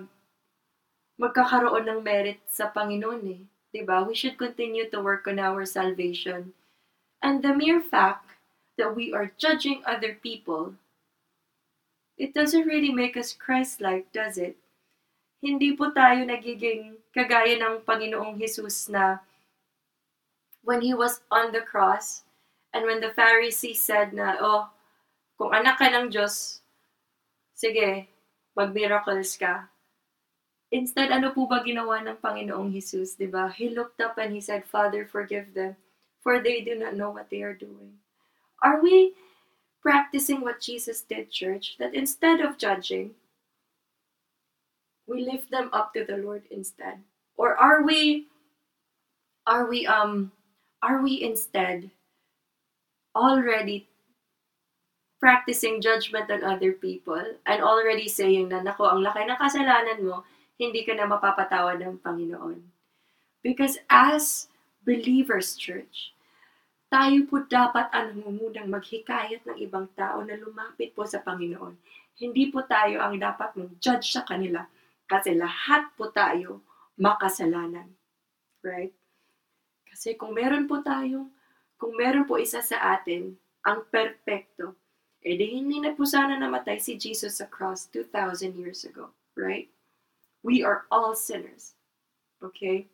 magkakaroon 1.18 1.86
ng 1.90 2.00
merit 2.02 2.42
sa 2.50 2.70
Panginoon 2.70 3.24
eh. 3.30 3.42
ba? 3.42 3.74
Diba? 3.74 3.98
We 4.06 4.14
should 4.14 4.38
continue 4.38 4.90
to 4.90 5.02
work 5.02 5.26
on 5.26 5.42
our 5.42 5.66
salvation. 5.66 6.54
And 7.22 7.42
the 7.42 7.58
mere 7.58 7.82
fact 7.82 8.38
that 8.78 8.94
we 8.94 9.14
are 9.14 9.34
judging 9.38 9.82
other 9.86 10.14
people, 10.22 10.78
it 12.18 12.34
doesn't 12.34 12.70
really 12.70 12.94
make 12.94 13.18
us 13.18 13.34
Christ-like, 13.34 14.12
does 14.14 14.38
it? 14.38 14.58
Hindi 15.44 15.76
po 15.76 15.92
tayo 15.92 16.24
nagiging 16.24 16.96
kagaya 17.12 17.60
ng 17.60 17.84
Panginoong 17.84 18.40
Jesus 18.40 18.88
na 18.88 19.20
when 20.64 20.80
He 20.80 20.96
was 20.96 21.20
on 21.28 21.52
the 21.52 21.60
cross, 21.60 22.24
And 22.74 22.90
when 22.90 23.00
the 23.00 23.14
Pharisees 23.14 23.86
said 23.86 24.18
na, 24.18 24.36
oh, 24.42 24.66
kung 25.38 25.54
anak 25.54 25.78
ka 25.78 25.94
ng 25.94 26.10
Diyos, 26.10 26.66
sige, 27.54 28.10
mag-miracles 28.58 29.38
ka. 29.38 29.70
Instead, 30.74 31.14
ano 31.14 31.30
po 31.30 31.46
ba 31.46 31.62
ginawa 31.62 32.02
ng 32.02 32.18
Panginoong 32.18 32.74
Jesus, 32.74 33.14
di 33.14 33.30
ba? 33.30 33.54
He 33.54 33.70
looked 33.70 34.02
up 34.02 34.18
and 34.18 34.34
he 34.34 34.42
said, 34.42 34.66
Father, 34.66 35.06
forgive 35.06 35.54
them, 35.54 35.78
for 36.26 36.42
they 36.42 36.66
do 36.66 36.74
not 36.74 36.98
know 36.98 37.14
what 37.14 37.30
they 37.30 37.46
are 37.46 37.54
doing. 37.54 37.94
Are 38.66 38.82
we 38.82 39.14
practicing 39.86 40.42
what 40.42 40.58
Jesus 40.58 41.06
did, 41.06 41.30
church? 41.30 41.78
That 41.78 41.94
instead 41.94 42.42
of 42.42 42.58
judging, 42.58 43.14
we 45.08 45.24
lift 45.26 45.52
them 45.52 45.70
up 45.74 45.94
to 45.94 46.06
the 46.06 46.18
Lord 46.18 46.44
instead? 46.52 47.00
Or 47.36 47.56
are 47.56 47.84
we, 47.84 48.28
are 49.46 49.68
we, 49.68 49.86
um, 49.88 50.32
are 50.82 51.02
we 51.02 51.22
instead 51.22 51.90
already 53.16 53.88
practicing 55.20 55.80
judgment 55.80 56.28
on 56.28 56.44
other 56.44 56.74
people 56.74 57.24
and 57.48 57.64
already 57.64 58.12
saying 58.12 58.50
na, 58.52 58.60
nako, 58.60 58.92
ang 58.92 59.00
laki 59.00 59.24
ng 59.24 59.40
kasalanan 59.40 60.04
mo, 60.04 60.28
hindi 60.60 60.84
ka 60.84 60.94
na 61.00 61.08
mapapatawad 61.08 61.80
ng 61.80 62.04
Panginoon. 62.04 62.60
Because 63.40 63.80
as 63.88 64.52
believers, 64.84 65.56
church, 65.56 66.12
tayo 66.92 67.26
po 67.26 67.42
dapat 67.48 67.90
ang 67.96 68.20
nangungunang 68.20 68.70
maghikayat 68.70 69.48
ng 69.48 69.58
ibang 69.64 69.88
tao 69.98 70.22
na 70.22 70.38
lumapit 70.38 70.94
po 70.94 71.08
sa 71.08 71.24
Panginoon. 71.24 71.74
Hindi 72.20 72.54
po 72.54 72.62
tayo 72.68 73.02
ang 73.02 73.18
dapat 73.18 73.56
mag-judge 73.58 74.14
sa 74.14 74.22
kanila 74.28 74.68
kasi 75.08 75.36
lahat 75.36 75.92
po 76.00 76.10
tayo 76.10 76.64
makasalanan. 76.98 77.92
Right? 78.64 78.96
Kasi 79.88 80.16
kung 80.16 80.34
meron 80.34 80.66
po 80.66 80.82
tayong 80.82 81.30
kung 81.78 82.00
meron 82.00 82.24
po 82.24 82.40
isa 82.40 82.64
sa 82.64 82.96
atin 82.96 83.36
ang 83.68 83.84
perpekto, 83.92 84.72
edi 85.20 85.60
hindi 85.60 85.84
na 85.84 85.92
po 85.92 86.08
sana 86.08 86.40
namatay 86.40 86.80
si 86.80 86.96
Jesus 86.96 87.44
sa 87.44 87.48
cross 87.52 87.92
2,000 87.92 88.56
years 88.56 88.88
ago. 88.88 89.12
Right? 89.36 89.68
We 90.48 90.64
are 90.64 90.88
all 90.88 91.12
sinners. 91.12 91.76
Okay? 92.40 92.88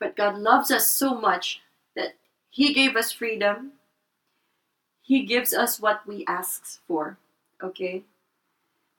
But 0.00 0.16
God 0.16 0.40
loves 0.40 0.72
us 0.72 0.88
so 0.88 1.12
much 1.12 1.60
that 1.92 2.16
He 2.48 2.72
gave 2.72 2.96
us 2.96 3.12
freedom. 3.12 3.76
He 5.02 5.24
gives 5.28 5.52
us 5.52 5.80
what 5.80 6.06
we 6.08 6.24
ask 6.28 6.80
for. 6.88 7.18
Okay? 7.60 8.04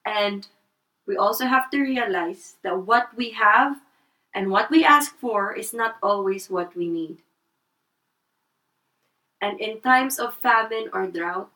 And 0.06 0.46
we 1.10 1.18
also 1.18 1.48
have 1.48 1.72
to 1.72 1.82
realize 1.82 2.54
that 2.62 2.86
what 2.86 3.10
we 3.18 3.32
have 3.32 3.82
and 4.36 4.52
what 4.52 4.70
we 4.70 4.86
ask 4.86 5.18
for 5.18 5.56
is 5.56 5.74
not 5.74 5.96
always 6.04 6.52
what 6.52 6.76
we 6.76 6.88
need. 6.88 7.18
And 9.42 9.60
in 9.60 9.82
times 9.82 10.20
of 10.20 10.36
famine 10.36 10.88
or 10.94 11.08
drought, 11.08 11.50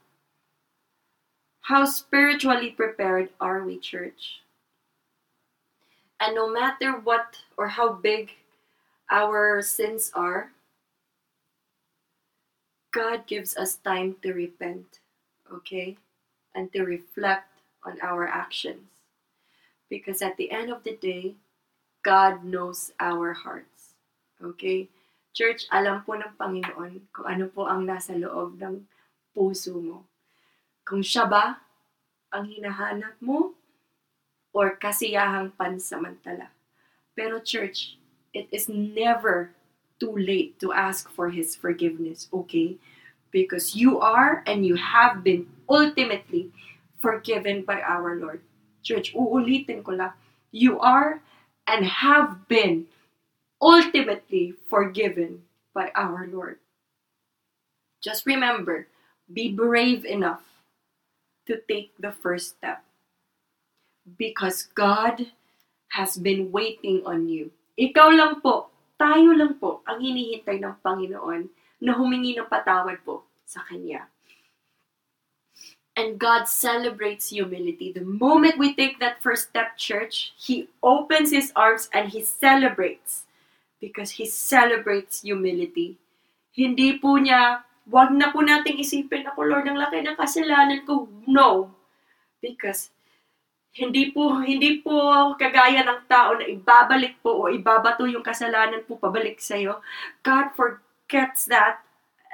how 1.62 1.86
spiritually 1.86 2.72
prepared 2.72 3.30
are 3.40 3.64
we, 3.64 3.78
church? 3.78 4.42
And 6.20 6.34
no 6.34 6.50
matter 6.50 6.94
what 6.94 7.38
or 7.56 7.68
how 7.68 7.94
big 7.94 8.32
our 9.12 9.62
sins 9.62 10.10
are, 10.16 10.50
God 12.92 13.28
gives 13.28 13.56
us 13.56 13.76
time 13.76 14.16
to 14.24 14.34
repent, 14.34 14.98
okay? 15.54 15.96
And 16.56 16.74
to 16.74 16.82
reflect 16.86 17.50
on 17.86 18.00
our 18.02 18.28
actions. 18.28 18.93
Because 19.94 20.26
at 20.26 20.42
the 20.42 20.50
end 20.50 20.74
of 20.74 20.82
the 20.82 20.98
day, 20.98 21.38
God 22.02 22.42
knows 22.42 22.90
our 22.98 23.30
hearts. 23.38 23.94
Okay? 24.42 24.90
Church, 25.38 25.70
alam 25.70 26.02
po 26.02 26.18
ng 26.18 26.34
Panginoon 26.34 27.14
kung 27.14 27.30
ano 27.30 27.46
po 27.46 27.70
ang 27.70 27.86
nasa 27.86 28.18
loob 28.18 28.58
ng 28.58 28.90
puso 29.38 29.78
mo. 29.78 30.02
Kung 30.82 31.06
siya 31.06 31.30
ba 31.30 31.62
ang 32.34 32.50
hinahanap 32.50 33.22
mo 33.22 33.54
or 34.50 34.74
kasiyahang 34.82 35.54
pansamantala. 35.54 36.50
Pero 37.14 37.38
church, 37.38 38.02
it 38.34 38.50
is 38.50 38.66
never 38.66 39.54
too 40.02 40.18
late 40.18 40.58
to 40.58 40.74
ask 40.74 41.06
for 41.14 41.30
His 41.30 41.54
forgiveness, 41.54 42.26
okay? 42.34 42.82
Because 43.30 43.78
you 43.78 44.02
are 44.02 44.42
and 44.50 44.66
you 44.66 44.74
have 44.74 45.22
been 45.22 45.46
ultimately 45.70 46.50
forgiven 46.98 47.62
by 47.62 47.78
our 47.86 48.18
Lord. 48.18 48.42
Church, 48.84 49.16
uulitin 49.16 49.82
ko 49.82 49.96
lang, 49.96 50.14
you 50.52 50.78
are 50.84 51.24
and 51.66 51.88
have 51.88 52.48
been 52.52 52.86
ultimately 53.64 54.54
forgiven 54.68 55.48
by 55.72 55.90
our 55.96 56.28
Lord. 56.28 56.60
Just 58.04 58.28
remember, 58.28 58.92
be 59.32 59.50
brave 59.50 60.04
enough 60.04 60.44
to 61.48 61.64
take 61.68 61.96
the 61.96 62.12
first 62.12 62.60
step 62.60 62.84
because 64.20 64.68
God 64.76 65.32
has 65.96 66.20
been 66.20 66.52
waiting 66.52 67.02
on 67.08 67.32
you. 67.32 67.56
Ikaw 67.80 68.08
lang 68.12 68.34
po, 68.44 68.70
tayo 69.00 69.32
lang 69.34 69.58
po 69.58 69.82
ang 69.88 70.04
hinihintay 70.04 70.60
ng 70.60 70.76
Panginoon 70.84 71.48
na 71.82 71.92
humingi 71.96 72.36
ng 72.36 72.48
patawad 72.52 73.00
po 73.02 73.26
sa 73.48 73.64
Kanya. 73.66 74.13
And 75.94 76.18
God 76.18 76.50
celebrates 76.50 77.30
humility. 77.30 77.94
The 77.94 78.02
moment 78.02 78.58
we 78.58 78.74
take 78.74 78.98
that 78.98 79.22
first 79.22 79.54
step, 79.54 79.78
church, 79.78 80.34
He 80.38 80.68
opens 80.82 81.30
His 81.30 81.54
arms 81.56 81.88
and 81.94 82.10
He 82.10 82.26
celebrates 82.26 83.30
because 83.78 84.18
He 84.18 84.26
celebrates 84.26 85.22
humility. 85.22 86.02
Hindi 86.50 86.98
po 86.98 87.22
niya, 87.22 87.62
wag 87.86 88.10
na 88.10 88.34
po 88.34 88.42
nating 88.42 88.82
isipin 88.82 89.30
ako, 89.30 89.46
Lord, 89.46 89.70
ang 89.70 89.78
laki 89.78 90.02
ng 90.02 90.18
kasalanan 90.18 90.82
ko. 90.90 91.06
No. 91.30 91.70
Because 92.42 92.90
hindi 93.74 94.14
po 94.14 94.38
hindi 94.38 94.86
po 94.86 95.34
kagaya 95.34 95.82
ng 95.82 96.06
tao 96.06 96.38
na 96.38 96.46
ibabalik 96.46 97.18
po 97.26 97.42
o 97.42 97.50
ibabato 97.50 98.06
yung 98.06 98.22
kasalanan 98.22 98.86
po 98.86 99.02
pabalik 99.02 99.42
sa 99.42 99.58
iyo. 99.58 99.82
God 100.22 100.54
forgets 100.54 101.50
that 101.50 101.82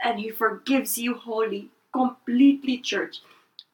and 0.03 0.20
he 0.20 0.32
forgives 0.32 0.99
you 0.99 1.16
wholly, 1.16 1.72
completely 1.95 2.80
church 2.80 3.24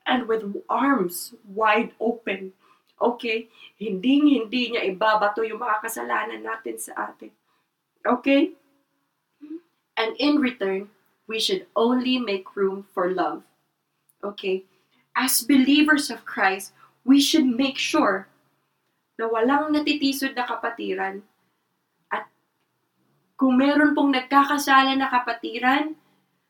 and 0.05 0.27
with 0.29 0.45
arms 0.69 1.33
wide 1.43 1.91
open. 1.99 2.53
Okay? 3.01 3.49
Hindi 3.75 4.39
hindi 4.39 4.73
niya 4.73 4.87
ibabato 4.87 5.43
yung 5.43 5.59
mga 5.59 5.83
kasalanan 5.83 6.41
natin 6.45 6.77
sa 6.79 7.11
atin. 7.11 7.33
Okay? 8.05 8.53
And 9.97 10.15
in 10.19 10.37
return, 10.39 10.91
we 11.27 11.39
should 11.39 11.65
only 11.75 12.19
make 12.19 12.55
room 12.55 12.85
for 12.93 13.11
love. 13.11 13.43
Okay? 14.23 14.63
As 15.15 15.41
believers 15.41 16.11
of 16.11 16.27
Christ, 16.27 16.75
we 17.03 17.19
should 17.21 17.47
make 17.47 17.77
sure 17.77 18.27
na 19.15 19.31
walang 19.31 19.71
natitisod 19.71 20.35
na 20.35 20.43
kapatiran 20.43 21.23
at 22.11 22.27
kung 23.39 23.55
meron 23.55 23.95
pong 23.95 24.11
nagkakasala 24.11 24.91
na 24.95 25.07
kapatiran, 25.07 25.95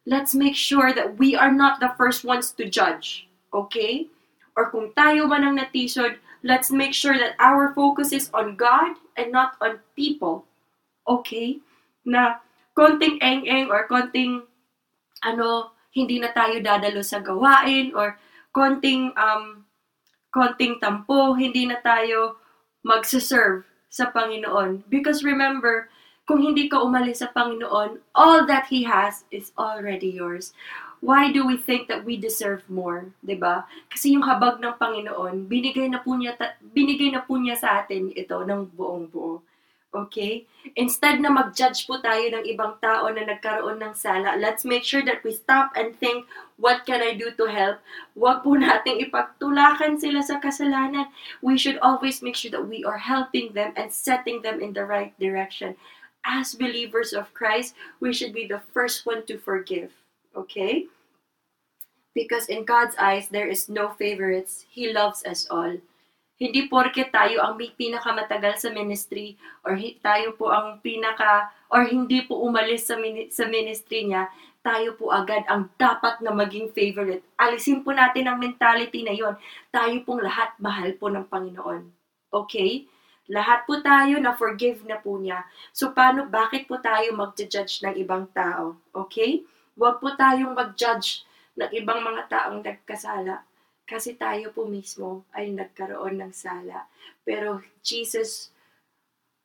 let's 0.09 0.33
make 0.33 0.57
sure 0.57 0.89
that 0.93 1.17
we 1.21 1.37
are 1.37 1.53
not 1.53 1.77
the 1.77 1.93
first 1.93 2.25
ones 2.25 2.49
to 2.53 2.65
judge. 2.65 3.29
Okay? 3.55 4.11
Or 4.59 4.67
kung 4.67 4.91
tayo 4.91 5.31
man 5.31 5.47
ang 5.47 5.55
natisod, 5.55 6.19
let's 6.43 6.71
make 6.71 6.91
sure 6.91 7.15
that 7.15 7.39
our 7.39 7.71
focus 7.71 8.11
is 8.11 8.27
on 8.35 8.59
God 8.59 8.99
and 9.15 9.31
not 9.31 9.55
on 9.63 9.79
people. 9.95 10.43
Okay? 11.07 11.63
Na 12.03 12.43
konting 12.75 13.23
eng-eng 13.23 13.71
or 13.71 13.87
konting 13.87 14.43
ano, 15.23 15.71
hindi 15.95 16.19
na 16.19 16.35
tayo 16.35 16.59
dadalo 16.59 16.99
sa 16.99 17.23
gawain 17.23 17.95
or 17.95 18.19
konting 18.51 19.15
um 19.15 19.63
konting 20.35 20.75
tampo, 20.83 21.31
hindi 21.31 21.63
na 21.63 21.79
tayo 21.79 22.35
magse-serve 22.83 23.63
sa 23.87 24.11
Panginoon. 24.11 24.83
Because 24.91 25.23
remember, 25.23 25.87
kung 26.27 26.43
hindi 26.43 26.67
ka 26.67 26.83
umalis 26.83 27.23
sa 27.23 27.31
Panginoon, 27.31 28.03
all 28.11 28.43
that 28.43 28.67
He 28.67 28.83
has 28.83 29.23
is 29.31 29.55
already 29.55 30.11
yours 30.11 30.51
why 31.01 31.31
do 31.31 31.45
we 31.45 31.57
think 31.57 31.87
that 31.87 32.03
we 32.03 32.15
deserve 32.15 32.63
more, 32.69 33.11
'di 33.23 33.35
ba? 33.39 33.67
Kasi 33.91 34.15
yung 34.15 34.25
habag 34.25 34.59
ng 34.59 34.77
Panginoon, 34.79 35.47
binigay 35.49 35.87
na 35.91 35.99
po 35.99 36.15
niya 36.15 36.35
ta- 36.37 36.57
binigay 36.61 37.11
na 37.11 37.23
po 37.23 37.35
niya 37.35 37.59
sa 37.59 37.83
atin 37.83 38.11
ito 38.15 38.37
ng 38.43 38.71
buong 38.75 39.07
buo. 39.11 39.43
Okay? 39.95 40.43
Instead 40.75 41.23
na 41.23 41.31
mag-judge 41.31 41.87
po 41.87 42.03
tayo 42.03 42.19
ng 42.19 42.43
ibang 42.51 42.75
tao 42.83 43.07
na 43.07 43.23
nagkaroon 43.23 43.79
ng 43.79 43.95
sala, 43.95 44.35
let's 44.35 44.67
make 44.67 44.83
sure 44.83 44.99
that 45.07 45.23
we 45.23 45.31
stop 45.31 45.71
and 45.79 45.95
think, 46.03 46.27
what 46.59 46.83
can 46.83 46.99
I 46.99 47.15
do 47.15 47.31
to 47.39 47.47
help? 47.47 47.79
Huwag 48.11 48.43
po 48.43 48.59
nating 48.59 48.99
ipagtulakan 49.07 49.95
sila 49.95 50.19
sa 50.19 50.43
kasalanan. 50.43 51.07
We 51.39 51.55
should 51.55 51.79
always 51.79 52.19
make 52.19 52.35
sure 52.35 52.51
that 52.51 52.67
we 52.67 52.83
are 52.83 52.99
helping 52.99 53.55
them 53.55 53.71
and 53.79 53.87
setting 53.87 54.43
them 54.43 54.59
in 54.59 54.75
the 54.75 54.83
right 54.83 55.15
direction. 55.15 55.79
As 56.27 56.59
believers 56.59 57.15
of 57.15 57.31
Christ, 57.31 57.71
we 58.03 58.11
should 58.11 58.35
be 58.35 58.43
the 58.43 58.59
first 58.75 59.07
one 59.07 59.23
to 59.31 59.39
forgive. 59.39 59.95
Okay? 60.35 60.85
Because 62.15 62.47
in 62.47 62.63
God's 62.63 62.95
eyes, 62.95 63.27
there 63.27 63.47
is 63.47 63.67
no 63.67 63.91
favorites. 63.95 64.63
He 64.71 64.91
loves 64.91 65.23
us 65.27 65.47
all. 65.51 65.79
Hindi 66.35 66.67
porke 66.67 67.07
tayo 67.15 67.39
ang 67.39 67.55
may 67.55 67.71
pinakamatagal 67.71 68.59
sa 68.59 68.69
ministry 68.71 69.39
or 69.63 69.79
tayo 70.03 70.35
po 70.35 70.51
ang 70.51 70.83
pinaka 70.83 71.47
or 71.71 71.87
hindi 71.87 72.27
po 72.27 72.43
umalis 72.43 72.91
sa, 72.91 72.99
sa 73.31 73.47
ministry 73.47 74.11
niya, 74.11 74.27
tayo 74.59 74.99
po 74.99 75.15
agad 75.15 75.47
ang 75.47 75.71
dapat 75.79 76.19
na 76.19 76.35
maging 76.35 76.75
favorite. 76.75 77.23
Alisin 77.39 77.87
po 77.87 77.95
natin 77.95 78.27
ang 78.27 78.41
mentality 78.41 79.05
na 79.05 79.15
yon. 79.15 79.39
Tayo 79.71 79.95
pong 80.03 80.25
lahat 80.25 80.57
mahal 80.59 80.91
po 80.99 81.07
ng 81.07 81.23
Panginoon. 81.29 81.87
Okay? 82.35 82.83
Lahat 83.31 83.63
po 83.63 83.79
tayo 83.79 84.19
na 84.19 84.35
forgive 84.35 84.83
na 84.83 84.99
po 84.99 85.15
niya. 85.15 85.47
So 85.71 85.95
paano, 85.95 86.27
bakit 86.27 86.67
po 86.67 86.83
tayo 86.83 87.15
mag-judge 87.15 87.79
ng 87.85 87.95
ibang 87.95 88.27
tao? 88.35 88.75
Okay? 88.91 89.45
Huwag 89.75 89.99
po 89.99 90.15
tayong 90.15 90.55
mag-judge 90.55 91.27
ng 91.59 91.71
ibang 91.75 91.99
mga 91.99 92.31
taong 92.31 92.63
nagkasala 92.63 93.43
kasi 93.83 94.15
tayo 94.15 94.49
po 94.55 94.63
mismo 94.63 95.27
ay 95.35 95.51
nagkaroon 95.51 96.23
ng 96.23 96.31
sala. 96.31 96.87
Pero 97.27 97.59
Jesus 97.83 98.55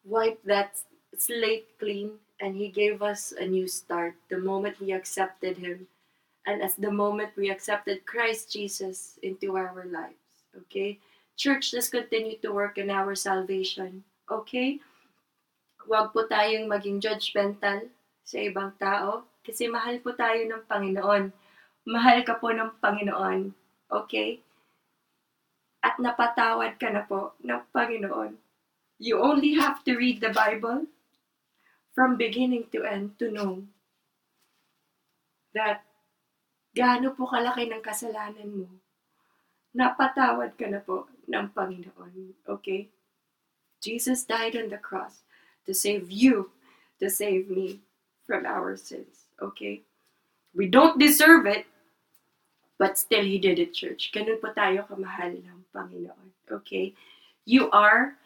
wiped 0.07 0.47
that 0.47 0.79
slate 1.19 1.69
clean 1.83 2.23
and 2.39 2.55
He 2.55 2.71
gave 2.71 3.03
us 3.03 3.35
a 3.35 3.45
new 3.45 3.67
start 3.67 4.15
the 4.31 4.39
moment 4.39 4.79
we 4.79 4.95
accepted 4.95 5.59
Him 5.59 5.91
and 6.47 6.63
as 6.63 6.79
the 6.79 6.95
moment 6.95 7.35
we 7.35 7.51
accepted 7.51 8.07
Christ 8.07 8.55
Jesus 8.55 9.19
into 9.27 9.59
our 9.59 9.83
lives. 9.83 10.47
Okay? 10.57 11.03
Church, 11.35 11.75
let's 11.75 11.91
continue 11.91 12.39
to 12.41 12.55
work 12.55 12.79
in 12.79 12.89
our 12.89 13.19
salvation. 13.19 14.07
Okay? 14.31 14.79
Huwag 15.85 16.15
po 16.15 16.25
tayong 16.31 16.71
maging 16.71 17.03
judgmental 17.03 17.91
sa 18.23 18.37
ibang 18.39 18.73
tao 18.79 19.30
kasi 19.41 19.73
mahal 19.73 19.99
po 20.05 20.13
tayo 20.13 20.45
ng 20.45 20.63
Panginoon. 20.69 21.33
Mahal 21.89 22.23
ka 22.29 22.37
po 22.37 22.53
ng 22.53 22.77
Panginoon. 22.79 23.51
Okay? 23.89 24.45
At 25.81 25.97
napatawad 25.97 26.77
ka 26.77 26.93
na 26.93 27.09
po 27.09 27.35
ng 27.41 27.63
Panginoon. 27.73 28.37
You 29.01 29.17
only 29.25 29.57
have 29.57 29.81
to 29.89 29.97
read 29.97 30.21
the 30.21 30.29
Bible 30.29 30.85
from 31.97 32.21
beginning 32.21 32.69
to 32.77 32.85
end 32.85 33.17
to 33.17 33.33
know 33.33 33.65
that 35.57 35.83
gaano 36.77 37.17
po 37.17 37.27
kalaki 37.27 37.67
ng 37.67 37.81
kasalanan 37.81 38.51
mo. 38.53 38.69
Napatawad 39.73 40.55
ka 40.61 40.69
na 40.69 40.85
po 40.85 41.09
ng 41.25 41.49
Panginoon. 41.57 42.37
Okay? 42.45 42.93
Jesus 43.81 44.29
died 44.29 44.53
on 44.55 44.69
the 44.69 44.77
cross 44.77 45.25
to 45.65 45.73
save 45.73 46.13
you, 46.13 46.53
to 47.01 47.09
save 47.09 47.49
me 47.49 47.81
from 48.29 48.45
our 48.45 48.77
sins. 48.77 49.30
Okay? 49.43 49.83
We 50.55 50.67
don't 50.67 50.99
deserve 50.99 51.47
it, 51.47 51.67
but 52.79 52.99
still 52.99 53.25
He 53.25 53.39
did 53.39 53.59
it, 53.59 53.75
church. 53.75 54.11
Ganun 54.13 54.41
po 54.41 54.53
tayo 54.53 54.87
kamahal 54.87 55.41
ng 55.41 55.61
Panginoon. 55.73 56.29
Okay? 56.51 56.93
You 57.47 57.71
are 57.71 58.17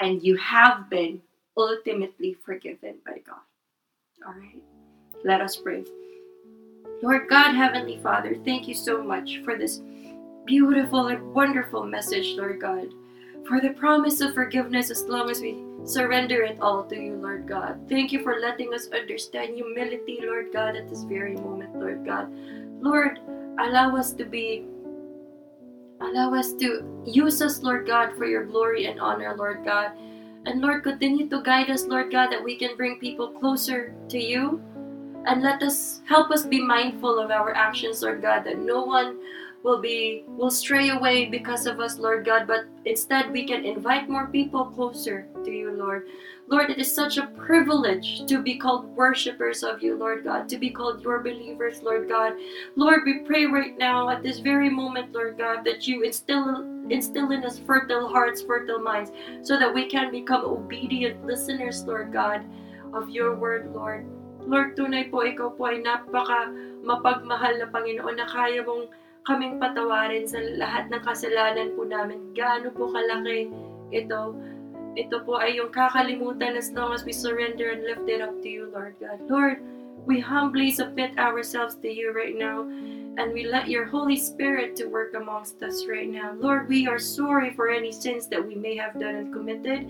and 0.00 0.22
you 0.22 0.36
have 0.36 0.90
been 0.90 1.22
ultimately 1.56 2.34
forgiven 2.34 2.98
by 3.06 3.22
God. 3.22 3.46
All 4.26 4.34
right? 4.34 4.62
Let 5.24 5.40
us 5.40 5.56
pray. 5.56 5.84
Lord 7.02 7.28
God, 7.28 7.54
Heavenly 7.54 7.98
Father, 8.02 8.36
thank 8.44 8.66
you 8.68 8.74
so 8.74 9.02
much 9.02 9.40
for 9.44 9.56
this 9.56 9.80
beautiful 10.44 11.08
and 11.08 11.34
wonderful 11.34 11.84
message, 11.84 12.36
Lord 12.36 12.60
God. 12.60 12.88
For 13.48 13.60
the 13.60 13.70
promise 13.70 14.20
of 14.20 14.34
forgiveness 14.34 14.90
as 14.90 15.04
long 15.04 15.30
as 15.30 15.40
we 15.40 15.62
surrender 15.84 16.42
it 16.42 16.58
all 16.60 16.84
to 16.84 16.96
you, 16.96 17.16
Lord 17.16 17.46
God. 17.46 17.78
Thank 17.88 18.10
you 18.10 18.22
for 18.22 18.40
letting 18.40 18.72
us 18.72 18.88
understand 18.88 19.54
humility, 19.54 20.20
Lord 20.22 20.52
God, 20.52 20.76
at 20.76 20.88
this 20.88 21.02
very 21.04 21.34
moment, 21.34 21.76
Lord 21.76 22.06
God. 22.06 22.32
Lord, 22.80 23.20
allow 23.58 23.96
us 23.96 24.12
to 24.14 24.24
be 24.24 24.64
allow 26.00 26.34
us 26.34 26.52
to 26.54 26.84
use 27.06 27.40
us, 27.40 27.62
Lord 27.62 27.86
God, 27.86 28.16
for 28.16 28.26
your 28.26 28.44
glory 28.44 28.86
and 28.86 29.00
honor, 29.00 29.34
Lord 29.36 29.64
God. 29.64 29.92
And 30.46 30.60
Lord, 30.60 30.82
continue 30.82 31.28
to 31.28 31.42
guide 31.42 31.70
us, 31.70 31.84
Lord 31.84 32.12
God, 32.12 32.30
that 32.30 32.42
we 32.42 32.56
can 32.56 32.76
bring 32.76 32.98
people 32.98 33.28
closer 33.28 33.94
to 34.08 34.18
you. 34.18 34.60
And 35.26 35.42
let 35.42 35.62
us 35.62 36.02
help 36.06 36.30
us 36.30 36.44
be 36.44 36.60
mindful 36.60 37.18
of 37.18 37.30
our 37.30 37.54
actions, 37.54 38.02
Lord 38.02 38.20
God, 38.20 38.44
that 38.44 38.58
no 38.58 38.84
one 38.84 39.18
will 39.64 39.80
be 39.80 40.22
will 40.28 40.52
stray 40.52 40.90
away 40.90 41.24
because 41.24 41.64
of 41.66 41.80
us, 41.80 41.98
Lord 41.98 42.24
God, 42.24 42.46
but 42.46 42.68
instead 42.84 43.32
we 43.32 43.48
can 43.48 43.64
invite 43.64 44.12
more 44.12 44.28
people 44.28 44.66
closer 44.66 45.26
to 45.42 45.50
you, 45.50 45.72
Lord. 45.72 46.06
Lord, 46.46 46.68
it 46.68 46.76
is 46.76 46.92
such 46.92 47.16
a 47.16 47.32
privilege 47.32 48.26
to 48.28 48.42
be 48.42 48.60
called 48.60 48.94
worshippers 48.94 49.64
of 49.64 49.82
you, 49.82 49.96
Lord 49.96 50.22
God, 50.22 50.46
to 50.50 50.58
be 50.58 50.68
called 50.68 51.00
your 51.00 51.24
believers, 51.24 51.82
Lord 51.82 52.06
God. 52.06 52.34
Lord, 52.76 53.00
we 53.06 53.24
pray 53.24 53.46
right 53.46 53.76
now 53.78 54.10
at 54.10 54.22
this 54.22 54.38
very 54.44 54.68
moment, 54.68 55.16
Lord 55.16 55.38
God, 55.38 55.64
that 55.64 55.88
you 55.88 56.04
instill 56.04 56.60
instill 56.92 57.32
in 57.32 57.48
us 57.48 57.58
fertile 57.58 58.06
hearts, 58.06 58.44
fertile 58.44 58.78
minds, 58.78 59.10
so 59.40 59.58
that 59.58 59.72
we 59.72 59.88
can 59.88 60.12
become 60.12 60.44
obedient 60.44 61.24
listeners, 61.24 61.88
Lord 61.88 62.12
God, 62.12 62.44
of 62.92 63.08
your 63.08 63.34
word, 63.34 63.72
Lord. 63.72 64.04
Lord, 64.44 64.76
tunay 64.76 65.08
po, 65.08 65.24
ikaw 65.24 65.56
po 65.56 65.72
ay 65.72 65.80
napaka 65.80 66.52
mapagmahal 66.84 67.56
na 67.56 67.72
Panginoon 67.72 68.20
na 68.20 68.28
kaya 68.28 68.60
mong 68.60 68.92
kaming 69.24 69.56
patawarin 69.56 70.28
sa 70.28 70.40
lahat 70.40 70.92
ng 70.92 71.00
kasalanan 71.00 71.72
po 71.72 71.88
namin. 71.88 72.32
Gaano 72.36 72.68
po 72.72 72.92
kalaki 72.92 73.48
ito. 73.88 74.36
Ito 74.94 75.16
po 75.26 75.42
ay 75.42 75.58
yung 75.58 75.74
kakalimutan 75.74 76.54
as 76.54 76.70
long 76.70 76.94
as 76.94 77.02
we 77.02 77.10
surrender 77.10 77.74
and 77.74 77.82
lift 77.82 78.06
it 78.06 78.22
up 78.22 78.36
to 78.44 78.48
you, 78.48 78.70
Lord 78.70 78.94
God. 79.02 79.18
Lord, 79.26 79.58
we 80.06 80.20
humbly 80.20 80.70
submit 80.70 81.16
ourselves 81.18 81.74
to 81.82 81.90
you 81.90 82.12
right 82.12 82.36
now 82.36 82.68
and 83.16 83.32
we 83.32 83.44
let 83.46 83.68
your 83.68 83.84
Holy 83.84 84.16
Spirit 84.16 84.74
to 84.76 84.86
work 84.86 85.14
amongst 85.14 85.62
us 85.62 85.86
right 85.86 86.08
now. 86.08 86.32
Lord, 86.32 86.68
we 86.68 86.86
are 86.88 86.98
sorry 86.98 87.52
for 87.54 87.68
any 87.68 87.92
sins 87.92 88.26
that 88.28 88.44
we 88.44 88.54
may 88.54 88.76
have 88.76 88.98
done 88.98 89.14
and 89.14 89.32
committed 89.32 89.88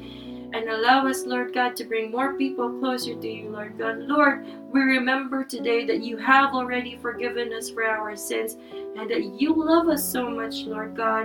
and 0.55 0.68
allow 0.68 1.07
us, 1.07 1.25
Lord 1.25 1.55
God, 1.55 1.75
to 1.77 1.85
bring 1.85 2.11
more 2.11 2.35
people 2.35 2.79
closer 2.79 3.14
to 3.14 3.29
you, 3.29 3.49
Lord 3.49 3.79
God. 3.79 3.99
Lord, 4.01 4.47
we 4.72 4.81
remember 4.81 5.43
today 5.43 5.85
that 5.87 6.03
you 6.03 6.16
have 6.18 6.55
already 6.55 6.97
forgiven 7.01 7.53
us 7.53 7.70
for 7.70 7.85
our 7.85 8.14
sins 8.14 8.57
and 8.72 9.11
that 9.11 9.41
you 9.41 9.55
love 9.55 9.89
us 9.89 10.07
so 10.07 10.29
much, 10.29 10.62
Lord 10.62 10.95
God. 10.95 11.25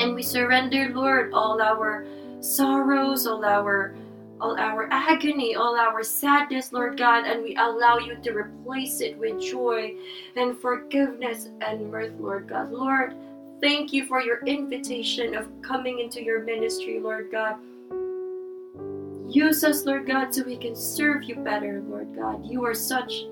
And 0.00 0.14
we 0.14 0.22
surrender, 0.22 0.90
Lord, 0.94 1.32
all 1.32 1.60
our 1.60 2.06
sorrows, 2.40 3.26
all 3.26 3.44
our 3.44 3.94
all 4.40 4.58
our 4.58 4.88
agony, 4.90 5.54
all 5.54 5.76
our 5.76 6.02
sadness, 6.02 6.72
Lord 6.72 6.98
God, 6.98 7.26
and 7.26 7.42
we 7.42 7.56
allow 7.56 7.98
you 7.98 8.16
to 8.16 8.32
replace 8.32 9.00
it 9.00 9.16
with 9.18 9.40
joy 9.40 9.94
and 10.36 10.58
forgiveness 10.58 11.48
and 11.60 11.90
mirth, 11.90 12.12
Lord 12.18 12.48
God. 12.48 12.70
Lord, 12.70 13.14
thank 13.60 13.92
you 13.92 14.06
for 14.06 14.20
your 14.20 14.44
invitation 14.44 15.34
of 15.34 15.48
coming 15.62 16.00
into 16.00 16.22
your 16.22 16.42
ministry, 16.42 17.00
Lord 17.00 17.30
God. 17.30 17.56
Use 19.28 19.64
us, 19.64 19.84
Lord 19.84 20.06
God, 20.06 20.34
so 20.34 20.44
we 20.44 20.56
can 20.56 20.76
serve 20.76 21.24
you 21.24 21.34
better, 21.36 21.82
Lord 21.88 22.14
God. 22.14 22.46
You 22.46 22.64
are 22.64 22.74
such 22.74 23.24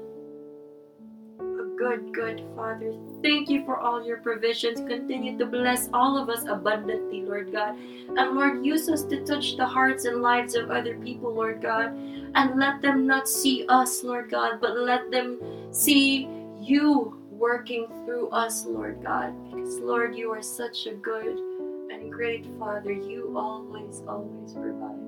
good, 1.85 2.15
good 2.15 2.43
Father. 2.57 2.95
Thank 3.23 3.51
you 3.51 3.63
for 3.67 3.79
all 3.79 4.05
your 4.05 4.17
provisions. 4.19 4.79
Continue 4.89 5.37
to 5.37 5.45
bless 5.45 5.91
all 5.93 6.17
of 6.17 6.31
us 6.31 6.45
abundantly, 6.49 7.23
Lord 7.23 7.53
God. 7.53 7.77
And 8.17 8.35
Lord, 8.35 8.65
use 8.65 8.89
us 8.89 9.03
to 9.05 9.23
touch 9.25 9.57
the 9.57 9.67
hearts 9.67 10.07
and 10.07 10.23
lives 10.23 10.55
of 10.55 10.71
other 10.71 10.97
people, 10.97 11.35
Lord 11.35 11.61
God. 11.61 11.93
And 12.35 12.59
let 12.59 12.81
them 12.81 13.07
not 13.07 13.29
see 13.29 13.67
us, 13.69 14.03
Lord 14.03 14.31
God, 14.31 14.61
but 14.63 14.79
let 14.79 15.11
them 15.11 15.39
see 15.73 16.27
you 16.59 17.21
working 17.31 17.87
through 18.07 18.29
us, 18.31 18.65
Lord 18.65 19.03
God. 19.03 19.35
Because, 19.51 19.79
Lord, 19.79 20.17
you 20.17 20.31
are 20.31 20.43
such 20.43 20.87
a 20.87 20.95
good 20.95 21.39
and 21.91 22.11
great 22.11 22.47
Father. 22.59 22.93
You 22.93 23.35
always, 23.37 24.03
always 24.09 24.55
provide. 24.55 25.04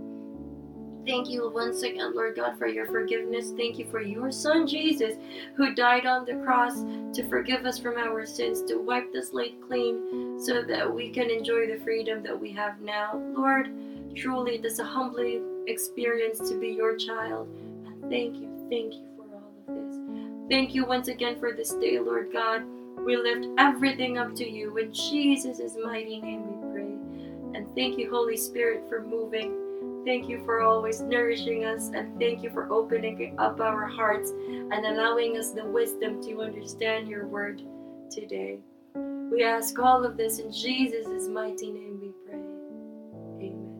Thank 1.06 1.28
you 1.30 1.48
once 1.48 1.82
again, 1.82 2.16
Lord 2.16 2.34
God, 2.34 2.58
for 2.58 2.66
your 2.66 2.86
forgiveness. 2.86 3.52
Thank 3.56 3.78
you 3.78 3.86
for 3.88 4.00
your 4.00 4.32
Son, 4.32 4.66
Jesus, 4.66 5.14
who 5.54 5.72
died 5.72 6.04
on 6.04 6.24
the 6.24 6.34
cross 6.44 6.82
to 7.14 7.28
forgive 7.28 7.64
us 7.64 7.78
from 7.78 7.96
our 7.96 8.26
sins, 8.26 8.60
to 8.62 8.78
wipe 8.78 9.12
the 9.12 9.22
slate 9.22 9.60
clean, 9.68 10.40
so 10.40 10.62
that 10.62 10.92
we 10.92 11.10
can 11.10 11.30
enjoy 11.30 11.68
the 11.68 11.78
freedom 11.84 12.24
that 12.24 12.38
we 12.38 12.50
have 12.52 12.80
now. 12.80 13.22
Lord, 13.36 13.70
truly, 14.16 14.56
it 14.56 14.64
is 14.64 14.80
a 14.80 14.84
humbling 14.84 15.64
experience 15.68 16.48
to 16.50 16.58
be 16.58 16.70
your 16.70 16.96
child. 16.96 17.46
And 17.86 18.02
thank 18.10 18.34
you, 18.34 18.66
thank 18.68 18.94
you 18.94 19.06
for 19.16 19.22
all 19.32 19.52
of 19.68 19.90
this. 19.90 20.48
Thank 20.50 20.74
you 20.74 20.84
once 20.86 21.06
again 21.06 21.38
for 21.38 21.52
this 21.52 21.72
day, 21.74 22.00
Lord 22.00 22.32
God. 22.32 22.64
We 23.04 23.16
lift 23.16 23.46
everything 23.58 24.18
up 24.18 24.34
to 24.34 24.50
you. 24.50 24.76
In 24.76 24.92
Jesus' 24.92 25.76
mighty 25.84 26.20
name 26.20 26.48
we 26.48 26.72
pray. 26.72 27.56
And 27.56 27.72
thank 27.76 27.96
you, 27.96 28.10
Holy 28.10 28.36
Spirit, 28.36 28.88
for 28.88 29.02
moving 29.02 29.65
Thank 30.06 30.28
you 30.28 30.42
for 30.44 30.60
always 30.60 31.00
nourishing 31.00 31.64
us, 31.64 31.90
and 31.92 32.16
thank 32.16 32.44
you 32.44 32.50
for 32.50 32.72
opening 32.72 33.34
up 33.38 33.60
our 33.60 33.86
hearts 33.86 34.30
and 34.30 34.72
allowing 34.72 35.36
us 35.36 35.50
the 35.50 35.64
wisdom 35.64 36.22
to 36.22 36.42
understand 36.42 37.08
your 37.08 37.26
word 37.26 37.60
today. 38.08 38.60
We 38.94 39.42
ask 39.42 39.76
all 39.80 40.04
of 40.04 40.16
this 40.16 40.38
in 40.38 40.52
Jesus' 40.52 41.26
mighty 41.26 41.72
name 41.72 41.98
we 42.00 42.12
pray. 42.24 42.38
Amen. 43.48 43.72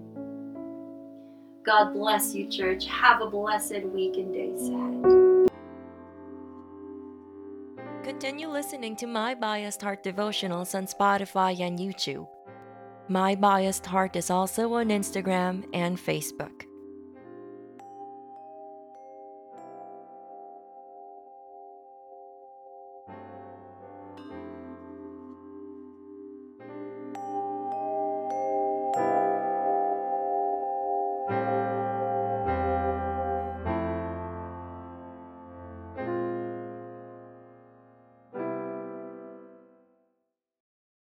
God 1.65 1.93
bless 1.95 2.35
you, 2.35 2.49
church. 2.49 2.87
Have 2.87 3.21
a 3.23 3.31
blessed 3.31 3.85
week 3.85 4.17
and 4.17 4.35
days 4.35 4.69
ahead. 4.69 5.05
Continue 8.03 8.49
listening 8.49 8.97
to 8.97 9.07
My 9.07 9.37
Biased 9.37 9.81
Heart 9.81 10.03
devotionals 10.03 10.75
on 10.75 10.87
Spotify 10.89 11.61
and 11.61 11.79
YouTube. 11.79 12.27
My 13.09 13.37
Biased 13.37 13.87
Heart 13.87 14.17
is 14.17 14.31
also 14.31 14.73
on 14.73 14.89
Instagram 14.89 15.65
and 15.73 15.97
Facebook. 15.97 16.67